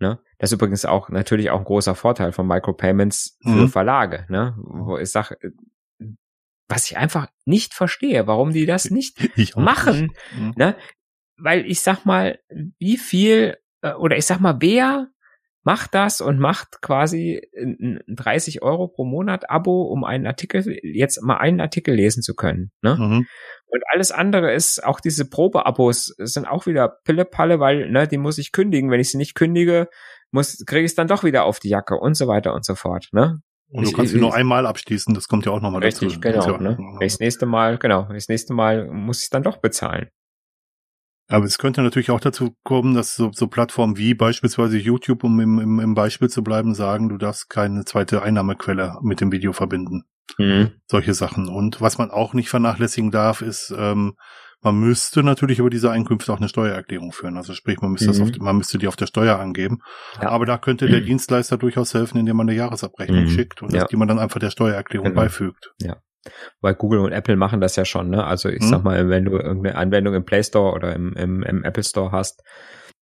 Ne? 0.00 0.20
Das 0.38 0.50
ist 0.50 0.56
übrigens 0.56 0.84
auch 0.84 1.08
natürlich 1.08 1.50
auch 1.50 1.58
ein 1.58 1.64
großer 1.64 1.94
Vorteil 1.94 2.32
von 2.32 2.46
Micropayments 2.46 3.38
für 3.42 3.48
mhm. 3.48 3.68
Verlage, 3.68 4.26
ne? 4.28 4.56
Wo 4.58 4.96
ich 4.96 5.10
sage, 5.10 5.36
was 6.68 6.90
ich 6.90 6.96
einfach 6.96 7.28
nicht 7.44 7.74
verstehe, 7.74 8.26
warum 8.26 8.52
die 8.52 8.66
das 8.66 8.90
nicht 8.90 9.18
machen. 9.56 10.02
Nicht. 10.02 10.14
Mhm. 10.36 10.54
Ne? 10.56 10.76
Weil 11.36 11.66
ich 11.66 11.80
sag 11.80 12.04
mal, 12.04 12.38
wie 12.78 12.96
viel, 12.96 13.56
äh, 13.82 13.94
oder 13.94 14.16
ich 14.16 14.26
sag 14.26 14.40
mal, 14.40 14.58
wer 14.60 15.08
macht 15.68 15.94
das 15.94 16.22
und 16.22 16.38
macht 16.38 16.80
quasi 16.80 17.42
ein 17.54 18.00
30 18.08 18.62
Euro 18.62 18.88
pro 18.88 19.04
Monat 19.04 19.50
Abo, 19.50 19.82
um 19.82 20.02
einen 20.02 20.26
Artikel, 20.26 20.64
jetzt 20.82 21.22
mal 21.22 21.36
einen 21.36 21.60
Artikel 21.60 21.94
lesen 21.94 22.22
zu 22.22 22.34
können. 22.34 22.70
Ne? 22.80 22.94
Mhm. 22.94 23.26
Und 23.66 23.82
alles 23.92 24.10
andere 24.10 24.54
ist, 24.54 24.82
auch 24.82 24.98
diese 24.98 25.28
Probeabos 25.28 26.14
sind 26.16 26.46
auch 26.46 26.64
wieder 26.64 26.88
Pille-Palle, 27.04 27.60
weil 27.60 27.90
ne, 27.90 28.08
die 28.08 28.16
muss 28.16 28.38
ich 28.38 28.52
kündigen. 28.52 28.90
Wenn 28.90 29.00
ich 29.00 29.10
sie 29.10 29.18
nicht 29.18 29.34
kündige, 29.34 29.90
muss 30.30 30.64
kriege 30.64 30.86
ich 30.86 30.92
es 30.92 30.94
dann 30.94 31.06
doch 31.06 31.22
wieder 31.22 31.44
auf 31.44 31.60
die 31.60 31.68
Jacke 31.68 31.96
und 31.96 32.14
so 32.14 32.28
weiter 32.28 32.54
und 32.54 32.64
so 32.64 32.74
fort. 32.74 33.08
Ne? 33.12 33.42
Und 33.68 33.86
du 33.86 33.92
kannst 33.92 34.12
sie 34.12 34.20
nur 34.20 34.34
einmal 34.34 34.66
abschließen, 34.66 35.12
das 35.12 35.28
kommt 35.28 35.44
ja 35.44 35.52
auch 35.52 35.60
nochmal 35.60 35.82
dazu. 35.82 36.06
Richtig, 36.06 36.22
genau. 36.22 36.56
Ne? 36.56 36.78
Das 36.98 37.20
nächste 37.20 37.44
Mal, 37.44 37.76
genau, 37.76 38.08
das 38.10 38.28
nächste 38.28 38.54
Mal 38.54 38.88
muss 38.88 39.22
ich 39.22 39.28
dann 39.28 39.42
doch 39.42 39.58
bezahlen. 39.58 40.08
Aber 41.28 41.44
es 41.44 41.58
könnte 41.58 41.82
natürlich 41.82 42.10
auch 42.10 42.20
dazu 42.20 42.56
kommen, 42.64 42.94
dass 42.94 43.14
so, 43.14 43.30
so 43.32 43.48
Plattformen 43.48 43.98
wie 43.98 44.14
beispielsweise 44.14 44.78
YouTube, 44.78 45.24
um 45.24 45.38
im, 45.40 45.58
im, 45.58 45.78
im 45.78 45.94
Beispiel 45.94 46.30
zu 46.30 46.42
bleiben, 46.42 46.74
sagen, 46.74 47.10
du 47.10 47.18
darfst 47.18 47.50
keine 47.50 47.84
zweite 47.84 48.22
Einnahmequelle 48.22 48.96
mit 49.02 49.20
dem 49.20 49.30
Video 49.30 49.52
verbinden. 49.52 50.04
Mhm. 50.38 50.72
Solche 50.86 51.12
Sachen. 51.12 51.48
Und 51.48 51.80
was 51.82 51.98
man 51.98 52.10
auch 52.10 52.32
nicht 52.32 52.48
vernachlässigen 52.48 53.10
darf, 53.10 53.42
ist, 53.42 53.74
ähm, 53.76 54.14
man 54.62 54.80
müsste 54.80 55.22
natürlich 55.22 55.60
über 55.60 55.70
diese 55.70 55.90
Einkünfte 55.90 56.32
auch 56.32 56.38
eine 56.38 56.48
Steuererklärung 56.48 57.12
führen. 57.12 57.36
Also 57.36 57.52
sprich, 57.52 57.80
man 57.80 57.92
müsste, 57.92 58.06
mhm. 58.06 58.12
das 58.12 58.20
auf, 58.20 58.38
man 58.38 58.56
müsste 58.56 58.78
die 58.78 58.88
auf 58.88 58.96
der 58.96 59.06
Steuer 59.06 59.38
angeben. 59.38 59.82
Ja. 60.20 60.30
Aber 60.30 60.46
da 60.46 60.58
könnte 60.58 60.88
der 60.88 61.00
mhm. 61.00 61.06
Dienstleister 61.06 61.58
durchaus 61.58 61.94
helfen, 61.94 62.18
indem 62.18 62.36
man 62.36 62.48
eine 62.48 62.56
Jahresabrechnung 62.56 63.24
mhm. 63.24 63.28
schickt 63.28 63.62
und 63.62 63.72
ja. 63.72 63.84
die 63.84 63.96
man 63.96 64.08
dann 64.08 64.18
einfach 64.18 64.40
der 64.40 64.50
Steuererklärung 64.50 65.08
genau. 65.08 65.20
beifügt. 65.20 65.72
Ja. 65.80 65.98
Weil 66.60 66.74
Google 66.74 67.00
und 67.00 67.12
Apple 67.12 67.36
machen 67.36 67.60
das 67.60 67.76
ja 67.76 67.84
schon, 67.84 68.10
ne? 68.10 68.24
Also 68.24 68.48
ich 68.48 68.62
mhm. 68.62 68.68
sag 68.68 68.84
mal, 68.84 69.08
wenn 69.08 69.24
du 69.24 69.32
irgendeine 69.32 69.76
Anwendung 69.76 70.14
im 70.14 70.24
Play 70.24 70.42
Store 70.42 70.74
oder 70.74 70.94
im, 70.94 71.14
im, 71.14 71.42
im 71.42 71.64
Apple 71.64 71.84
Store 71.84 72.12
hast, 72.12 72.42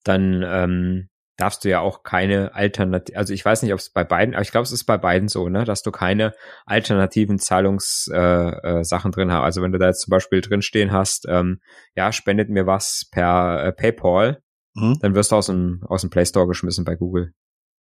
dann 0.05 0.45
ähm, 0.47 1.09
darfst 1.37 1.65
du 1.65 1.69
ja 1.69 1.81
auch 1.81 2.03
keine 2.03 2.55
Alternative, 2.55 3.17
also 3.19 3.35
ich 3.35 3.45
weiß 3.45 3.63
nicht, 3.63 3.73
ob 3.73 3.79
es 3.79 3.91
bei 3.91 4.05
beiden, 4.05 4.35
aber 4.35 4.43
ich 4.43 4.51
glaube, 4.51 4.65
es 4.65 4.73
ist 4.73 4.85
bei 4.85 4.97
beiden 4.97 5.29
so, 5.29 5.49
ne, 5.49 5.65
dass 5.65 5.83
du 5.83 5.91
keine 5.91 6.33
alternativen 6.65 7.39
Zahlungssachen 7.39 8.15
äh, 8.15 8.81
äh, 8.81 8.85
Sachen 8.85 9.13
drin 9.13 9.31
hast. 9.31 9.43
Also 9.43 9.63
wenn 9.63 9.73
du 9.73 9.79
da 9.79 9.87
jetzt 9.87 10.03
zum 10.03 10.11
Beispiel 10.11 10.41
drinstehen 10.41 10.93
hast, 10.93 11.27
ähm, 11.29 11.61
ja, 11.95 12.13
spendet 12.13 12.49
mir 12.49 12.67
was 12.67 13.09
per 13.11 13.65
äh, 13.65 13.73
PayPal, 13.73 14.43
mhm. 14.75 14.99
dann 15.01 15.15
wirst 15.15 15.33
du 15.33 15.37
aus 15.37 15.47
dem, 15.47 15.83
aus 15.87 16.01
dem 16.01 16.11
Play 16.11 16.25
Store 16.25 16.47
geschmissen 16.47 16.85
bei 16.85 16.97
Google. 16.97 17.33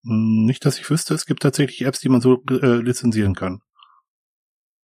Hm, 0.04 0.46
nicht, 0.46 0.66
dass 0.66 0.80
ich 0.80 0.90
wüsste, 0.90 1.14
es 1.14 1.26
gibt 1.26 1.44
tatsächlich 1.44 1.86
Apps, 1.86 2.00
die 2.00 2.10
man 2.10 2.22
so 2.22 2.42
äh, 2.50 2.78
lizenzieren 2.78 3.36
kann 3.36 3.62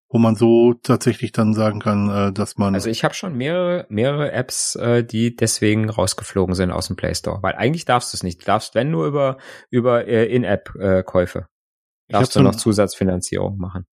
wo 0.09 0.17
man 0.17 0.35
so 0.35 0.73
tatsächlich 0.73 1.31
dann 1.31 1.53
sagen 1.53 1.79
kann, 1.79 2.09
äh, 2.09 2.33
dass 2.33 2.57
man. 2.57 2.73
Also 2.73 2.89
ich 2.89 3.03
habe 3.03 3.13
schon 3.13 3.35
mehrere, 3.35 3.85
mehrere 3.89 4.31
Apps, 4.31 4.75
äh, 4.75 5.03
die 5.03 5.35
deswegen 5.35 5.89
rausgeflogen 5.89 6.55
sind 6.55 6.71
aus 6.71 6.87
dem 6.87 6.95
Play 6.95 7.13
Store. 7.13 7.41
Weil 7.43 7.53
eigentlich 7.55 7.85
darfst 7.85 8.11
du 8.11 8.17
es 8.17 8.23
nicht. 8.23 8.41
Du 8.41 8.45
darfst, 8.45 8.73
wenn 8.73 8.89
nur 8.89 9.05
über, 9.05 9.37
über 9.69 10.07
äh, 10.07 10.25
In-App-Käufe. 10.25 11.47
darfst 12.07 12.35
du 12.35 12.41
noch 12.41 12.55
Zusatzfinanzierung 12.55 13.57
machen. 13.57 13.85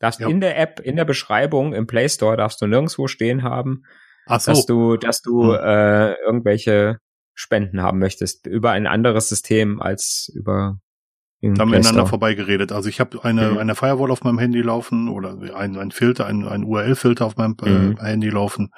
Darfst 0.00 0.18
ja. 0.18 0.28
in 0.28 0.40
der 0.40 0.58
App, 0.58 0.80
in 0.80 0.96
der 0.96 1.04
Beschreibung 1.04 1.74
im 1.74 1.86
Play 1.86 2.08
Store 2.08 2.36
darfst 2.36 2.60
du 2.60 2.66
nirgendwo 2.66 3.06
stehen 3.06 3.44
haben, 3.44 3.84
so. 4.26 4.34
dass 4.34 4.66
du, 4.66 4.96
dass 4.96 5.22
du 5.22 5.54
hm. 5.54 5.60
äh, 5.62 6.14
irgendwelche 6.14 6.98
Spenden 7.34 7.82
haben 7.82 8.00
möchtest 8.00 8.48
über 8.48 8.72
ein 8.72 8.88
anderes 8.88 9.28
System 9.28 9.80
als 9.80 10.30
über 10.34 10.80
da 11.42 11.62
haben 11.62 11.72
wir 11.72 11.78
miteinander 11.78 12.06
vorbeigeredet. 12.06 12.70
Also 12.70 12.88
ich 12.88 13.00
habe 13.00 13.24
eine, 13.24 13.50
mhm. 13.50 13.58
eine 13.58 13.74
Firewall 13.74 14.12
auf 14.12 14.22
meinem 14.22 14.38
Handy 14.38 14.60
laufen 14.60 15.08
oder 15.08 15.36
ein, 15.56 15.76
ein 15.76 15.90
Filter, 15.90 16.26
ein, 16.26 16.46
ein 16.46 16.62
URL-Filter 16.62 17.26
auf 17.26 17.36
meinem 17.36 17.56
äh, 17.64 17.68
mhm. 17.68 17.96
äh, 17.98 18.04
Handy 18.04 18.28
laufen, 18.28 18.70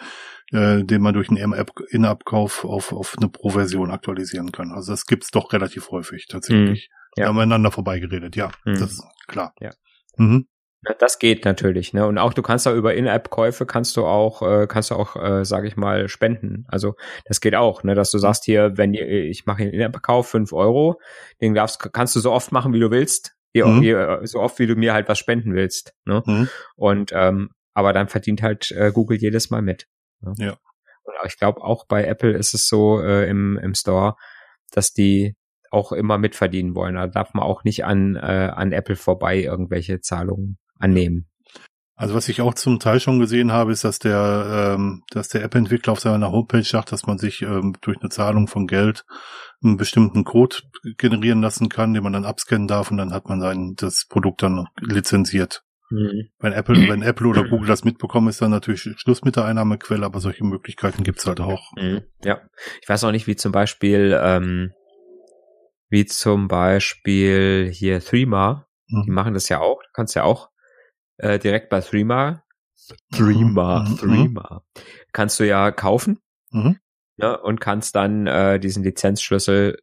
äh, 0.50 0.82
den 0.82 1.02
man 1.02 1.12
durch 1.12 1.28
einen 1.28 1.54
In-App-Kauf 1.90 2.64
auf, 2.64 2.92
auf 2.92 3.16
eine 3.18 3.28
Pro-Version 3.28 3.90
aktualisieren 3.90 4.50
kann. 4.50 4.72
Also 4.72 4.92
das 4.92 5.04
gibt's 5.04 5.30
doch 5.30 5.52
relativ 5.52 5.90
häufig 5.90 6.26
tatsächlich. 6.26 6.88
Mhm. 6.90 6.94
Ja. 7.16 7.24
Da 7.24 7.28
haben 7.28 7.36
wir 7.36 7.42
miteinander 7.42 7.70
vorbeigeredet, 7.70 8.34
ja. 8.34 8.50
Mhm. 8.64 8.78
Das 8.78 8.92
ist 8.92 9.04
klar. 9.26 9.54
Ja. 9.60 9.72
Mhm. 10.16 10.46
Das 10.98 11.18
geht 11.18 11.44
natürlich, 11.44 11.92
ne? 11.92 12.06
Und 12.06 12.18
auch 12.18 12.34
du 12.34 12.42
kannst 12.42 12.66
da 12.66 12.74
über 12.74 12.94
In-App-Käufe 12.94 13.66
kannst 13.66 13.96
du 13.96 14.04
auch, 14.04 14.42
äh, 14.42 14.66
kannst 14.66 14.90
du 14.90 14.96
auch, 14.96 15.16
äh, 15.16 15.44
sage 15.44 15.68
ich 15.68 15.76
mal, 15.76 16.08
spenden. 16.08 16.66
Also 16.68 16.94
das 17.24 17.40
geht 17.40 17.54
auch, 17.54 17.84
ne? 17.84 17.94
Dass 17.94 18.10
du 18.10 18.18
sagst 18.18 18.44
hier, 18.44 18.76
wenn 18.76 18.94
ich 18.94 19.46
mache 19.46 19.62
einen 19.62 19.72
In-App-Kauf 19.72 20.28
fünf 20.28 20.52
Euro, 20.52 21.00
den 21.40 21.54
darfst, 21.54 21.92
kannst 21.92 22.16
du 22.16 22.20
so 22.20 22.32
oft 22.32 22.52
machen, 22.52 22.72
wie 22.72 22.80
du 22.80 22.90
willst, 22.90 23.34
hier, 23.52 23.66
mhm. 23.66 23.82
hier, 23.82 24.20
so 24.24 24.40
oft, 24.40 24.58
wie 24.58 24.66
du 24.66 24.74
mir 24.74 24.94
halt 24.94 25.08
was 25.08 25.18
spenden 25.18 25.54
willst. 25.54 25.94
Ne? 26.04 26.22
Mhm. 26.26 26.48
Und 26.76 27.12
ähm, 27.14 27.50
aber 27.72 27.92
dann 27.92 28.08
verdient 28.08 28.42
halt 28.42 28.70
äh, 28.72 28.92
Google 28.92 29.18
jedes 29.18 29.50
Mal 29.50 29.62
mit. 29.62 29.86
Ne? 30.20 30.32
Ja. 30.38 30.56
Und 31.04 31.14
ich 31.26 31.38
glaube 31.38 31.62
auch 31.62 31.86
bei 31.86 32.04
Apple 32.04 32.32
ist 32.32 32.54
es 32.54 32.68
so 32.68 33.00
äh, 33.00 33.28
im, 33.28 33.58
im 33.58 33.74
Store, 33.74 34.16
dass 34.72 34.92
die 34.92 35.36
auch 35.70 35.92
immer 35.92 36.18
mitverdienen 36.18 36.74
wollen. 36.74 36.94
Da 36.94 37.06
darf 37.06 37.34
man 37.34 37.44
auch 37.44 37.64
nicht 37.64 37.84
an, 37.84 38.16
äh, 38.16 38.50
an 38.54 38.72
Apple 38.72 38.96
vorbei 38.96 39.42
irgendwelche 39.42 40.00
Zahlungen 40.00 40.58
annehmen. 40.78 41.28
Also 41.96 42.14
was 42.14 42.28
ich 42.28 42.40
auch 42.40 42.54
zum 42.54 42.80
Teil 42.80 42.98
schon 42.98 43.20
gesehen 43.20 43.52
habe, 43.52 43.70
ist, 43.70 43.84
dass 43.84 44.00
der, 44.00 44.74
ähm, 44.76 45.04
dass 45.10 45.28
der 45.28 45.44
App-Entwickler 45.44 45.92
auf 45.92 46.00
seiner 46.00 46.32
Homepage 46.32 46.64
sagt, 46.64 46.90
dass 46.90 47.06
man 47.06 47.18
sich 47.18 47.42
ähm, 47.42 47.76
durch 47.82 47.98
eine 48.00 48.10
Zahlung 48.10 48.48
von 48.48 48.66
Geld 48.66 49.04
einen 49.62 49.76
bestimmten 49.76 50.24
Code 50.24 50.56
generieren 50.98 51.40
lassen 51.40 51.68
kann, 51.68 51.94
den 51.94 52.02
man 52.02 52.12
dann 52.12 52.24
abscannen 52.24 52.66
darf 52.66 52.90
und 52.90 52.96
dann 52.96 53.12
hat 53.12 53.28
man 53.28 53.40
sein 53.40 53.74
das 53.76 54.06
Produkt 54.08 54.42
dann 54.42 54.66
lizenziert. 54.80 55.62
Mhm. 55.90 56.30
Wenn 56.40 56.52
Apple, 56.52 56.88
wenn 56.88 57.02
Apple 57.02 57.28
oder 57.28 57.48
Google 57.48 57.68
das 57.68 57.84
mitbekommen, 57.84 58.28
ist 58.28 58.42
dann 58.42 58.50
natürlich 58.50 58.88
Schluss 58.96 59.22
mit 59.22 59.36
der 59.36 59.44
Einnahmequelle, 59.44 60.04
aber 60.04 60.18
solche 60.18 60.44
Möglichkeiten 60.44 61.04
gibt's 61.04 61.26
halt 61.26 61.40
auch. 61.40 61.72
Mhm. 61.76 62.02
Ja, 62.24 62.40
ich 62.82 62.88
weiß 62.88 63.04
auch 63.04 63.12
nicht, 63.12 63.28
wie 63.28 63.36
zum 63.36 63.52
Beispiel, 63.52 64.18
ähm, 64.20 64.72
wie 65.90 66.06
zum 66.06 66.48
Beispiel 66.48 67.70
hier 67.72 68.00
Threema, 68.00 68.66
mhm. 68.88 69.04
die 69.06 69.12
machen 69.12 69.34
das 69.34 69.48
ja 69.48 69.60
auch, 69.60 69.80
du 69.80 69.88
kannst 69.92 70.16
ja 70.16 70.24
auch 70.24 70.48
äh, 71.18 71.38
direkt 71.38 71.68
bei 71.70 71.80
Threema. 71.80 72.42
Threema, 73.12 73.84
mhm. 73.88 73.96
Threema. 73.96 74.62
Kannst 75.12 75.40
du 75.40 75.46
ja 75.46 75.70
kaufen. 75.70 76.18
Mhm. 76.50 76.78
Ne, 77.16 77.40
und 77.40 77.60
kannst 77.60 77.94
dann 77.94 78.26
äh, 78.26 78.58
diesen 78.58 78.82
Lizenzschlüssel 78.82 79.76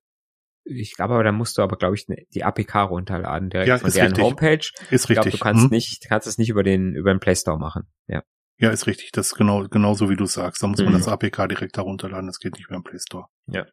ich 0.64 0.96
glaube, 0.96 1.16
aber 1.16 1.24
da 1.24 1.32
musst 1.32 1.58
du 1.58 1.62
aber, 1.62 1.76
glaube 1.78 1.96
ich, 1.96 2.08
ne, 2.08 2.26
die 2.34 2.44
APK 2.44 2.76
runterladen 2.76 3.50
direkt 3.50 3.68
ja, 3.68 3.78
von 3.78 3.92
deren 3.92 4.08
richtig. 4.08 4.24
Homepage. 4.24 4.70
Ist 4.90 5.10
richtig. 5.10 5.10
Ich 5.10 5.16
glaube, 5.16 5.32
du 5.32 5.38
kannst 5.38 5.64
mhm. 5.66 5.70
nicht, 5.70 6.06
kannst 6.08 6.28
es 6.28 6.38
nicht 6.38 6.50
über 6.50 6.64
den, 6.64 6.96
über 6.96 7.14
den 7.14 7.20
Play 7.20 7.36
Store 7.36 7.58
machen. 7.58 7.88
Ja. 8.08 8.24
Ja, 8.58 8.70
ist 8.70 8.86
richtig. 8.86 9.12
Das 9.12 9.28
ist 9.28 9.36
genau, 9.36 9.68
genauso 9.68 10.10
wie 10.10 10.16
du 10.16 10.26
sagst. 10.26 10.62
Da 10.62 10.68
muss 10.68 10.80
mhm. 10.80 10.86
man 10.86 10.94
das 10.94 11.08
APK 11.08 11.48
direkt 11.48 11.78
herunterladen. 11.78 12.28
Das 12.28 12.40
geht 12.40 12.54
nicht 12.54 12.68
über 12.68 12.78
den 12.78 12.84
Play 12.84 13.00
Store. 13.00 13.26
Ja. 13.48 13.66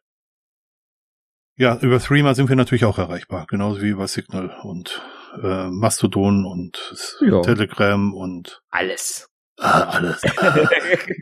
Ja, 1.57 1.77
über 1.79 1.99
Threema 1.99 2.33
sind 2.33 2.49
wir 2.49 2.55
natürlich 2.55 2.85
auch 2.85 2.97
erreichbar. 2.97 3.45
Genauso 3.49 3.81
wie 3.81 3.89
über 3.89 4.07
Signal 4.07 4.57
und 4.63 5.05
äh, 5.41 5.69
Mastodon 5.69 6.45
und 6.45 7.17
jo. 7.21 7.41
Telegram 7.41 8.13
und 8.13 8.61
alles. 8.69 9.29
Ah, 9.59 9.81
alles. 9.89 10.21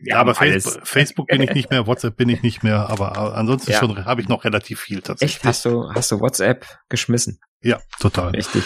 ja, 0.03 0.19
aber 0.19 0.39
alles. 0.39 0.79
Facebook, 0.83 1.27
bin 1.27 1.41
ich 1.41 1.53
nicht 1.53 1.69
mehr, 1.71 1.87
WhatsApp 1.87 2.15
bin 2.15 2.29
ich 2.29 2.43
nicht 2.43 2.63
mehr, 2.63 2.89
aber 2.89 3.35
ansonsten 3.35 3.71
ja. 3.71 3.79
schon 3.79 4.05
habe 4.05 4.21
ich 4.21 4.27
noch 4.27 4.45
relativ 4.45 4.79
viel 4.79 5.01
tatsächlich. 5.01 5.37
Echt? 5.37 5.45
Hast 5.45 5.65
du, 5.65 5.89
hast 5.93 6.11
du 6.11 6.19
WhatsApp 6.19 6.65
geschmissen? 6.89 7.39
Ja, 7.61 7.79
total. 7.99 8.31
Richtig. 8.31 8.63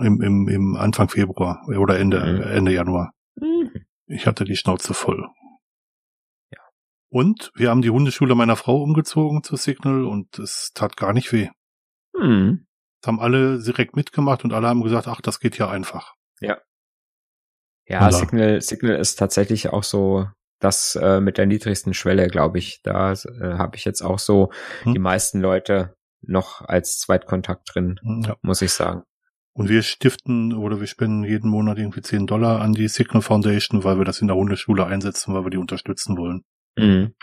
Im, 0.00 0.20
im, 0.20 0.48
im 0.48 0.76
Anfang 0.76 1.08
Februar 1.08 1.62
oder 1.66 1.98
Ende, 1.98 2.20
mhm. 2.20 2.42
Ende 2.42 2.72
Januar. 2.72 3.12
Mhm. 3.34 3.70
Ich 4.06 4.26
hatte 4.26 4.44
die 4.44 4.56
Schnauze 4.56 4.94
voll. 4.94 5.26
Ja. 6.52 6.60
Und 7.08 7.50
wir 7.54 7.70
haben 7.70 7.82
die 7.82 7.90
Hundeschule 7.90 8.34
meiner 8.34 8.56
Frau 8.56 8.82
umgezogen 8.82 9.42
zu 9.42 9.56
Signal 9.56 10.04
und 10.04 10.38
es 10.38 10.70
tat 10.74 10.96
gar 10.96 11.12
nicht 11.12 11.32
weh. 11.32 11.48
Mhm. 12.14 12.65
Das 13.06 13.12
haben 13.12 13.20
alle 13.20 13.62
direkt 13.62 13.94
mitgemacht 13.94 14.42
und 14.42 14.52
alle 14.52 14.66
haben 14.66 14.82
gesagt, 14.82 15.06
ach, 15.06 15.20
das 15.20 15.38
geht 15.38 15.56
ja 15.58 15.70
einfach. 15.70 16.14
Ja. 16.40 16.58
Ja, 17.86 18.10
Signal, 18.10 18.60
Signal 18.60 18.96
ist 18.96 19.14
tatsächlich 19.14 19.68
auch 19.68 19.84
so 19.84 20.26
das 20.58 20.96
äh, 20.96 21.20
mit 21.20 21.38
der 21.38 21.46
niedrigsten 21.46 21.94
Schwelle, 21.94 22.26
glaube 22.26 22.58
ich. 22.58 22.80
Da 22.82 23.12
äh, 23.12 23.58
habe 23.58 23.76
ich 23.76 23.84
jetzt 23.84 24.02
auch 24.02 24.18
so 24.18 24.50
hm. 24.82 24.94
die 24.94 24.98
meisten 24.98 25.40
Leute 25.40 25.94
noch 26.20 26.62
als 26.62 26.98
Zweitkontakt 26.98 27.72
drin, 27.72 28.00
hm, 28.02 28.22
ja. 28.26 28.36
muss 28.42 28.60
ich 28.60 28.72
sagen. 28.72 29.04
Und 29.52 29.68
wir 29.68 29.82
stiften 29.82 30.52
oder 30.52 30.80
wir 30.80 30.88
spenden 30.88 31.22
jeden 31.22 31.48
Monat 31.48 31.78
irgendwie 31.78 32.02
10 32.02 32.26
Dollar 32.26 32.60
an 32.60 32.72
die 32.72 32.88
Signal 32.88 33.22
Foundation, 33.22 33.84
weil 33.84 33.98
wir 33.98 34.04
das 34.04 34.20
in 34.20 34.26
der 34.26 34.34
Hundeschule 34.34 34.84
einsetzen, 34.84 35.32
weil 35.32 35.44
wir 35.44 35.50
die 35.50 35.58
unterstützen 35.58 36.16
wollen. 36.18 36.42
Mhm. 36.76 37.14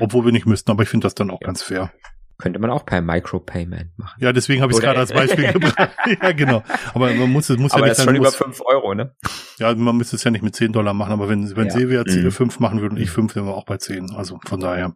Obwohl 0.00 0.24
wir 0.24 0.32
nicht 0.32 0.46
müssten, 0.46 0.72
aber 0.72 0.82
ich 0.82 0.88
finde 0.88 1.04
das 1.04 1.14
dann 1.14 1.30
auch 1.30 1.40
ja. 1.42 1.46
ganz 1.46 1.62
fair. 1.62 1.92
Könnte 2.40 2.60
man 2.60 2.70
auch 2.70 2.86
per 2.86 3.02
Micropayment 3.02 3.98
machen. 3.98 4.22
Ja, 4.22 4.32
deswegen 4.32 4.62
habe 4.62 4.70
ich 4.70 4.78
es 4.78 4.82
gerade 4.82 5.00
als 5.00 5.12
Beispiel 5.12 5.52
gebracht. 5.52 5.90
ja, 6.22 6.32
genau. 6.32 6.62
Aber 6.94 7.12
man 7.12 7.30
muss 7.30 7.50
es 7.50 7.58
muss 7.58 7.72
aber 7.72 7.80
ja 7.80 7.86
nicht 7.86 7.98
das 7.98 7.98
ist 7.98 8.04
schon 8.04 8.14
über 8.14 8.30
fünf 8.30 8.60
Euro, 8.60 8.94
ne? 8.94 9.16
Ja, 9.58 9.74
man 9.74 9.96
müsste 9.96 10.14
es 10.14 10.22
ja 10.22 10.30
nicht 10.30 10.42
mit 10.42 10.54
zehn 10.54 10.72
Dollar 10.72 10.94
machen, 10.94 11.12
aber 11.12 11.28
wenn, 11.28 11.56
wenn 11.56 11.66
ja. 11.66 11.72
Silvia 11.72 12.04
mhm. 12.06 12.30
fünf 12.30 12.60
machen 12.60 12.80
würde 12.80 12.94
und 12.94 13.02
ich 13.02 13.10
fünf, 13.10 13.34
wären 13.34 13.46
wir 13.46 13.54
auch 13.54 13.64
bei 13.64 13.78
zehn. 13.78 14.12
Also 14.14 14.38
von 14.46 14.60
daher. 14.60 14.94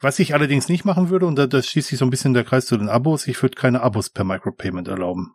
Was 0.00 0.18
ich 0.18 0.34
allerdings 0.34 0.68
nicht 0.68 0.84
machen 0.84 1.10
würde, 1.10 1.26
und 1.26 1.36
da, 1.36 1.46
da 1.46 1.62
schließt 1.62 1.88
sich 1.88 1.98
so 1.98 2.04
ein 2.04 2.10
bisschen 2.10 2.34
der 2.34 2.44
Kreis 2.44 2.66
zu 2.66 2.76
den 2.76 2.88
Abos, 2.88 3.28
ich 3.28 3.40
würde 3.40 3.54
keine 3.54 3.80
Abos 3.80 4.10
per 4.10 4.24
Micropayment 4.24 4.88
erlauben. 4.88 5.34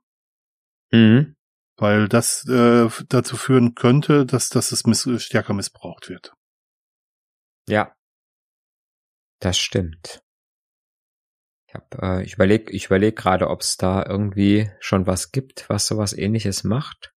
Mhm. 0.91 1.35
Weil 1.77 2.09
das 2.09 2.45
äh, 2.49 2.89
dazu 3.07 3.37
führen 3.37 3.75
könnte, 3.75 4.25
dass, 4.25 4.49
dass 4.49 4.73
es 4.73 4.85
miss 4.85 5.09
stärker 5.23 5.53
missbraucht 5.53 6.09
wird. 6.09 6.33
Ja. 7.69 7.95
Das 9.39 9.57
stimmt. 9.57 10.21
Ich, 11.72 11.76
hab, 11.76 12.03
äh, 12.03 12.24
ich 12.24 12.34
überlege 12.34 12.72
ich 12.74 12.88
überleg 12.88 13.15
gerade, 13.15 13.49
ob 13.49 13.61
es 13.61 13.78
da 13.78 14.05
irgendwie 14.05 14.69
schon 14.82 15.07
was 15.07 15.32
gibt, 15.32 15.69
was 15.69 15.88
sowas 15.88 16.11
ähnliches 16.11 16.65
macht. 16.65 17.13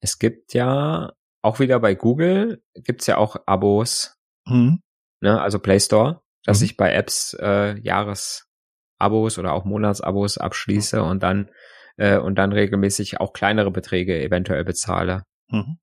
Es 0.00 0.18
gibt 0.18 0.54
ja 0.54 1.12
auch 1.42 1.60
wieder 1.60 1.78
bei 1.78 1.94
Google 1.94 2.62
gibt's 2.74 3.06
ja 3.06 3.16
auch 3.16 3.36
Abos, 3.46 4.16
mhm. 4.44 4.80
ne, 5.20 5.40
also 5.40 5.60
Play 5.60 5.78
Store, 5.78 6.20
dass 6.44 6.60
mhm. 6.60 6.64
ich 6.64 6.76
bei 6.76 6.92
Apps 6.92 7.36
äh, 7.40 7.78
Jahresabos 7.78 9.38
oder 9.38 9.52
auch 9.52 9.64
Monatsabos 9.64 10.38
abschließe 10.38 11.00
und 11.00 11.22
dann 11.22 11.50
äh, 11.96 12.18
und 12.18 12.36
dann 12.36 12.52
regelmäßig 12.52 13.20
auch 13.20 13.32
kleinere 13.32 13.70
Beträge 13.70 14.20
eventuell 14.20 14.64
bezahle. 14.64 15.22
Mhm. 15.48 15.78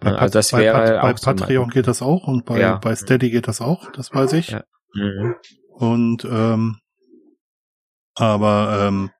Bei, 0.00 0.12
also 0.12 0.32
das 0.32 0.50
bei, 0.50 0.58
wäre 0.58 1.00
bei, 1.00 1.12
bei 1.12 1.12
Patreon 1.12 1.70
geht 1.70 1.86
das 1.86 2.02
auch 2.02 2.26
und 2.26 2.44
bei, 2.44 2.58
ja. 2.58 2.78
bei 2.78 2.96
Steady 2.96 3.30
geht 3.30 3.46
das 3.46 3.60
auch, 3.60 3.92
das 3.92 4.12
weiß 4.12 4.32
ich. 4.32 4.48
Ja. 4.48 4.64
Mhm. 4.92 5.36
Und 5.70 6.24
ähm, 6.24 6.80
aber 8.16 8.86
ähm, 8.86 9.10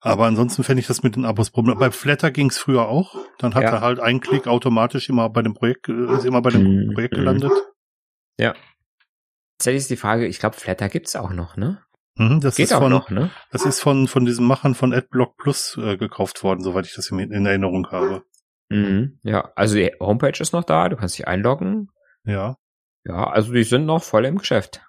aber 0.00 0.26
ansonsten 0.26 0.62
fände 0.62 0.80
ich 0.80 0.86
das 0.86 1.02
mit 1.02 1.16
den 1.16 1.24
Abos 1.24 1.50
Problem. 1.50 1.78
Bei 1.78 1.90
Flatter 1.90 2.30
ging 2.30 2.48
es 2.50 2.58
früher 2.58 2.88
auch. 2.88 3.16
Dann 3.38 3.54
hat 3.54 3.64
ja. 3.64 3.70
er 3.70 3.80
halt 3.80 3.98
ein 3.98 4.20
Klick 4.20 4.46
automatisch 4.46 5.08
immer 5.08 5.28
bei 5.30 5.42
dem 5.42 5.54
Projekt, 5.54 5.88
äh, 5.88 6.14
ist 6.14 6.24
immer 6.24 6.42
bei 6.42 6.50
dem 6.50 6.62
mhm. 6.62 6.94
Projekt 6.94 7.14
gelandet. 7.14 7.50
Ja. 8.38 8.54
Jetzt 9.58 9.66
ist 9.66 9.90
die 9.90 9.96
Frage, 9.96 10.26
ich 10.26 10.38
glaube, 10.38 10.56
Flatter 10.56 10.88
gibt's 10.88 11.16
auch 11.16 11.32
noch, 11.32 11.56
ne? 11.56 11.82
Mhm, 12.16 12.40
das 12.40 12.56
Geht 12.56 12.70
ist 12.70 12.74
von, 12.74 12.90
noch, 12.90 13.10
ne? 13.10 13.30
Das 13.50 13.64
ist 13.64 13.80
von, 13.80 14.06
von 14.06 14.24
diesem 14.24 14.46
Machern 14.46 14.74
von 14.74 14.94
AdBlock 14.94 15.36
Plus 15.38 15.76
äh, 15.82 15.96
gekauft 15.96 16.42
worden, 16.44 16.62
soweit 16.62 16.86
ich 16.86 16.94
das 16.94 17.10
in, 17.10 17.18
in 17.18 17.46
Erinnerung 17.46 17.90
habe. 17.90 18.22
Mhm, 18.68 19.18
ja, 19.22 19.50
also 19.56 19.74
die 19.74 19.92
Homepage 19.98 20.38
ist 20.40 20.52
noch 20.52 20.64
da, 20.64 20.88
du 20.88 20.96
kannst 20.96 21.18
dich 21.18 21.26
einloggen. 21.26 21.90
Ja. 22.24 22.56
Ja, 23.04 23.28
also 23.28 23.52
die 23.52 23.64
sind 23.64 23.86
noch 23.86 24.02
voll 24.02 24.24
im 24.24 24.38
Geschäft. 24.38 24.85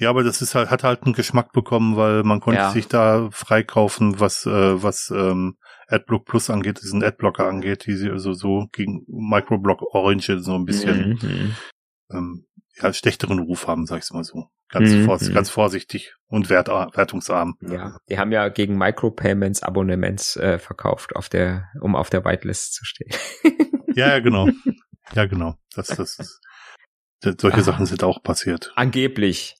Ja, 0.00 0.08
aber 0.08 0.24
das 0.24 0.40
ist 0.40 0.54
halt, 0.54 0.70
hat 0.70 0.82
halt 0.82 1.02
einen 1.02 1.12
Geschmack 1.12 1.52
bekommen, 1.52 1.94
weil 1.94 2.22
man 2.22 2.40
konnte 2.40 2.60
ja. 2.60 2.70
sich 2.70 2.88
da 2.88 3.28
freikaufen, 3.32 4.18
was, 4.18 4.46
äh, 4.46 4.82
was 4.82 5.12
ähm, 5.14 5.58
AdBlock 5.88 6.24
Plus 6.24 6.48
angeht, 6.48 6.80
diesen 6.82 7.04
Adblocker 7.04 7.46
angeht, 7.46 7.84
die 7.84 7.92
sie 7.92 8.08
also 8.08 8.32
so 8.32 8.66
gegen 8.72 9.04
Microblock 9.08 9.82
Orange 9.94 10.38
so 10.40 10.54
ein 10.54 10.64
bisschen 10.64 11.18
mhm. 11.20 11.54
ähm, 12.10 12.46
ja, 12.80 12.94
schlechteren 12.94 13.40
Ruf 13.40 13.66
haben, 13.66 13.84
sag 13.84 14.02
ich 14.02 14.10
mal 14.10 14.24
so. 14.24 14.46
Ganz, 14.70 14.90
mhm. 14.90 15.04
vors 15.04 15.30
ganz 15.34 15.50
vorsichtig 15.50 16.14
und 16.28 16.48
wert 16.48 16.68
wertungsarm. 16.68 17.56
Ja, 17.60 17.98
die 18.08 18.18
haben 18.18 18.32
ja 18.32 18.48
gegen 18.48 18.78
Micropayments 18.78 19.62
Abonnements 19.62 20.36
äh, 20.36 20.58
verkauft, 20.58 21.14
auf 21.14 21.28
der, 21.28 21.68
um 21.82 21.94
auf 21.94 22.08
der 22.08 22.24
Whitelist 22.24 22.72
zu 22.72 22.86
stehen. 22.86 23.10
ja, 23.94 24.08
ja, 24.08 24.20
genau. 24.20 24.48
Ja, 25.12 25.26
genau. 25.26 25.56
Das, 25.74 25.88
das 25.88 26.18
ist, 26.18 26.40
solche 27.22 27.58
ah, 27.58 27.62
Sachen 27.62 27.84
sind 27.84 28.02
auch 28.02 28.22
passiert. 28.22 28.72
Angeblich. 28.76 29.59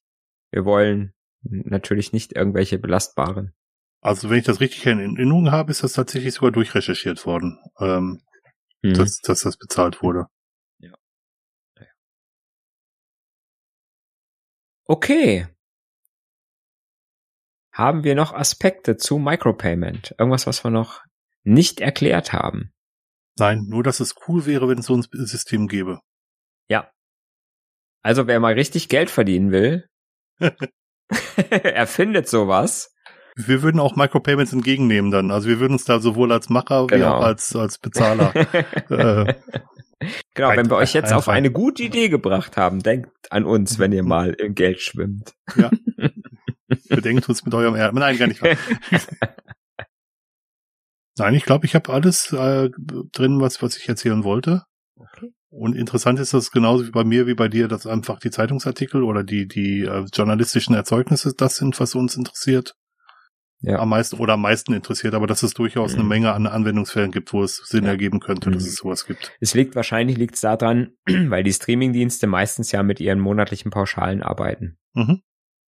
Wir 0.50 0.64
wollen 0.64 1.14
natürlich 1.42 2.12
nicht 2.12 2.36
irgendwelche 2.36 2.78
belastbaren. 2.78 3.54
Also 4.02 4.30
wenn 4.30 4.38
ich 4.38 4.44
das 4.44 4.60
richtig 4.60 4.86
in 4.86 4.98
Erinnerung 4.98 5.50
habe, 5.50 5.70
ist 5.70 5.82
das 5.82 5.92
tatsächlich 5.92 6.34
sogar 6.34 6.52
durchrecherchiert 6.52 7.26
worden, 7.26 7.58
ähm, 7.78 8.22
mhm. 8.82 8.94
dass, 8.94 9.20
dass 9.20 9.42
das 9.42 9.56
bezahlt 9.58 10.02
wurde. 10.02 10.26
Ja. 10.78 10.94
Okay. 14.86 15.48
Haben 17.72 18.04
wir 18.04 18.14
noch 18.14 18.32
Aspekte 18.32 18.96
zu 18.96 19.18
Micropayment? 19.18 20.14
Irgendwas, 20.18 20.46
was 20.46 20.64
wir 20.64 20.70
noch 20.70 21.02
nicht 21.42 21.80
erklärt 21.80 22.32
haben? 22.32 22.72
Nein, 23.38 23.66
nur 23.68 23.82
dass 23.82 24.00
es 24.00 24.14
cool 24.26 24.44
wäre, 24.46 24.68
wenn 24.68 24.78
es 24.78 24.86
so 24.86 24.96
ein 24.96 25.02
System 25.02 25.68
gäbe. 25.68 26.00
Ja. 26.68 26.90
Also 28.02 28.26
wer 28.26 28.40
mal 28.40 28.54
richtig 28.54 28.88
Geld 28.88 29.10
verdienen 29.10 29.50
will, 29.50 29.88
er 31.50 31.86
findet 31.86 32.28
sowas. 32.28 32.94
Wir 33.36 33.62
würden 33.62 33.80
auch 33.80 33.96
Micropayments 33.96 34.52
entgegennehmen 34.52 35.10
dann. 35.10 35.30
Also 35.30 35.48
wir 35.48 35.60
würden 35.60 35.74
uns 35.74 35.84
da 35.84 36.00
sowohl 36.00 36.32
als 36.32 36.48
Macher 36.48 36.86
genau. 36.86 37.00
wie 37.00 37.04
auch 37.04 37.22
als, 37.22 37.54
als 37.54 37.78
Bezahler. 37.78 38.34
äh, 38.90 39.34
genau, 40.34 40.50
wenn 40.56 40.68
wir 40.68 40.76
euch 40.76 40.92
jetzt 40.94 41.12
auf 41.12 41.28
eine 41.28 41.50
gute 41.50 41.82
Idee 41.82 42.08
gebracht 42.08 42.56
haben, 42.56 42.80
denkt 42.82 43.10
an 43.30 43.44
uns, 43.44 43.78
wenn 43.78 43.92
ihr 43.92 44.02
mal 44.02 44.30
im 44.34 44.54
Geld 44.54 44.80
schwimmt. 44.80 45.34
Ja. 45.56 45.70
Bedenkt 46.88 47.28
uns 47.28 47.44
mit 47.44 47.54
eurem 47.54 47.76
Erd. 47.76 47.94
Nein, 47.94 48.18
gar 48.18 48.26
nicht. 48.26 48.42
Nein, 51.18 51.34
ich 51.34 51.44
glaube, 51.44 51.66
ich 51.66 51.74
habe 51.74 51.92
alles 51.92 52.32
äh, 52.32 52.70
drin, 53.12 53.40
was, 53.40 53.62
was 53.62 53.76
ich 53.76 53.88
erzählen 53.88 54.24
wollte. 54.24 54.64
Und 55.50 55.74
interessant 55.74 56.20
ist 56.20 56.32
das 56.32 56.52
genauso 56.52 56.86
wie 56.86 56.92
bei 56.92 57.02
mir 57.02 57.26
wie 57.26 57.34
bei 57.34 57.48
dir, 57.48 57.66
dass 57.66 57.86
einfach 57.86 58.20
die 58.20 58.30
Zeitungsartikel 58.30 59.02
oder 59.02 59.24
die, 59.24 59.48
die 59.48 59.82
äh, 59.82 60.06
journalistischen 60.12 60.76
Erzeugnisse 60.76 61.34
das 61.36 61.56
sind, 61.56 61.78
was 61.80 61.96
uns 61.96 62.16
interessiert. 62.16 62.76
Ja. 63.62 63.80
Am 63.80 63.90
meisten 63.90 64.16
oder 64.16 64.34
am 64.34 64.42
meisten 64.42 64.72
interessiert, 64.72 65.12
aber 65.12 65.26
dass 65.26 65.42
es 65.42 65.52
durchaus 65.52 65.92
mhm. 65.92 65.98
eine 65.98 66.08
Menge 66.08 66.32
an 66.32 66.46
Anwendungsfällen 66.46 67.10
gibt, 67.10 67.32
wo 67.32 67.42
es 67.42 67.56
Sinn 67.66 67.84
ja. 67.84 67.90
ergeben 67.90 68.20
könnte, 68.20 68.48
mhm. 68.48 68.54
dass 68.54 68.64
es 68.64 68.76
sowas 68.76 69.04
gibt. 69.04 69.32
Es 69.40 69.52
liegt 69.52 69.74
wahrscheinlich 69.74 70.16
liegt 70.16 70.36
es 70.36 70.40
daran, 70.40 70.92
weil 71.06 71.42
die 71.42 71.52
Streamingdienste 71.52 72.26
meistens 72.26 72.72
ja 72.72 72.82
mit 72.82 73.00
ihren 73.00 73.20
monatlichen 73.20 73.70
Pauschalen 73.70 74.22
arbeiten. 74.22 74.78
Mhm. 74.94 75.20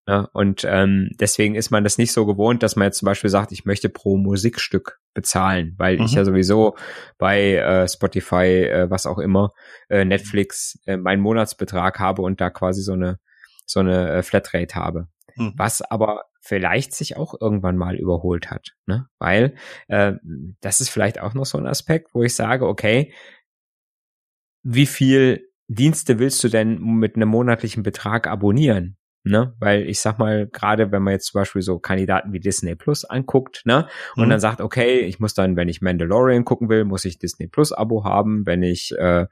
Ja, 0.06 0.28
und 0.32 0.64
ähm, 0.68 1.10
deswegen 1.18 1.54
ist 1.54 1.70
man 1.70 1.84
das 1.84 1.98
nicht 1.98 2.12
so 2.12 2.26
gewohnt, 2.26 2.62
dass 2.62 2.76
man 2.76 2.86
jetzt 2.86 2.98
zum 2.98 3.06
Beispiel 3.06 3.30
sagt, 3.30 3.50
ich 3.50 3.64
möchte 3.64 3.88
pro 3.88 4.16
Musikstück 4.16 4.99
bezahlen, 5.14 5.74
weil 5.76 5.98
mhm. 5.98 6.04
ich 6.04 6.12
ja 6.12 6.24
sowieso 6.24 6.76
bei 7.18 7.54
äh, 7.54 7.88
Spotify, 7.88 8.64
äh, 8.64 8.90
was 8.90 9.06
auch 9.06 9.18
immer, 9.18 9.52
äh, 9.88 10.04
Netflix 10.04 10.78
äh, 10.86 10.96
meinen 10.96 11.20
Monatsbetrag 11.20 11.98
habe 11.98 12.22
und 12.22 12.40
da 12.40 12.50
quasi 12.50 12.82
so 12.82 12.92
eine 12.92 13.18
so 13.66 13.80
eine 13.80 14.10
äh, 14.10 14.22
Flatrate 14.22 14.74
habe. 14.74 15.08
Mhm. 15.36 15.54
Was 15.56 15.82
aber 15.82 16.24
vielleicht 16.40 16.94
sich 16.94 17.16
auch 17.16 17.34
irgendwann 17.40 17.76
mal 17.76 17.96
überholt 17.96 18.50
hat, 18.50 18.74
ne? 18.86 19.06
Weil 19.18 19.54
äh, 19.88 20.14
das 20.60 20.80
ist 20.80 20.90
vielleicht 20.90 21.20
auch 21.20 21.34
noch 21.34 21.46
so 21.46 21.58
ein 21.58 21.66
Aspekt, 21.66 22.14
wo 22.14 22.22
ich 22.22 22.34
sage, 22.34 22.66
okay, 22.66 23.12
wie 24.62 24.86
viel 24.86 25.48
Dienste 25.68 26.18
willst 26.18 26.42
du 26.42 26.48
denn 26.48 26.80
mit 26.80 27.16
einem 27.16 27.28
monatlichen 27.28 27.82
Betrag 27.82 28.26
abonnieren? 28.26 28.96
Ne, 29.22 29.54
weil 29.58 29.82
ich 29.82 30.00
sag 30.00 30.18
mal, 30.18 30.46
gerade 30.46 30.92
wenn 30.92 31.02
man 31.02 31.12
jetzt 31.12 31.26
zum 31.26 31.42
Beispiel 31.42 31.60
so 31.60 31.78
Kandidaten 31.78 32.32
wie 32.32 32.40
Disney 32.40 32.74
Plus 32.74 33.04
anguckt, 33.04 33.60
ne, 33.66 33.86
und 34.16 34.24
mhm. 34.24 34.30
dann 34.30 34.40
sagt, 34.40 34.62
okay, 34.62 35.00
ich 35.00 35.20
muss 35.20 35.34
dann, 35.34 35.56
wenn 35.56 35.68
ich 35.68 35.82
Mandalorian 35.82 36.46
gucken 36.46 36.70
will, 36.70 36.86
muss 36.86 37.04
ich 37.04 37.18
Disney 37.18 37.46
Plus 37.46 37.70
Abo 37.70 38.04
haben, 38.04 38.46
wenn 38.46 38.62
ich, 38.62 38.96
äh, 38.96 39.26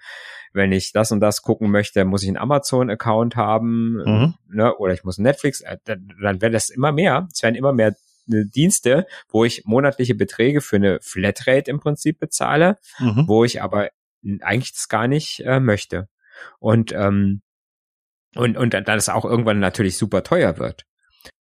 wenn 0.52 0.72
ich 0.72 0.92
das 0.92 1.10
und 1.10 1.20
das 1.20 1.40
gucken 1.40 1.70
möchte, 1.70 2.04
muss 2.04 2.22
ich 2.22 2.28
einen 2.28 2.36
Amazon-Account 2.36 3.36
haben, 3.36 3.94
mhm. 4.04 4.34
ne, 4.50 4.76
oder 4.76 4.92
ich 4.92 5.04
muss 5.04 5.16
Netflix, 5.16 5.62
äh, 5.62 5.78
dann, 5.84 6.06
dann 6.22 6.42
wäre 6.42 6.52
das 6.52 6.68
immer 6.68 6.92
mehr. 6.92 7.26
Es 7.32 7.42
werden 7.42 7.54
immer 7.54 7.72
mehr 7.72 7.94
äh, 8.30 8.44
Dienste, 8.44 9.06
wo 9.30 9.46
ich 9.46 9.64
monatliche 9.64 10.14
Beträge 10.14 10.60
für 10.60 10.76
eine 10.76 10.98
Flatrate 11.00 11.70
im 11.70 11.80
Prinzip 11.80 12.18
bezahle, 12.18 12.76
mhm. 12.98 13.24
wo 13.26 13.42
ich 13.42 13.62
aber 13.62 13.88
eigentlich 14.42 14.72
das 14.72 14.88
gar 14.88 15.08
nicht 15.08 15.40
äh, 15.46 15.60
möchte. 15.60 16.08
Und 16.58 16.92
ähm, 16.92 17.40
und, 18.34 18.56
und 18.56 18.74
dann 18.74 18.98
es 18.98 19.08
auch 19.08 19.24
irgendwann 19.24 19.58
natürlich 19.58 19.96
super 19.96 20.22
teuer 20.22 20.58
wird. 20.58 20.84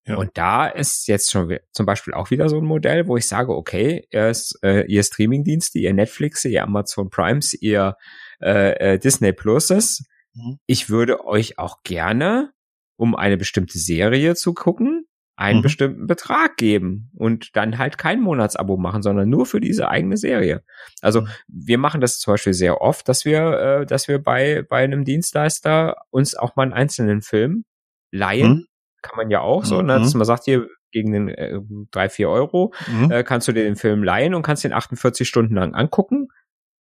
Ja. 0.05 0.15
Und 0.15 0.31
da 0.35 0.67
ist 0.67 1.07
jetzt 1.07 1.31
schon 1.31 1.57
zum 1.71 1.85
Beispiel 1.85 2.13
auch 2.13 2.31
wieder 2.31 2.49
so 2.49 2.57
ein 2.57 2.65
Modell, 2.65 3.07
wo 3.07 3.17
ich 3.17 3.27
sage, 3.27 3.53
okay, 3.53 4.07
ihr, 4.11 4.31
äh, 4.63 4.85
ihr 4.85 5.03
Streamingdienste, 5.03 5.79
ihr 5.79 5.93
Netflix, 5.93 6.45
ihr 6.45 6.63
Amazon 6.63 7.09
Primes, 7.09 7.53
ihr 7.53 7.95
äh, 8.41 8.93
äh, 8.93 8.99
Disney 8.99 9.33
Pluses, 9.33 10.05
mhm. 10.33 10.59
ich 10.65 10.89
würde 10.89 11.25
euch 11.25 11.59
auch 11.59 11.83
gerne, 11.83 12.51
um 12.95 13.15
eine 13.15 13.37
bestimmte 13.37 13.77
Serie 13.77 14.35
zu 14.35 14.53
gucken, 14.53 15.06
einen 15.37 15.59
mhm. 15.59 15.63
bestimmten 15.63 16.07
Betrag 16.07 16.57
geben 16.57 17.11
und 17.15 17.55
dann 17.55 17.77
halt 17.77 17.99
kein 17.99 18.19
Monatsabo 18.19 18.75
machen, 18.75 19.03
sondern 19.03 19.29
nur 19.29 19.45
für 19.45 19.61
diese 19.61 19.87
eigene 19.87 20.17
Serie. 20.17 20.63
Also 21.01 21.21
mhm. 21.21 21.27
wir 21.47 21.77
machen 21.77 22.01
das 22.01 22.19
zum 22.19 22.33
Beispiel 22.33 22.53
sehr 22.53 22.81
oft, 22.81 23.07
dass 23.07 23.23
wir, 23.23 23.41
äh, 23.59 23.85
dass 23.85 24.07
wir 24.07 24.21
bei, 24.21 24.63
bei 24.67 24.83
einem 24.83 25.05
Dienstleister 25.05 25.95
uns 26.09 26.35
auch 26.35 26.55
mal 26.55 26.63
einen 26.63 26.73
einzelnen 26.73 27.21
Film 27.21 27.65
leihen. 28.11 28.49
Mhm. 28.49 28.65
Kann 29.03 29.15
man 29.15 29.29
ja 29.29 29.41
auch 29.41 29.63
so, 29.63 29.81
ne, 29.83 29.99
dass 29.99 30.15
mhm. 30.15 30.19
man 30.19 30.25
sagt, 30.25 30.45
hier, 30.45 30.67
gegen 30.91 31.11
den 31.11 31.27
äh, 31.29 31.59
drei 31.91 32.09
vier 32.09 32.29
Euro 32.29 32.73
mhm. 32.87 33.11
äh, 33.11 33.23
kannst 33.23 33.47
du 33.47 33.51
dir 33.51 33.63
den 33.63 33.75
Film 33.75 34.03
leihen 34.03 34.33
und 34.33 34.41
kannst 34.41 34.63
den 34.63 34.73
48 34.73 35.27
Stunden 35.27 35.53
lang 35.53 35.75
angucken. 35.75 36.29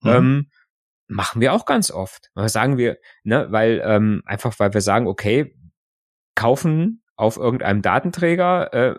Mhm. 0.03 0.11
Ähm, 0.11 0.51
machen 1.09 1.41
wir 1.41 1.53
auch 1.53 1.67
ganz 1.67 1.91
oft. 1.91 2.31
Sagen 2.35 2.79
wir, 2.79 2.99
ne, 3.25 3.47
weil 3.51 3.83
ähm, 3.85 4.23
einfach 4.27 4.59
weil 4.61 4.73
wir 4.75 4.81
sagen, 4.81 5.09
okay, 5.09 5.57
kaufen 6.37 7.04
auf 7.17 7.37
irgendeinem 7.37 7.83
Datenträger, 7.83 8.73
äh, 8.73 8.95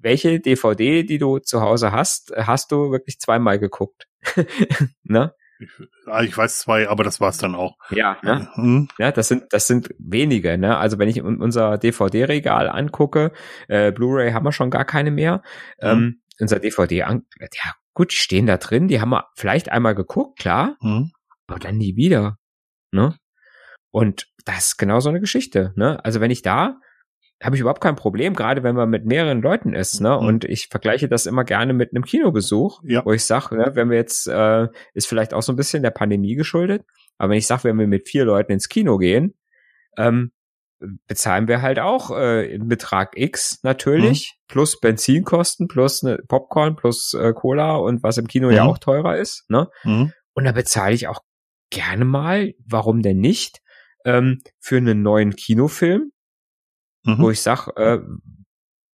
welche 0.00 0.40
DVD, 0.40 1.02
die 1.02 1.18
du 1.18 1.38
zu 1.38 1.60
Hause 1.60 1.92
hast, 1.92 2.32
hast 2.36 2.72
du 2.72 2.90
wirklich 2.90 3.18
zweimal 3.18 3.58
geguckt. 3.58 4.06
ne? 5.02 5.32
Ich, 5.58 5.70
ah, 6.06 6.22
ich 6.22 6.36
weiß 6.36 6.58
zwei, 6.58 6.88
aber 6.88 7.02
das 7.02 7.20
war's 7.20 7.38
dann 7.38 7.54
auch. 7.54 7.76
Ja, 7.90 8.18
ne? 8.22 8.48
Mhm. 8.56 8.88
ja, 8.98 9.10
das 9.10 9.28
sind 9.28 9.44
das 9.50 9.66
sind 9.66 9.88
wenige. 9.98 10.58
Ne? 10.58 10.76
Also 10.76 10.98
wenn 10.98 11.08
ich 11.08 11.22
unser 11.22 11.78
DVD-Regal 11.78 12.68
angucke, 12.68 13.32
äh, 13.68 13.90
Blu-ray 13.90 14.32
haben 14.32 14.44
wir 14.44 14.52
schon 14.52 14.70
gar 14.70 14.84
keine 14.84 15.10
mehr. 15.10 15.42
Mhm. 15.80 15.88
Ähm, 15.88 16.20
unser 16.38 16.60
DVD, 16.60 16.98
ja 16.98 17.20
gut, 17.94 18.12
die 18.12 18.16
stehen 18.16 18.46
da 18.46 18.58
drin, 18.58 18.88
die 18.88 19.00
haben 19.00 19.10
wir 19.10 19.28
vielleicht 19.34 19.70
einmal 19.70 19.94
geguckt, 19.94 20.38
klar, 20.38 20.76
mhm. 20.80 21.12
aber 21.46 21.58
dann 21.58 21.78
nie 21.78 21.96
wieder. 21.96 22.36
Ne? 22.92 23.16
Und 23.90 24.26
das 24.44 24.68
ist 24.68 24.76
genau 24.76 25.00
so 25.00 25.08
eine 25.08 25.20
Geschichte. 25.20 25.72
Ne? 25.76 26.04
Also 26.04 26.20
wenn 26.20 26.30
ich 26.30 26.42
da 26.42 26.78
habe 27.42 27.54
ich 27.54 27.60
überhaupt 27.60 27.82
kein 27.82 27.96
Problem, 27.96 28.34
gerade 28.34 28.62
wenn 28.62 28.74
man 28.74 28.88
mit 28.88 29.04
mehreren 29.04 29.42
Leuten 29.42 29.74
ist, 29.74 30.00
ne? 30.00 30.18
Mhm. 30.20 30.26
Und 30.26 30.44
ich 30.44 30.68
vergleiche 30.68 31.08
das 31.08 31.26
immer 31.26 31.44
gerne 31.44 31.74
mit 31.74 31.90
einem 31.92 32.04
Kinobesuch, 32.04 32.80
ja. 32.84 33.04
wo 33.04 33.12
ich 33.12 33.24
sage, 33.24 33.56
ne, 33.56 33.72
wenn 33.74 33.90
wir 33.90 33.96
jetzt, 33.96 34.26
äh, 34.26 34.68
ist 34.94 35.06
vielleicht 35.06 35.34
auch 35.34 35.42
so 35.42 35.52
ein 35.52 35.56
bisschen 35.56 35.82
der 35.82 35.90
Pandemie 35.90 36.34
geschuldet, 36.34 36.84
aber 37.18 37.30
wenn 37.30 37.38
ich 37.38 37.46
sage, 37.46 37.64
wenn 37.64 37.78
wir 37.78 37.86
mit 37.86 38.08
vier 38.08 38.24
Leuten 38.24 38.52
ins 38.52 38.68
Kino 38.68 38.96
gehen, 38.96 39.34
ähm, 39.98 40.32
bezahlen 41.06 41.48
wir 41.48 41.62
halt 41.62 41.78
auch 41.78 42.10
äh, 42.10 42.54
einen 42.54 42.68
Betrag 42.68 43.12
X 43.16 43.60
natürlich, 43.62 44.34
mhm. 44.34 44.44
plus 44.48 44.80
Benzinkosten, 44.80 45.68
plus 45.68 46.04
eine 46.04 46.18
Popcorn, 46.18 46.76
plus 46.76 47.14
äh, 47.14 47.32
Cola 47.32 47.76
und 47.76 48.02
was 48.02 48.18
im 48.18 48.28
Kino 48.28 48.48
mhm. 48.48 48.54
ja 48.54 48.64
auch 48.64 48.78
teurer 48.78 49.16
ist, 49.16 49.44
ne? 49.48 49.68
Mhm. 49.84 50.12
Und 50.34 50.44
da 50.44 50.52
bezahle 50.52 50.94
ich 50.94 51.08
auch 51.08 51.20
gerne 51.70 52.04
mal, 52.04 52.52
warum 52.66 53.02
denn 53.02 53.18
nicht, 53.18 53.60
ähm, 54.04 54.40
für 54.60 54.76
einen 54.76 55.02
neuen 55.02 55.34
Kinofilm, 55.34 56.12
mhm. 57.06 57.18
wo 57.18 57.30
ich 57.30 57.40
sag, 57.40 57.68
äh, 57.76 58.00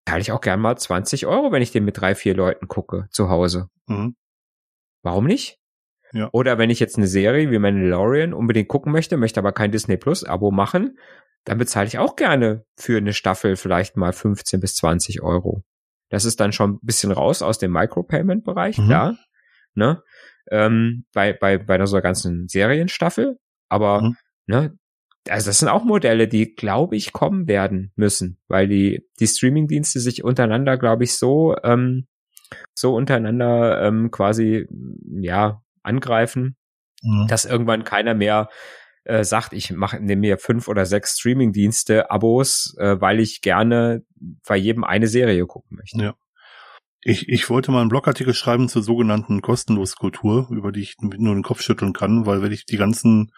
zahle 0.06 0.20
ich 0.20 0.32
auch 0.32 0.40
gern 0.40 0.60
mal 0.60 0.76
20 0.76 1.26
Euro, 1.26 1.52
wenn 1.52 1.62
ich 1.62 1.72
den 1.72 1.84
mit 1.84 2.00
drei, 2.00 2.14
vier 2.14 2.34
Leuten 2.34 2.68
gucke 2.68 3.08
zu 3.10 3.28
Hause. 3.28 3.68
Mhm. 3.86 4.16
Warum 5.02 5.26
nicht? 5.26 5.58
Ja. 6.12 6.28
Oder 6.32 6.58
wenn 6.58 6.70
ich 6.70 6.78
jetzt 6.78 6.98
eine 6.98 7.06
Serie 7.06 7.50
wie 7.50 7.58
Mandalorian 7.58 8.34
unbedingt 8.34 8.68
gucken 8.68 8.92
möchte, 8.92 9.16
möchte 9.16 9.40
aber 9.40 9.52
kein 9.52 9.72
Disney 9.72 9.96
Plus 9.96 10.24
Abo 10.24 10.50
machen, 10.50 10.98
dann 11.44 11.58
bezahle 11.58 11.86
ich 11.86 11.98
auch 11.98 12.16
gerne 12.16 12.64
für 12.76 12.98
eine 12.98 13.14
Staffel 13.14 13.56
vielleicht 13.56 13.96
mal 13.96 14.12
15 14.12 14.60
bis 14.60 14.76
20 14.76 15.22
Euro. 15.22 15.64
Das 16.10 16.24
ist 16.24 16.38
dann 16.40 16.52
schon 16.52 16.72
ein 16.74 16.78
bisschen 16.82 17.10
raus 17.10 17.40
aus 17.40 17.58
dem 17.58 17.72
Micropayment-Bereich, 17.72 18.78
mhm. 18.78 18.86
klar. 18.86 19.16
Ne? 19.74 20.02
Ähm, 20.50 21.06
bei, 21.14 21.32
bei, 21.32 21.56
bei 21.58 21.84
so 21.86 21.96
einer 21.96 22.02
ganzen 22.02 22.48
Serienstaffel. 22.48 23.38
Aber 23.70 24.02
mhm. 24.02 24.16
ne, 24.46 24.78
also 25.28 25.50
das 25.50 25.58
sind 25.58 25.68
auch 25.68 25.84
Modelle, 25.84 26.28
die, 26.28 26.54
glaube 26.54 26.96
ich, 26.96 27.12
kommen 27.12 27.46
werden 27.46 27.92
müssen, 27.96 28.40
weil 28.48 28.68
die, 28.68 29.06
die 29.20 29.26
Streaming-Dienste 29.26 30.00
sich 30.00 30.24
untereinander, 30.24 30.76
glaube 30.76 31.04
ich, 31.04 31.16
so, 31.16 31.56
ähm, 31.62 32.06
so 32.74 32.94
untereinander 32.94 33.82
ähm, 33.82 34.10
quasi, 34.10 34.66
ja, 35.20 35.62
angreifen, 35.82 36.56
mhm. 37.02 37.26
dass 37.28 37.44
irgendwann 37.44 37.84
keiner 37.84 38.14
mehr 38.14 38.48
äh, 39.04 39.24
sagt, 39.24 39.52
ich 39.52 39.70
mache 39.72 40.00
nehme 40.00 40.20
mir 40.20 40.38
fünf 40.38 40.68
oder 40.68 40.86
sechs 40.86 41.18
Streaming-Dienste, 41.18 42.10
Abos, 42.10 42.74
äh, 42.78 43.00
weil 43.00 43.20
ich 43.20 43.40
gerne 43.40 44.04
bei 44.46 44.56
jedem 44.56 44.84
eine 44.84 45.08
Serie 45.08 45.46
gucken 45.46 45.76
möchte. 45.76 46.02
Ja. 46.02 46.14
Ich, 47.04 47.28
ich 47.28 47.50
wollte 47.50 47.72
mal 47.72 47.80
einen 47.80 47.88
Blogartikel 47.88 48.32
schreiben 48.32 48.68
zur 48.68 48.82
sogenannten 48.82 49.42
Kostenloskultur, 49.42 50.48
über 50.52 50.70
die 50.70 50.82
ich 50.82 50.96
nur 51.00 51.34
den 51.34 51.42
Kopf 51.42 51.60
schütteln 51.60 51.92
kann, 51.92 52.26
weil 52.26 52.42
wenn 52.42 52.52
ich 52.52 52.64
die 52.64 52.76
ganzen 52.76 53.32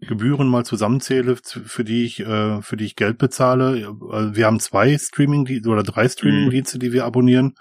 Gebühren 0.00 0.48
mal 0.48 0.64
zusammenzähle, 0.64 1.36
für 1.42 1.84
die 1.84 2.04
ich, 2.04 2.20
äh, 2.20 2.60
für 2.62 2.76
die 2.76 2.84
ich 2.84 2.96
Geld 2.96 3.18
bezahle. 3.18 3.78
Äh, 3.78 4.36
wir 4.36 4.46
haben 4.46 4.60
zwei 4.60 4.96
Streaming 4.98 5.66
oder 5.66 5.82
drei 5.82 6.08
Streaming-Dienste, 6.08 6.78
die 6.78 6.92
wir 6.92 7.04
abonnieren. 7.04 7.54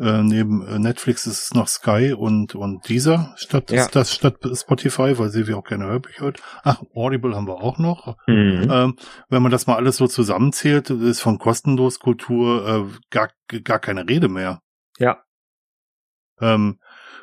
Äh, 0.00 0.22
neben 0.22 0.80
Netflix 0.80 1.26
ist 1.26 1.42
es 1.42 1.54
noch 1.54 1.66
Sky 1.66 2.14
und 2.16 2.54
und 2.54 2.88
dieser 2.88 3.34
statt 3.36 3.72
ja. 3.72 3.88
das 3.90 4.14
statt 4.14 4.36
Spotify, 4.54 5.18
weil 5.18 5.30
sie 5.30 5.48
wir 5.48 5.58
auch 5.58 5.64
gerne 5.64 5.86
Hörbücher 5.86 6.20
hört. 6.20 6.40
Ach, 6.62 6.82
Audible 6.94 7.34
haben 7.34 7.48
wir 7.48 7.60
auch 7.62 7.78
noch. 7.78 8.16
Mhm. 8.28 8.68
Ähm, 8.70 8.96
wenn 9.28 9.42
man 9.42 9.50
das 9.50 9.66
mal 9.66 9.74
alles 9.74 9.96
so 9.96 10.06
zusammenzählt, 10.06 10.90
ist 10.90 11.20
von 11.20 11.38
kostenlos 11.38 11.98
Kultur 11.98 12.66
äh, 12.68 12.98
gar 13.10 13.30
gar 13.64 13.80
keine 13.80 14.08
Rede 14.08 14.28
mehr. 14.28 14.60
Ja. 14.98 15.22
Ähm, 16.40 16.78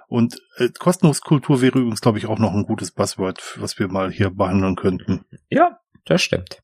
und 0.08 0.42
äh, 0.58 0.70
Kostenloskultur 0.70 1.62
wäre 1.62 1.80
übrigens, 1.80 2.02
glaube 2.02 2.18
ich, 2.18 2.28
auch 2.28 2.40
noch 2.40 2.54
ein 2.54 2.64
gutes 2.64 2.92
Buzzword, 2.92 3.58
was 3.60 3.80
wir 3.80 3.88
mal 3.88 4.12
hier 4.12 4.30
behandeln 4.30 4.76
könnten. 4.76 5.26
Ja, 5.50 5.80
das 6.06 6.22
stimmt. 6.22 6.62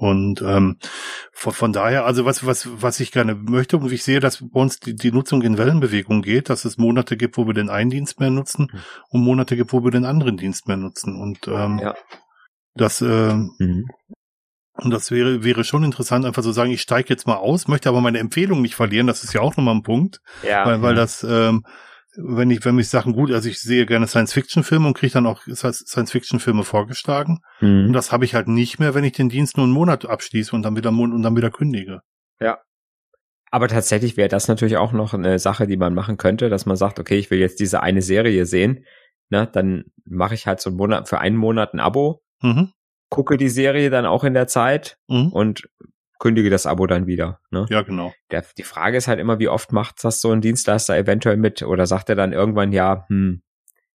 Und 0.00 0.42
ähm, 0.42 0.76
von, 1.32 1.52
von 1.52 1.72
daher, 1.72 2.06
also 2.06 2.24
was, 2.24 2.46
was, 2.46 2.68
was 2.80 3.00
ich 3.00 3.10
gerne 3.10 3.34
möchte, 3.34 3.76
und 3.76 3.90
ich 3.90 4.04
sehe, 4.04 4.20
dass 4.20 4.38
bei 4.48 4.60
uns 4.60 4.78
die, 4.78 4.94
die 4.94 5.10
Nutzung 5.10 5.42
in 5.42 5.58
Wellenbewegung 5.58 6.22
geht, 6.22 6.50
dass 6.50 6.64
es 6.64 6.78
Monate 6.78 7.16
gibt, 7.16 7.36
wo 7.36 7.48
wir 7.48 7.54
den 7.54 7.68
einen 7.68 7.90
Dienst 7.90 8.20
mehr 8.20 8.30
nutzen 8.30 8.68
mhm. 8.72 8.78
und 9.08 9.20
Monate 9.22 9.56
gibt, 9.56 9.72
wo 9.72 9.82
wir 9.82 9.90
den 9.90 10.04
anderen 10.04 10.36
Dienst 10.36 10.68
mehr 10.68 10.76
nutzen. 10.76 11.20
Und 11.20 11.48
ähm, 11.48 11.80
ja. 11.82 11.96
das, 12.74 13.00
äh, 13.00 13.34
mhm. 13.34 13.88
und 14.74 14.90
das 14.92 15.10
wäre, 15.10 15.42
wäre 15.42 15.64
schon 15.64 15.82
interessant, 15.82 16.24
einfach 16.24 16.42
zu 16.42 16.50
so 16.50 16.52
sagen, 16.52 16.70
ich 16.70 16.82
steige 16.82 17.08
jetzt 17.08 17.26
mal 17.26 17.34
aus, 17.34 17.66
möchte 17.66 17.88
aber 17.88 18.00
meine 18.00 18.20
Empfehlung 18.20 18.62
nicht 18.62 18.76
verlieren, 18.76 19.08
das 19.08 19.24
ist 19.24 19.32
ja 19.32 19.40
auch 19.40 19.56
nochmal 19.56 19.74
ein 19.74 19.82
Punkt. 19.82 20.20
Ja, 20.44 20.64
weil, 20.64 20.80
weil 20.80 20.94
das 20.94 21.24
ähm, 21.24 21.64
wenn 22.16 22.50
ich, 22.50 22.64
wenn 22.64 22.74
mich 22.74 22.88
Sachen 22.88 23.12
gut, 23.12 23.30
also 23.30 23.48
ich 23.48 23.60
sehe 23.60 23.86
gerne 23.86 24.06
Science-Fiction-Filme 24.06 24.88
und 24.88 24.96
kriege 24.96 25.12
dann 25.12 25.26
auch 25.26 25.42
Science-Fiction-Filme 25.42 26.64
vorgeschlagen. 26.64 27.40
Mhm. 27.60 27.86
Und 27.86 27.92
das 27.92 28.12
habe 28.12 28.24
ich 28.24 28.34
halt 28.34 28.48
nicht 28.48 28.78
mehr, 28.78 28.94
wenn 28.94 29.04
ich 29.04 29.12
den 29.12 29.28
Dienst 29.28 29.56
nur 29.56 29.64
einen 29.64 29.72
Monat 29.72 30.06
abschließe 30.06 30.54
und 30.54 30.62
dann 30.62 30.76
wieder 30.76 30.90
und 30.90 31.22
dann 31.22 31.36
wieder 31.36 31.50
kündige. 31.50 32.00
Ja. 32.40 32.58
Aber 33.50 33.68
tatsächlich 33.68 34.16
wäre 34.16 34.28
das 34.28 34.48
natürlich 34.48 34.76
auch 34.76 34.92
noch 34.92 35.14
eine 35.14 35.38
Sache, 35.38 35.66
die 35.66 35.76
man 35.76 35.94
machen 35.94 36.16
könnte, 36.16 36.48
dass 36.48 36.66
man 36.66 36.76
sagt, 36.76 36.98
okay, 36.98 37.18
ich 37.18 37.30
will 37.30 37.38
jetzt 37.38 37.60
diese 37.60 37.82
eine 37.82 38.02
Serie 38.02 38.46
sehen, 38.46 38.84
ne, 39.30 39.48
dann 39.50 39.84
mache 40.04 40.34
ich 40.34 40.46
halt 40.46 40.60
so 40.60 40.70
einen 40.70 40.76
Monat 40.76 41.08
für 41.08 41.18
einen 41.20 41.36
Monat 41.36 41.72
ein 41.72 41.80
Abo, 41.80 42.22
mhm. 42.42 42.72
gucke 43.10 43.36
die 43.36 43.48
Serie 43.48 43.90
dann 43.90 44.06
auch 44.06 44.24
in 44.24 44.34
der 44.34 44.48
Zeit 44.48 44.98
mhm. 45.08 45.28
und 45.32 45.68
kündige 46.18 46.50
das 46.50 46.66
Abo 46.66 46.86
dann 46.86 47.06
wieder. 47.06 47.40
Ne? 47.50 47.66
Ja, 47.70 47.82
genau. 47.82 48.12
Der, 48.30 48.44
die 48.56 48.62
Frage 48.62 48.96
ist 48.96 49.08
halt 49.08 49.20
immer, 49.20 49.38
wie 49.38 49.48
oft 49.48 49.72
macht 49.72 50.02
das 50.04 50.20
so 50.20 50.30
ein 50.32 50.40
Dienstleister 50.40 50.96
eventuell 50.96 51.36
mit 51.36 51.62
oder 51.62 51.86
sagt 51.86 52.08
er 52.08 52.16
dann 52.16 52.32
irgendwann, 52.32 52.72
ja, 52.72 53.04
hm, 53.08 53.42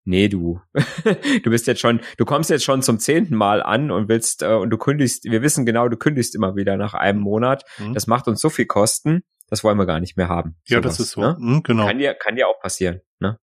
nee, 0.06 0.28
du, 0.28 0.62
du 1.44 1.50
bist 1.50 1.68
jetzt 1.68 1.82
schon, 1.82 2.02
du 2.18 2.26
kommst 2.26 2.50
jetzt 2.50 2.64
schon 2.64 2.82
zum 2.82 3.00
zehnten 3.00 3.36
Mal 3.36 3.62
an 3.62 3.92
und 3.92 4.10
willst, 4.10 4.44
äh, 4.44 4.54
und 4.54 4.70
du 4.70 4.78
kündigst, 4.78 5.26
wir 5.26 5.42
wissen 5.42 5.66
genau, 5.66 5.90
du 5.90 5.98
kündigst 5.98 6.36
immer 6.36 6.56
wieder 6.56 6.78
nach 6.78 6.94
einem 6.94 7.20
Monat. 7.20 7.64
Mhm. 7.78 7.94
Das 7.94 8.08
macht 8.08 8.28
uns 8.28 8.42
so 8.42 8.50
viel 8.50 8.66
Kosten, 8.66 9.24
das 9.50 9.64
wollen 9.64 9.78
wir 9.78 9.86
gar 9.86 10.00
nicht 10.00 10.18
mehr 10.18 10.30
haben. 10.30 10.56
Ja, 10.68 10.78
sowas, 10.78 10.98
das 10.98 11.08
ist 11.08 11.12
so. 11.12 11.22
Ne? 11.22 11.36
Mhm, 11.40 11.64
genau. 11.64 11.86
Kann 11.86 11.98
dir, 11.98 12.14
kann 12.14 12.36
dir 12.36 12.48
auch 12.48 12.60
passieren, 12.60 13.02
ne? 13.20 13.38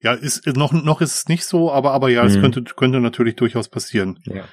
Ja, 0.00 0.12
ist, 0.12 0.46
noch, 0.48 0.72
noch 0.72 1.00
ist 1.00 1.14
es 1.14 1.28
nicht 1.28 1.46
so, 1.46 1.72
aber, 1.72 1.92
aber 1.92 2.10
ja, 2.10 2.26
es 2.26 2.36
mhm. 2.36 2.42
könnte, 2.42 2.64
könnte 2.76 3.00
natürlich 3.00 3.36
durchaus 3.36 3.70
passieren. 3.70 4.20
Ja. 4.24 4.44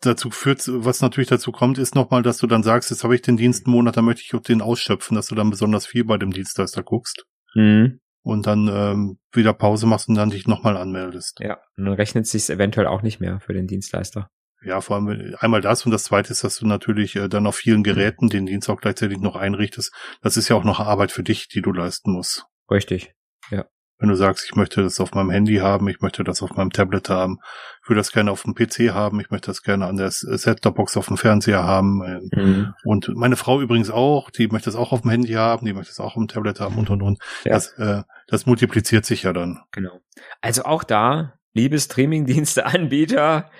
Dazu 0.00 0.30
führt, 0.30 0.62
was 0.66 1.02
natürlich 1.02 1.28
dazu 1.28 1.52
kommt, 1.52 1.76
ist 1.76 1.94
nochmal, 1.94 2.22
dass 2.22 2.38
du 2.38 2.46
dann 2.46 2.62
sagst, 2.62 2.90
jetzt 2.90 3.04
habe 3.04 3.14
ich 3.14 3.20
den 3.20 3.36
Dienst 3.36 3.66
einen 3.66 3.74
Monat, 3.74 3.96
da 3.96 4.02
möchte 4.02 4.22
ich 4.22 4.34
auch 4.34 4.40
den 4.40 4.62
ausschöpfen, 4.62 5.14
dass 5.14 5.26
du 5.26 5.34
dann 5.34 5.50
besonders 5.50 5.86
viel 5.86 6.04
bei 6.04 6.16
dem 6.16 6.32
Dienstleister 6.32 6.82
guckst. 6.82 7.26
Mhm. 7.54 8.00
Und 8.22 8.46
dann 8.46 8.68
ähm, 8.68 9.18
wieder 9.32 9.52
Pause 9.52 9.86
machst 9.86 10.08
und 10.08 10.16
dann 10.16 10.30
dich 10.30 10.48
nochmal 10.48 10.76
anmeldest. 10.76 11.38
Ja, 11.40 11.58
und 11.76 11.84
dann 11.84 11.94
rechnet 11.94 12.26
sich 12.26 12.48
eventuell 12.50 12.86
auch 12.86 13.02
nicht 13.02 13.20
mehr 13.20 13.38
für 13.40 13.52
den 13.52 13.66
Dienstleister. 13.66 14.30
Ja, 14.62 14.80
vor 14.80 14.96
allem 14.96 15.36
einmal 15.38 15.60
das 15.60 15.84
und 15.84 15.92
das 15.92 16.04
zweite 16.04 16.32
ist, 16.32 16.42
dass 16.42 16.56
du 16.56 16.66
natürlich 16.66 17.14
äh, 17.14 17.28
dann 17.28 17.46
auf 17.46 17.56
vielen 17.56 17.84
Geräten 17.84 18.28
den 18.28 18.46
Dienst 18.46 18.68
auch 18.68 18.80
gleichzeitig 18.80 19.18
noch 19.18 19.36
einrichtest. 19.36 19.92
Das 20.22 20.36
ist 20.36 20.48
ja 20.48 20.56
auch 20.56 20.64
noch 20.64 20.80
Arbeit 20.80 21.12
für 21.12 21.22
dich, 21.22 21.48
die 21.48 21.62
du 21.62 21.72
leisten 21.72 22.12
musst. 22.12 22.46
Richtig, 22.70 23.14
ja. 23.50 23.66
Wenn 23.98 24.10
du 24.10 24.14
sagst, 24.14 24.44
ich 24.44 24.54
möchte 24.54 24.82
das 24.82 25.00
auf 25.00 25.14
meinem 25.14 25.30
Handy 25.30 25.56
haben, 25.56 25.88
ich 25.88 26.00
möchte 26.00 26.22
das 26.22 26.42
auf 26.42 26.54
meinem 26.54 26.70
Tablet 26.70 27.08
haben, 27.08 27.38
ich 27.82 27.88
will 27.88 27.96
das 27.96 28.12
gerne 28.12 28.30
auf 28.30 28.42
dem 28.42 28.54
PC 28.54 28.92
haben, 28.92 29.20
ich 29.20 29.30
möchte 29.30 29.46
das 29.46 29.62
gerne 29.62 29.86
an 29.86 29.96
der 29.96 30.10
Set-Top-Box 30.10 30.96
auf 30.98 31.06
dem 31.06 31.16
Fernseher 31.16 31.64
haben. 31.64 32.02
Äh, 32.02 32.40
mhm. 32.40 32.74
Und 32.84 33.10
meine 33.14 33.36
Frau 33.36 33.60
übrigens 33.60 33.90
auch, 33.90 34.30
die 34.30 34.48
möchte 34.48 34.66
das 34.66 34.76
auch 34.76 34.92
auf 34.92 35.02
dem 35.02 35.10
Handy 35.10 35.32
haben, 35.32 35.64
die 35.64 35.72
möchte 35.72 35.90
das 35.90 36.00
auch 36.00 36.08
auf 36.08 36.14
dem 36.14 36.28
Tablet 36.28 36.60
haben 36.60 36.76
und 36.76 36.90
und 36.90 37.00
und. 37.02 37.18
Ja. 37.44 37.52
Das, 37.52 37.72
äh, 37.78 38.02
das 38.26 38.44
multipliziert 38.44 39.06
sich 39.06 39.22
ja 39.22 39.32
dann. 39.32 39.60
Genau. 39.72 40.00
Also 40.42 40.64
auch 40.64 40.84
da, 40.84 41.38
liebe 41.54 41.78
Streaming-Dienste-Anbieter, 41.78 43.50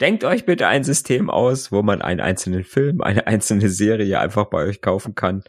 denkt 0.00 0.24
euch 0.24 0.46
bitte 0.46 0.66
ein 0.68 0.84
System 0.84 1.30
aus, 1.30 1.70
wo 1.70 1.82
man 1.82 2.02
einen 2.02 2.20
einzelnen 2.20 2.64
Film, 2.64 3.02
eine 3.02 3.26
einzelne 3.26 3.68
Serie 3.68 4.20
einfach 4.20 4.46
bei 4.46 4.64
euch 4.64 4.80
kaufen 4.80 5.14
kann. 5.14 5.42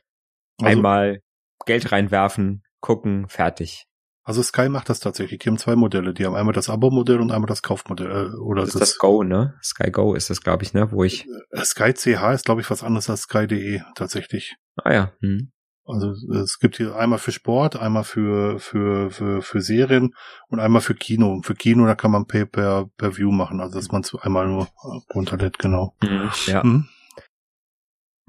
Also, 0.60 0.72
Einmal 0.72 1.22
Geld 1.66 1.92
reinwerfen, 1.92 2.64
gucken, 2.82 3.28
fertig. 3.28 3.88
Also 4.28 4.44
Sky 4.44 4.68
macht 4.68 4.90
das 4.90 5.00
tatsächlich. 5.00 5.40
Die 5.40 5.48
haben 5.48 5.58
zwei 5.58 5.78
Modelle. 5.78 6.14
Die 6.14 6.26
haben 6.26 6.36
einmal 6.36 6.54
das 6.54 6.70
Abo-Modell 6.70 7.22
und 7.22 7.32
einmal 7.32 7.48
das 7.48 7.62
Kaufmodell. 7.62 8.34
Äh, 8.34 8.36
oder 8.36 8.64
das 8.64 8.76
ist 8.76 8.82
das, 8.82 8.90
das 8.90 8.98
Go, 8.98 9.24
ne? 9.24 9.54
Sky 9.64 9.90
Go 9.90 10.16
ist 10.16 10.30
das, 10.30 10.42
glaube 10.42 10.64
ich, 10.64 10.74
ne? 10.74 10.92
Wo 10.92 11.06
ich. 11.06 11.26
Äh, 11.52 11.64
Sky 11.64 11.94
CH 11.94 12.34
ist, 12.34 12.44
glaube 12.44 12.60
ich, 12.60 12.70
was 12.70 12.84
anderes 12.84 13.10
als 13.10 13.22
Sky.de 13.22 13.84
tatsächlich. 13.96 14.58
Ah 14.84 14.92
ja. 14.92 15.14
Hm. 15.22 15.54
Also 15.86 16.12
es 16.12 16.60
gibt 16.60 16.76
hier 16.76 16.98
einmal 16.98 17.20
für 17.20 17.32
Sport, 17.32 17.78
einmal 17.78 18.04
für 18.04 18.60
für 18.60 19.12
für 19.12 19.42
für 19.42 19.62
Serien 19.62 20.14
und 20.50 20.60
einmal 20.60 20.82
für 20.82 20.94
Kino. 20.94 21.40
Für 21.42 21.56
Kino 21.56 21.86
da 21.86 21.96
kann 21.96 22.12
man 22.12 22.28
Pay 22.28 22.48
per 22.48 22.90
per 22.98 23.16
View 23.16 23.32
machen, 23.32 23.62
also 23.62 23.76
dass 23.76 23.94
man 23.94 24.02
es 24.02 24.14
einmal 24.14 24.46
nur 24.46 24.68
runterlädt, 25.16 25.58
genau. 25.58 25.96
Mhm, 26.04 26.32
ja. 26.48 26.64
Mhm. 26.66 26.90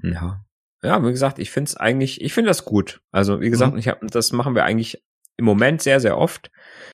Ja. 0.01 0.45
Ja, 0.81 1.03
wie 1.05 1.11
gesagt, 1.11 1.39
ich 1.39 1.51
finde 1.51 1.67
es 1.67 1.75
eigentlich, 1.75 2.21
ich 2.21 2.33
finde 2.33 2.47
das 2.47 2.63
gut. 2.63 3.01
Also 3.11 3.41
wie 3.41 3.49
gesagt, 3.49 3.73
mhm. 3.73 3.79
ich 3.79 3.89
hab, 3.89 3.99
das 4.07 4.31
machen 4.31 4.55
wir 4.55 4.63
eigentlich 4.63 5.03
im 5.39 5.45
Moment 5.45 5.81
sehr, 5.81 5.99
sehr 5.99 6.17
oft. 6.17 6.51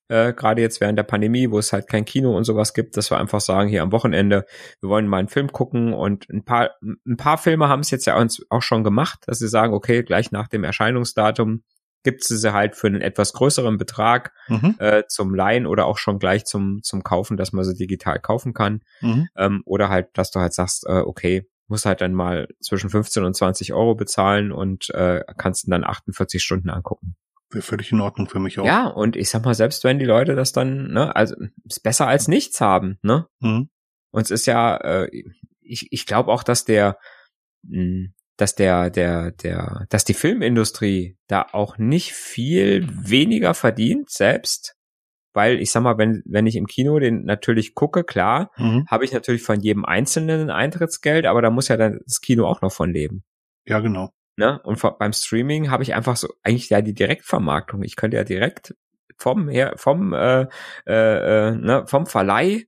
Äh, 0.08 0.34
Gerade 0.34 0.62
jetzt 0.62 0.80
während 0.80 0.98
der 0.98 1.04
Pandemie, 1.04 1.52
wo 1.52 1.60
es 1.60 1.74
halt 1.74 1.88
kein 1.88 2.06
Kino 2.06 2.36
und 2.36 2.46
sowas 2.46 2.74
gibt, 2.74 2.96
dass 2.96 3.12
wir 3.12 3.18
einfach 3.18 3.42
sagen, 3.42 3.70
hier 3.70 3.82
am 3.82 3.92
Wochenende, 3.92 4.46
wir 4.80 4.90
wollen 4.90 5.08
mal 5.08 5.18
einen 5.18 5.28
Film 5.28 5.52
gucken 5.52 5.94
und 5.94 6.30
ein 6.30 6.46
paar, 6.46 6.72
ein 6.82 7.18
paar 7.18 7.38
Filme 7.38 7.68
haben 7.68 7.82
es 7.82 7.92
jetzt 7.92 8.06
ja 8.06 8.18
uns 8.18 8.46
auch 8.50 8.62
schon 8.62 8.84
gemacht, 8.84 9.24
dass 9.26 9.40
sie 9.40 9.50
sagen, 9.50 9.74
okay, 9.74 10.04
gleich 10.04 10.32
nach 10.32 10.48
dem 10.48 10.64
Erscheinungsdatum 10.64 11.64
gibt 12.04 12.22
es 12.22 12.28
sie 12.28 12.54
halt 12.54 12.76
für 12.76 12.86
einen 12.86 13.02
etwas 13.02 13.34
größeren 13.34 13.78
Betrag 13.78 14.32
mhm. 14.48 14.76
äh, 14.78 15.04
zum 15.08 15.34
Leihen 15.34 15.66
oder 15.66 15.88
auch 15.88 15.98
schon 15.98 16.20
gleich 16.20 16.46
zum, 16.46 16.82
zum 16.84 17.04
Kaufen, 17.04 17.36
dass 17.36 17.52
man 17.52 17.66
sie 17.66 17.74
digital 17.74 18.20
kaufen 18.20 18.54
kann. 18.54 18.82
Mhm. 19.02 19.28
Ähm, 19.36 19.64
oder 19.66 19.90
halt, 19.90 20.10
dass 20.14 20.30
du 20.30 20.40
halt 20.40 20.54
sagst, 20.54 20.86
äh, 20.88 21.00
okay, 21.00 21.50
musst 21.68 21.88
halt 21.88 22.02
dann 22.02 22.14
mal 22.14 22.48
zwischen 22.62 22.92
15 22.92 23.24
und 23.24 23.36
20 23.36 23.74
Euro 23.74 23.96
bezahlen 23.96 24.52
und 24.52 24.92
äh, 24.92 25.24
kannst 25.38 25.66
dann 25.68 25.84
48 25.84 26.44
Stunden 26.44 26.70
angucken. 26.70 27.16
Völlig 27.62 27.92
in 27.92 28.02
Ordnung 28.02 28.28
für 28.28 28.40
mich 28.40 28.60
auch. 28.60 28.66
Ja, 28.66 28.88
und 28.88 29.16
ich 29.16 29.30
sag 29.30 29.44
mal, 29.46 29.54
selbst 29.54 29.84
wenn 29.84 30.00
die 30.00 30.06
Leute 30.06 30.36
das 30.36 30.52
dann, 30.52 30.92
ne, 30.92 31.16
also 31.16 31.36
ist 31.66 31.84
besser 31.84 32.08
als 32.08 32.28
nichts 32.28 32.62
haben, 32.62 32.98
ne? 33.02 33.28
Mhm. 33.40 33.70
Und 34.12 34.22
es 34.22 34.32
ist 34.32 34.46
ja, 34.46 34.78
äh, 34.78 35.10
ich, 35.62 35.88
ich 35.92 36.06
glaube 36.06 36.32
auch, 36.32 36.44
dass 36.44 36.66
der, 36.66 36.98
mh, 37.64 37.78
hm, 37.78 38.14
dass 38.38 38.56
der, 38.56 38.90
der, 38.90 39.32
der, 39.32 39.86
dass 39.90 40.04
die 40.04 40.14
Filmindustrie 40.14 41.18
da 41.28 41.48
auch 41.54 41.78
nicht 41.78 42.14
viel 42.14 42.88
weniger 42.92 43.54
verdient 43.54 44.10
selbst, 44.10 44.76
weil 45.34 45.60
ich 45.60 45.72
sag 45.72 45.84
mal, 45.84 45.98
wenn, 45.98 46.22
wenn 46.26 46.48
ich 46.48 46.56
im 46.56 46.66
Kino 46.66 47.00
den 47.00 47.24
natürlich 47.24 47.76
gucke, 47.76 48.04
klar, 48.04 48.52
mhm. 48.58 48.86
habe 48.90 49.06
ich 49.06 49.14
natürlich 49.14 49.42
von 49.44 49.60
jedem 49.62 49.86
Einzelnen 49.86 50.42
ein 50.42 50.50
Eintrittsgeld, 50.50 51.26
aber 51.26 51.42
da 51.42 51.50
muss 51.50 51.68
ja 51.68 51.78
dann 51.78 52.00
das 52.06 52.22
Kino 52.22 52.46
auch 52.46 52.62
noch 52.62 52.72
von 52.72 52.92
leben. 52.92 53.24
Ja, 53.66 53.80
genau. 53.80 54.12
Ne? 54.38 54.60
Und 54.64 54.82
beim 55.00 55.14
Streaming 55.14 55.70
habe 55.70 55.84
ich 55.84 55.94
einfach 55.94 56.18
so 56.18 56.34
eigentlich 56.44 56.70
ja 56.70 56.82
die 56.82 56.94
Direktvermarktung. 56.94 57.84
Ich 57.84 57.96
könnte 57.96 58.18
ja 58.18 58.24
direkt 58.24 58.76
vom 59.18 59.48
her 59.48 59.74
vom 59.78 60.14
äh, 60.14 60.48
äh, 60.86 61.48
äh, 61.48 61.52
ne, 61.52 61.86
vom 61.88 62.06
Verleih 62.06 62.66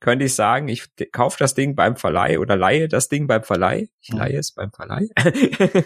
könnte 0.00 0.24
ich 0.24 0.34
sagen, 0.34 0.68
ich 0.68 0.88
kaufe 1.12 1.36
das 1.38 1.54
Ding 1.54 1.76
beim 1.76 1.96
Verleih 1.96 2.38
oder 2.38 2.56
leihe 2.56 2.88
das 2.88 3.08
Ding 3.08 3.26
beim 3.26 3.42
Verleih. 3.42 3.90
Ich 4.00 4.10
leihe 4.10 4.38
es 4.38 4.52
beim 4.52 4.70
Verleih. 4.72 5.08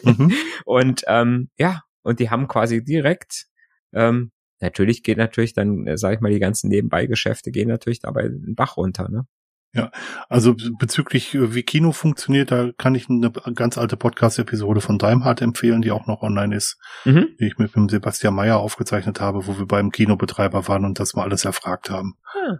mhm. 0.04 0.32
Und 0.64 1.02
ähm, 1.08 1.50
ja, 1.58 1.82
und 2.02 2.20
die 2.20 2.30
haben 2.30 2.46
quasi 2.46 2.84
direkt 2.84 3.46
ähm, 3.92 4.30
natürlich 4.60 5.02
geht 5.02 5.18
natürlich 5.18 5.52
dann, 5.52 5.86
äh, 5.86 5.96
sage 5.96 6.16
ich 6.16 6.20
mal, 6.20 6.32
die 6.32 6.38
ganzen 6.38 6.68
Nebenbeigeschäfte 6.68 7.50
gehen 7.50 7.68
natürlich 7.68 8.00
dabei 8.00 8.28
den 8.28 8.54
Bach 8.54 8.76
runter, 8.76 9.08
ne? 9.08 9.26
Ja, 9.74 9.90
also 10.28 10.54
bezüglich 10.78 11.34
äh, 11.34 11.52
wie 11.52 11.64
Kino 11.64 11.90
funktioniert, 11.90 12.52
da 12.52 12.70
kann 12.78 12.94
ich 12.94 13.10
eine 13.10 13.32
ganz 13.32 13.76
alte 13.76 13.96
Podcast-Episode 13.96 14.80
von 14.80 14.98
Daimhardt 14.98 15.42
empfehlen, 15.42 15.82
die 15.82 15.90
auch 15.90 16.06
noch 16.06 16.22
online 16.22 16.54
ist, 16.54 16.78
mhm. 17.04 17.34
die 17.40 17.48
ich 17.48 17.58
mit 17.58 17.74
dem 17.74 17.88
Sebastian 17.88 18.34
Meyer 18.34 18.58
aufgezeichnet 18.58 19.20
habe, 19.20 19.48
wo 19.48 19.58
wir 19.58 19.66
beim 19.66 19.90
Kinobetreiber 19.90 20.68
waren 20.68 20.84
und 20.84 21.00
das 21.00 21.14
mal 21.14 21.24
alles 21.24 21.44
erfragt 21.44 21.90
haben. 21.90 22.14
Ah. 22.24 22.58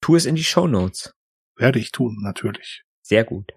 Tu 0.00 0.16
es 0.16 0.24
in 0.24 0.34
die 0.34 0.44
Show 0.44 0.66
Notes. 0.66 1.12
Werde 1.56 1.78
ich 1.78 1.92
tun, 1.92 2.16
natürlich. 2.22 2.84
Sehr 3.02 3.24
gut. 3.24 3.52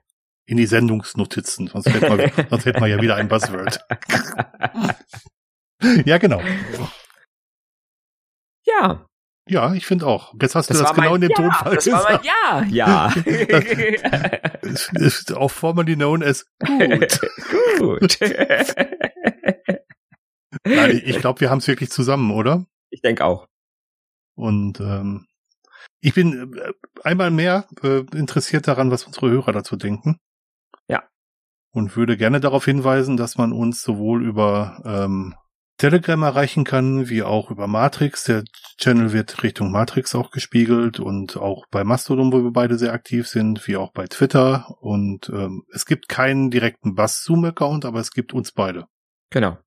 In 0.46 0.58
die 0.58 0.66
Sendungsnotizen, 0.66 1.68
sonst 1.68 1.88
hätte 1.88 2.10
man, 2.10 2.20
sonst 2.50 2.66
hätte 2.66 2.82
man 2.82 2.90
ja 2.90 3.02
wieder 3.02 3.16
ein 3.16 3.30
Buzzword. 3.30 3.80
ja, 6.06 6.18
genau. 6.18 6.42
Ja, 8.66 9.06
ja, 9.48 9.74
ich 9.74 9.86
finde 9.86 10.08
auch. 10.08 10.34
Jetzt 10.42 10.56
hast 10.56 10.70
das 10.70 10.78
du 10.78 10.84
das 10.84 10.94
genau 10.94 11.16
in 11.16 11.22
dem 11.22 11.32
ja, 11.32 11.36
Tonfall 11.36 11.76
das 11.76 11.84
gesagt. 11.84 12.26
War 12.26 12.62
mein 12.62 12.74
ja, 12.74 13.12
ja. 13.12 13.14
auch 15.40 15.52
formerly 15.52 15.96
known 15.96 16.24
as 16.24 16.46
gut. 16.66 17.20
gut. 17.80 18.18
Nein, 20.66 21.02
ich 21.04 21.20
glaube, 21.20 21.42
wir 21.42 21.50
haben 21.50 21.58
es 21.58 21.68
wirklich 21.68 21.92
zusammen, 21.92 22.32
oder? 22.32 22.66
Ich 22.90 23.02
denke 23.02 23.26
auch. 23.26 23.50
Und 24.36 24.80
ähm, 24.80 25.28
ich 26.00 26.14
bin 26.14 26.58
äh, 26.58 26.72
einmal 27.04 27.32
mehr 27.32 27.68
äh, 27.84 28.06
interessiert 28.16 28.66
daran, 28.68 28.92
was 28.92 29.04
unsere 29.04 29.30
Hörer 29.30 29.52
dazu 29.52 29.76
denken. 29.76 30.20
Ja. 30.88 31.04
Und 31.72 31.98
würde 31.98 32.16
gerne 32.16 32.40
darauf 32.40 32.64
hinweisen, 32.66 33.18
dass 33.18 33.38
man 33.38 33.52
uns 33.52 33.82
sowohl 33.82 34.26
über 34.26 34.82
ähm, 34.86 35.36
Telegram 35.78 36.22
erreichen 36.22 36.64
kann, 36.64 37.10
wie 37.10 37.24
auch 37.24 37.50
über 37.50 37.68
Matrix. 37.68 38.26
Der 38.26 38.44
Channel 38.78 39.12
wird 39.12 39.44
Richtung 39.44 39.72
Matrix 39.72 40.16
auch 40.16 40.32
gespiegelt 40.32 41.00
und 41.00 41.38
auch 41.38 41.66
bei 41.72 41.84
Mastodon, 41.84 42.32
wo 42.32 42.44
wir 42.44 42.52
beide 42.52 42.78
sehr 42.78 42.94
aktiv 42.94 43.28
sind, 43.28 43.68
wie 43.68 43.78
auch 43.78 43.92
bei 43.92 44.06
Twitter. 44.08 44.78
Und 44.82 45.30
ähm, 45.30 45.64
es 45.74 45.86
gibt 45.86 46.10
keinen 46.10 46.52
direkten 46.52 46.96
Bass-Zoom-Account, 46.96 47.86
aber 47.86 48.00
es 48.00 48.12
gibt 48.12 48.34
uns 48.34 48.52
beide. 48.52 48.86
Genau. 49.30 49.58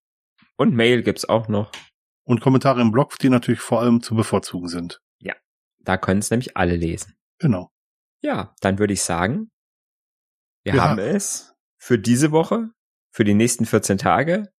Und 0.57 0.75
Mail 0.75 1.03
gibt's 1.03 1.29
auch 1.29 1.49
noch. 1.49 1.73
Und 2.25 2.41
Kommentare 2.41 2.81
im 2.81 2.93
Blog, 2.93 3.19
die 3.19 3.29
natürlich 3.29 3.61
vor 3.61 3.81
allem 3.81 4.03
zu 4.03 4.15
bevorzugen 4.15 4.69
sind. 4.69 5.01
Ja, 5.19 5.35
da 5.81 5.97
können 5.97 6.21
es 6.21 6.31
nämlich 6.31 6.57
alle 6.57 6.77
lesen. 6.77 7.15
Genau. 7.39 7.71
Ja, 8.21 8.55
dann 8.61 8.79
würde 8.79 8.95
ich 8.95 9.03
sagen, 9.03 9.51
wir 10.65 10.75
ja. 10.75 10.83
haben 10.83 10.99
es 10.99 11.55
für 11.77 11.99
diese 11.99 12.33
Woche 12.33 12.71
für 13.17 13.25
die 13.25 13.33
nächsten 13.33 13.64
14 13.64 13.97
Tage. 13.97 14.51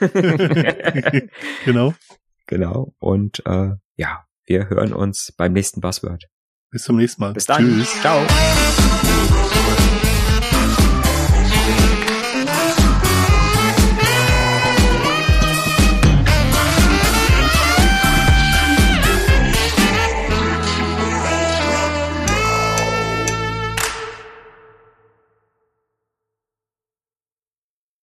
genau. 1.64 1.94
Genau. 2.46 2.92
Und 2.98 3.46
äh, 3.46 3.70
ja, 3.94 4.24
wir 4.46 4.68
hören 4.68 4.92
uns 4.92 5.32
beim 5.36 5.52
nächsten 5.52 5.80
Buzzword. 5.80 6.24
Bis 6.72 6.82
zum 6.82 6.96
nächsten 6.96 7.22
Mal. 7.22 7.34
Bis 7.34 7.46
dann. 7.46 7.64
Tschüss. 7.64 8.00
Ciao. 8.00 8.26